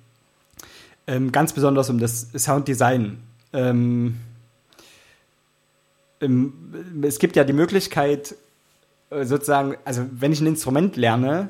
ähm, 1.06 1.30
ganz 1.30 1.52
besonders 1.52 1.88
um 1.88 1.98
das 1.98 2.28
Sounddesign. 2.34 3.18
Ähm, 3.52 4.16
es 7.02 7.18
gibt 7.18 7.36
ja 7.36 7.44
die 7.44 7.52
Möglichkeit, 7.52 8.34
äh, 9.10 9.24
sozusagen, 9.24 9.76
also 9.84 10.06
wenn 10.10 10.32
ich 10.32 10.40
ein 10.40 10.46
Instrument 10.46 10.96
lerne, 10.96 11.48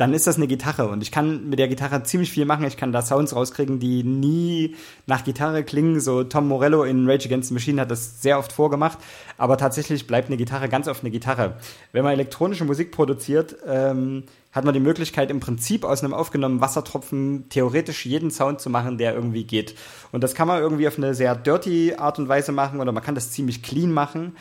dann 0.00 0.14
ist 0.14 0.26
das 0.26 0.36
eine 0.36 0.46
Gitarre 0.46 0.88
und 0.88 1.02
ich 1.02 1.12
kann 1.12 1.50
mit 1.50 1.58
der 1.58 1.68
Gitarre 1.68 2.02
ziemlich 2.04 2.32
viel 2.32 2.46
machen. 2.46 2.64
Ich 2.64 2.78
kann 2.78 2.90
da 2.90 3.02
Sounds 3.02 3.36
rauskriegen, 3.36 3.80
die 3.80 4.02
nie 4.02 4.74
nach 5.06 5.24
Gitarre 5.24 5.62
klingen. 5.62 6.00
So 6.00 6.24
Tom 6.24 6.48
Morello 6.48 6.84
in 6.84 7.06
Rage 7.06 7.26
Against 7.26 7.48
the 7.48 7.54
Machine 7.54 7.78
hat 7.82 7.90
das 7.90 8.22
sehr 8.22 8.38
oft 8.38 8.50
vorgemacht, 8.50 8.98
aber 9.36 9.58
tatsächlich 9.58 10.06
bleibt 10.06 10.28
eine 10.28 10.38
Gitarre 10.38 10.70
ganz 10.70 10.88
oft 10.88 11.02
eine 11.02 11.10
Gitarre. 11.10 11.58
Wenn 11.92 12.02
man 12.02 12.14
elektronische 12.14 12.64
Musik 12.64 12.92
produziert, 12.92 13.56
ähm, 13.66 14.24
hat 14.52 14.64
man 14.64 14.72
die 14.72 14.80
Möglichkeit, 14.80 15.30
im 15.30 15.38
Prinzip 15.38 15.84
aus 15.84 16.02
einem 16.02 16.14
aufgenommenen 16.14 16.62
Wassertropfen 16.62 17.50
theoretisch 17.50 18.06
jeden 18.06 18.30
Sound 18.30 18.62
zu 18.62 18.70
machen, 18.70 18.96
der 18.96 19.14
irgendwie 19.14 19.44
geht. 19.44 19.74
Und 20.12 20.24
das 20.24 20.34
kann 20.34 20.48
man 20.48 20.62
irgendwie 20.62 20.88
auf 20.88 20.96
eine 20.96 21.14
sehr 21.14 21.36
dirty 21.36 21.94
Art 21.94 22.18
und 22.18 22.28
Weise 22.28 22.52
machen 22.52 22.80
oder 22.80 22.90
man 22.90 23.02
kann 23.02 23.14
das 23.14 23.32
ziemlich 23.32 23.62
clean 23.62 23.92
machen. 23.92 24.34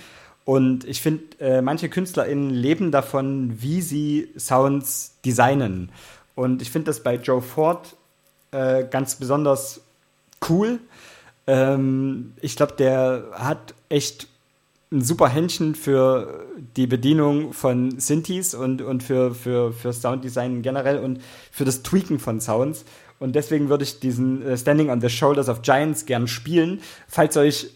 Und 0.50 0.84
ich 0.86 1.00
finde, 1.00 1.26
äh, 1.40 1.62
manche 1.62 1.90
KünstlerInnen 1.90 2.50
leben 2.50 2.90
davon, 2.90 3.62
wie 3.62 3.84
sie 3.84 4.30
Sounds 4.36 5.14
designen. 5.24 5.92
Und 6.34 6.64
ich 6.64 6.72
finde 6.72 6.86
das 6.86 7.04
bei 7.04 7.18
Joe 7.18 7.40
Ford 7.40 7.96
äh, 8.50 8.84
ganz 8.86 9.18
besonders 9.18 9.82
cool. 10.50 10.80
Ähm, 11.46 12.34
ich 12.42 12.56
glaube, 12.56 12.74
der 12.80 13.26
hat 13.34 13.76
echt 13.90 14.28
ein 14.92 15.04
super 15.04 15.30
Händchen 15.30 15.76
für 15.76 16.48
die 16.76 16.88
Bedienung 16.88 17.54
von 17.54 18.00
Synthes 18.00 18.56
und, 18.56 18.82
und 18.82 19.04
für, 19.04 19.36
für, 19.36 19.72
für 19.72 19.94
Sounddesign 19.94 20.64
generell 20.64 20.98
und 20.98 21.22
für 21.52 21.64
das 21.64 21.84
Tweaken 21.84 22.18
von 22.18 22.42
Sounds. 22.42 22.86
Und 23.20 23.36
deswegen 23.36 23.70
würde 23.70 23.84
ich 23.84 24.00
diesen 24.00 24.42
äh, 24.42 24.58
Standing 24.58 24.90
on 24.90 25.00
the 25.00 25.10
Shoulders 25.10 25.48
of 25.48 25.62
Giants 25.62 26.08
gern 26.08 26.28
spielen. 26.28 26.82
Falls 27.08 27.38
euch 27.38 27.70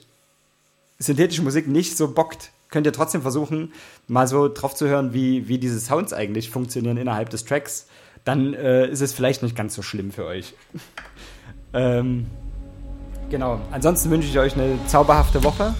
synthetische 0.97 1.43
Musik 1.43 1.67
nicht 1.67 1.95
so 1.95 2.11
bockt, 2.11 2.49
könnt 2.73 2.87
ihr 2.87 2.91
trotzdem 2.91 3.21
versuchen, 3.21 3.71
mal 4.07 4.27
so 4.27 4.49
drauf 4.49 4.73
zu 4.73 4.87
hören, 4.87 5.13
wie, 5.13 5.47
wie 5.47 5.59
diese 5.59 5.79
Sounds 5.79 6.11
eigentlich 6.11 6.49
funktionieren 6.49 6.97
innerhalb 6.97 7.29
des 7.29 7.45
Tracks. 7.45 7.85
Dann 8.25 8.53
äh, 8.55 8.87
ist 8.87 9.01
es 9.01 9.13
vielleicht 9.13 9.43
nicht 9.43 9.55
ganz 9.55 9.75
so 9.75 9.83
schlimm 9.83 10.11
für 10.11 10.25
euch. 10.25 10.55
ähm, 11.73 12.25
genau. 13.29 13.61
Ansonsten 13.71 14.09
wünsche 14.09 14.27
ich 14.27 14.39
euch 14.39 14.55
eine 14.55 14.79
zauberhafte 14.87 15.43
Woche. 15.43 15.75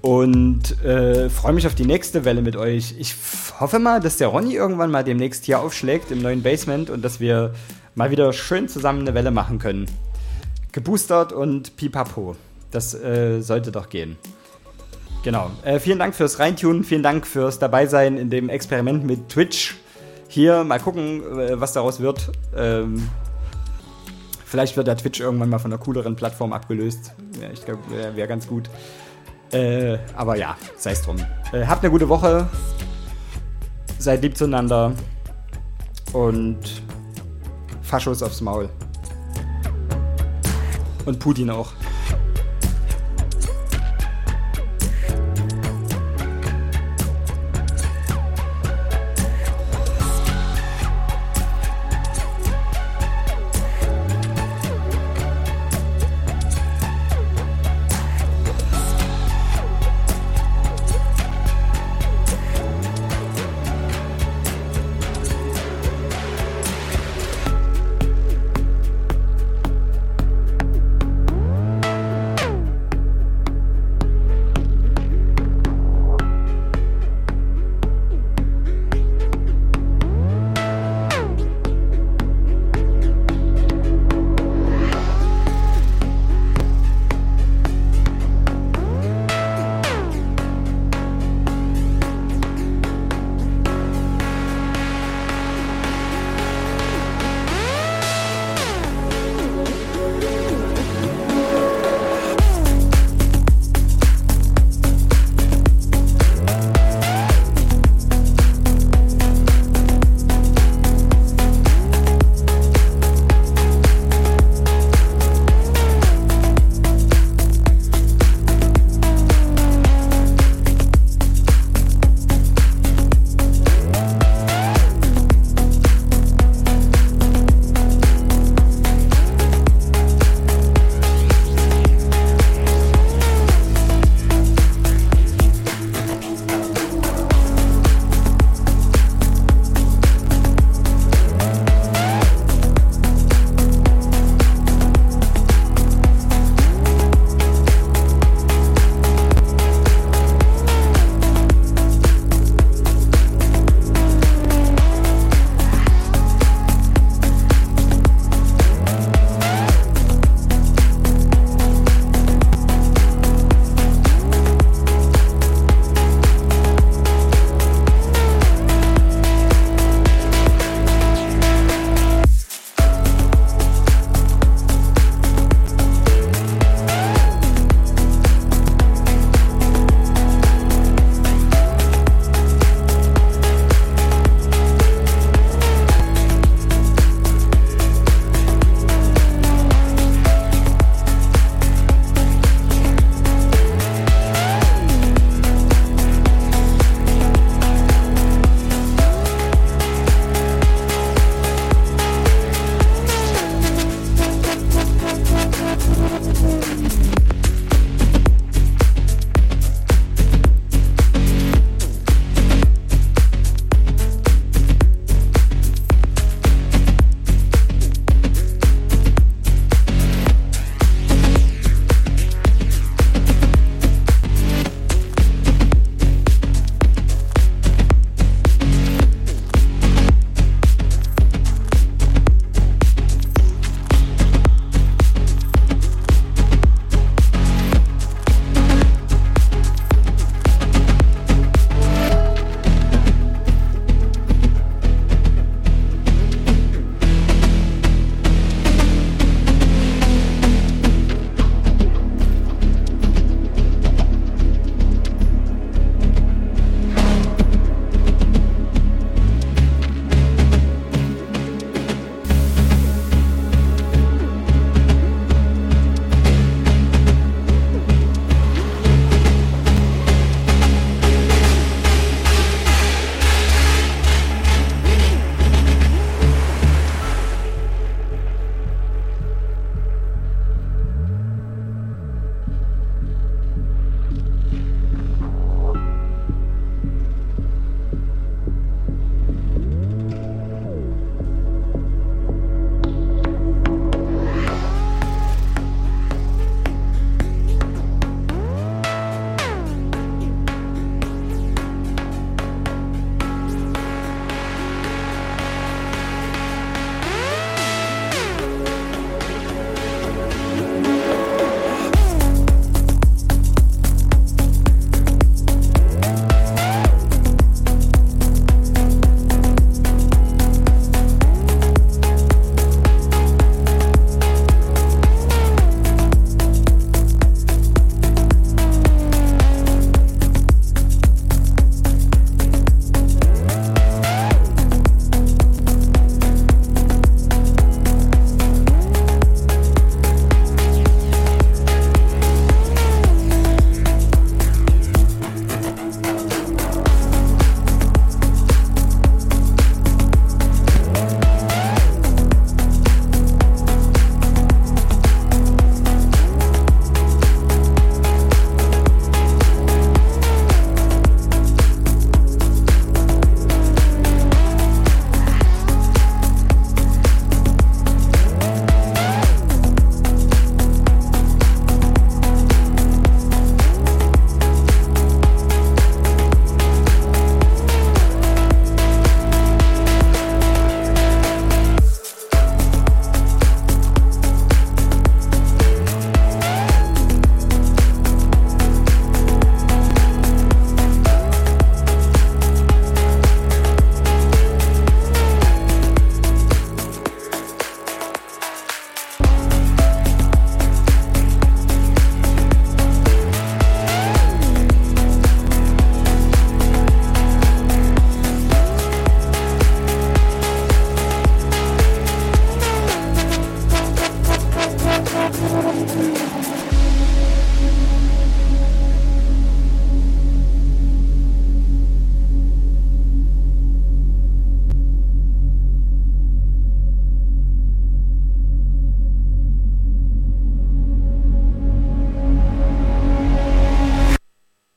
Und 0.00 0.82
äh, 0.84 1.28
freue 1.28 1.52
mich 1.52 1.66
auf 1.66 1.74
die 1.74 1.84
nächste 1.84 2.24
Welle 2.24 2.40
mit 2.40 2.54
euch. 2.54 2.94
Ich 2.96 3.16
hoffe 3.58 3.80
mal, 3.80 3.98
dass 3.98 4.18
der 4.18 4.28
Ronny 4.28 4.54
irgendwann 4.54 4.92
mal 4.92 5.02
demnächst 5.02 5.44
hier 5.44 5.58
aufschlägt 5.58 6.12
im 6.12 6.22
neuen 6.22 6.44
Basement 6.44 6.90
und 6.90 7.04
dass 7.04 7.18
wir 7.18 7.52
mal 7.96 8.12
wieder 8.12 8.32
schön 8.32 8.68
zusammen 8.68 9.00
eine 9.00 9.14
Welle 9.14 9.32
machen 9.32 9.58
können. 9.58 9.86
Geboostert 10.70 11.32
und 11.32 11.74
pipapo. 11.76 12.36
Das 12.70 12.94
äh, 12.94 13.40
sollte 13.40 13.72
doch 13.72 13.88
gehen. 13.88 14.16
Genau. 15.22 15.50
Äh, 15.64 15.80
vielen 15.80 15.98
Dank 15.98 16.14
fürs 16.14 16.38
Reintunen, 16.38 16.84
vielen 16.84 17.02
Dank 17.02 17.26
fürs 17.26 17.58
Dabeisein 17.58 18.18
in 18.18 18.30
dem 18.30 18.48
Experiment 18.48 19.04
mit 19.04 19.28
Twitch. 19.28 19.76
Hier 20.28 20.64
mal 20.64 20.78
gucken, 20.78 21.22
äh, 21.38 21.60
was 21.60 21.72
daraus 21.72 22.00
wird. 22.00 22.30
Ähm, 22.56 23.08
vielleicht 24.44 24.76
wird 24.76 24.86
der 24.86 24.96
Twitch 24.96 25.20
irgendwann 25.20 25.48
mal 25.50 25.58
von 25.58 25.72
einer 25.72 25.80
cooleren 25.80 26.16
Plattform 26.16 26.52
abgelöst. 26.52 27.12
Ja, 27.40 27.50
ich 27.50 27.64
glaube, 27.64 27.80
wäre 27.90 28.16
wär 28.16 28.26
ganz 28.26 28.46
gut. 28.46 28.70
Äh, 29.52 29.98
aber 30.14 30.36
ja, 30.36 30.56
sei 30.76 30.92
es 30.92 31.02
drum. 31.02 31.16
Äh, 31.52 31.66
habt 31.66 31.82
eine 31.82 31.90
gute 31.90 32.08
Woche. 32.08 32.48
Seid 33.98 34.22
lieb 34.22 34.36
zueinander. 34.36 34.92
Und 36.12 36.82
Faschos 37.82 38.22
aufs 38.22 38.40
Maul. 38.40 38.68
Und 41.06 41.18
Putin 41.18 41.50
auch. 41.50 41.72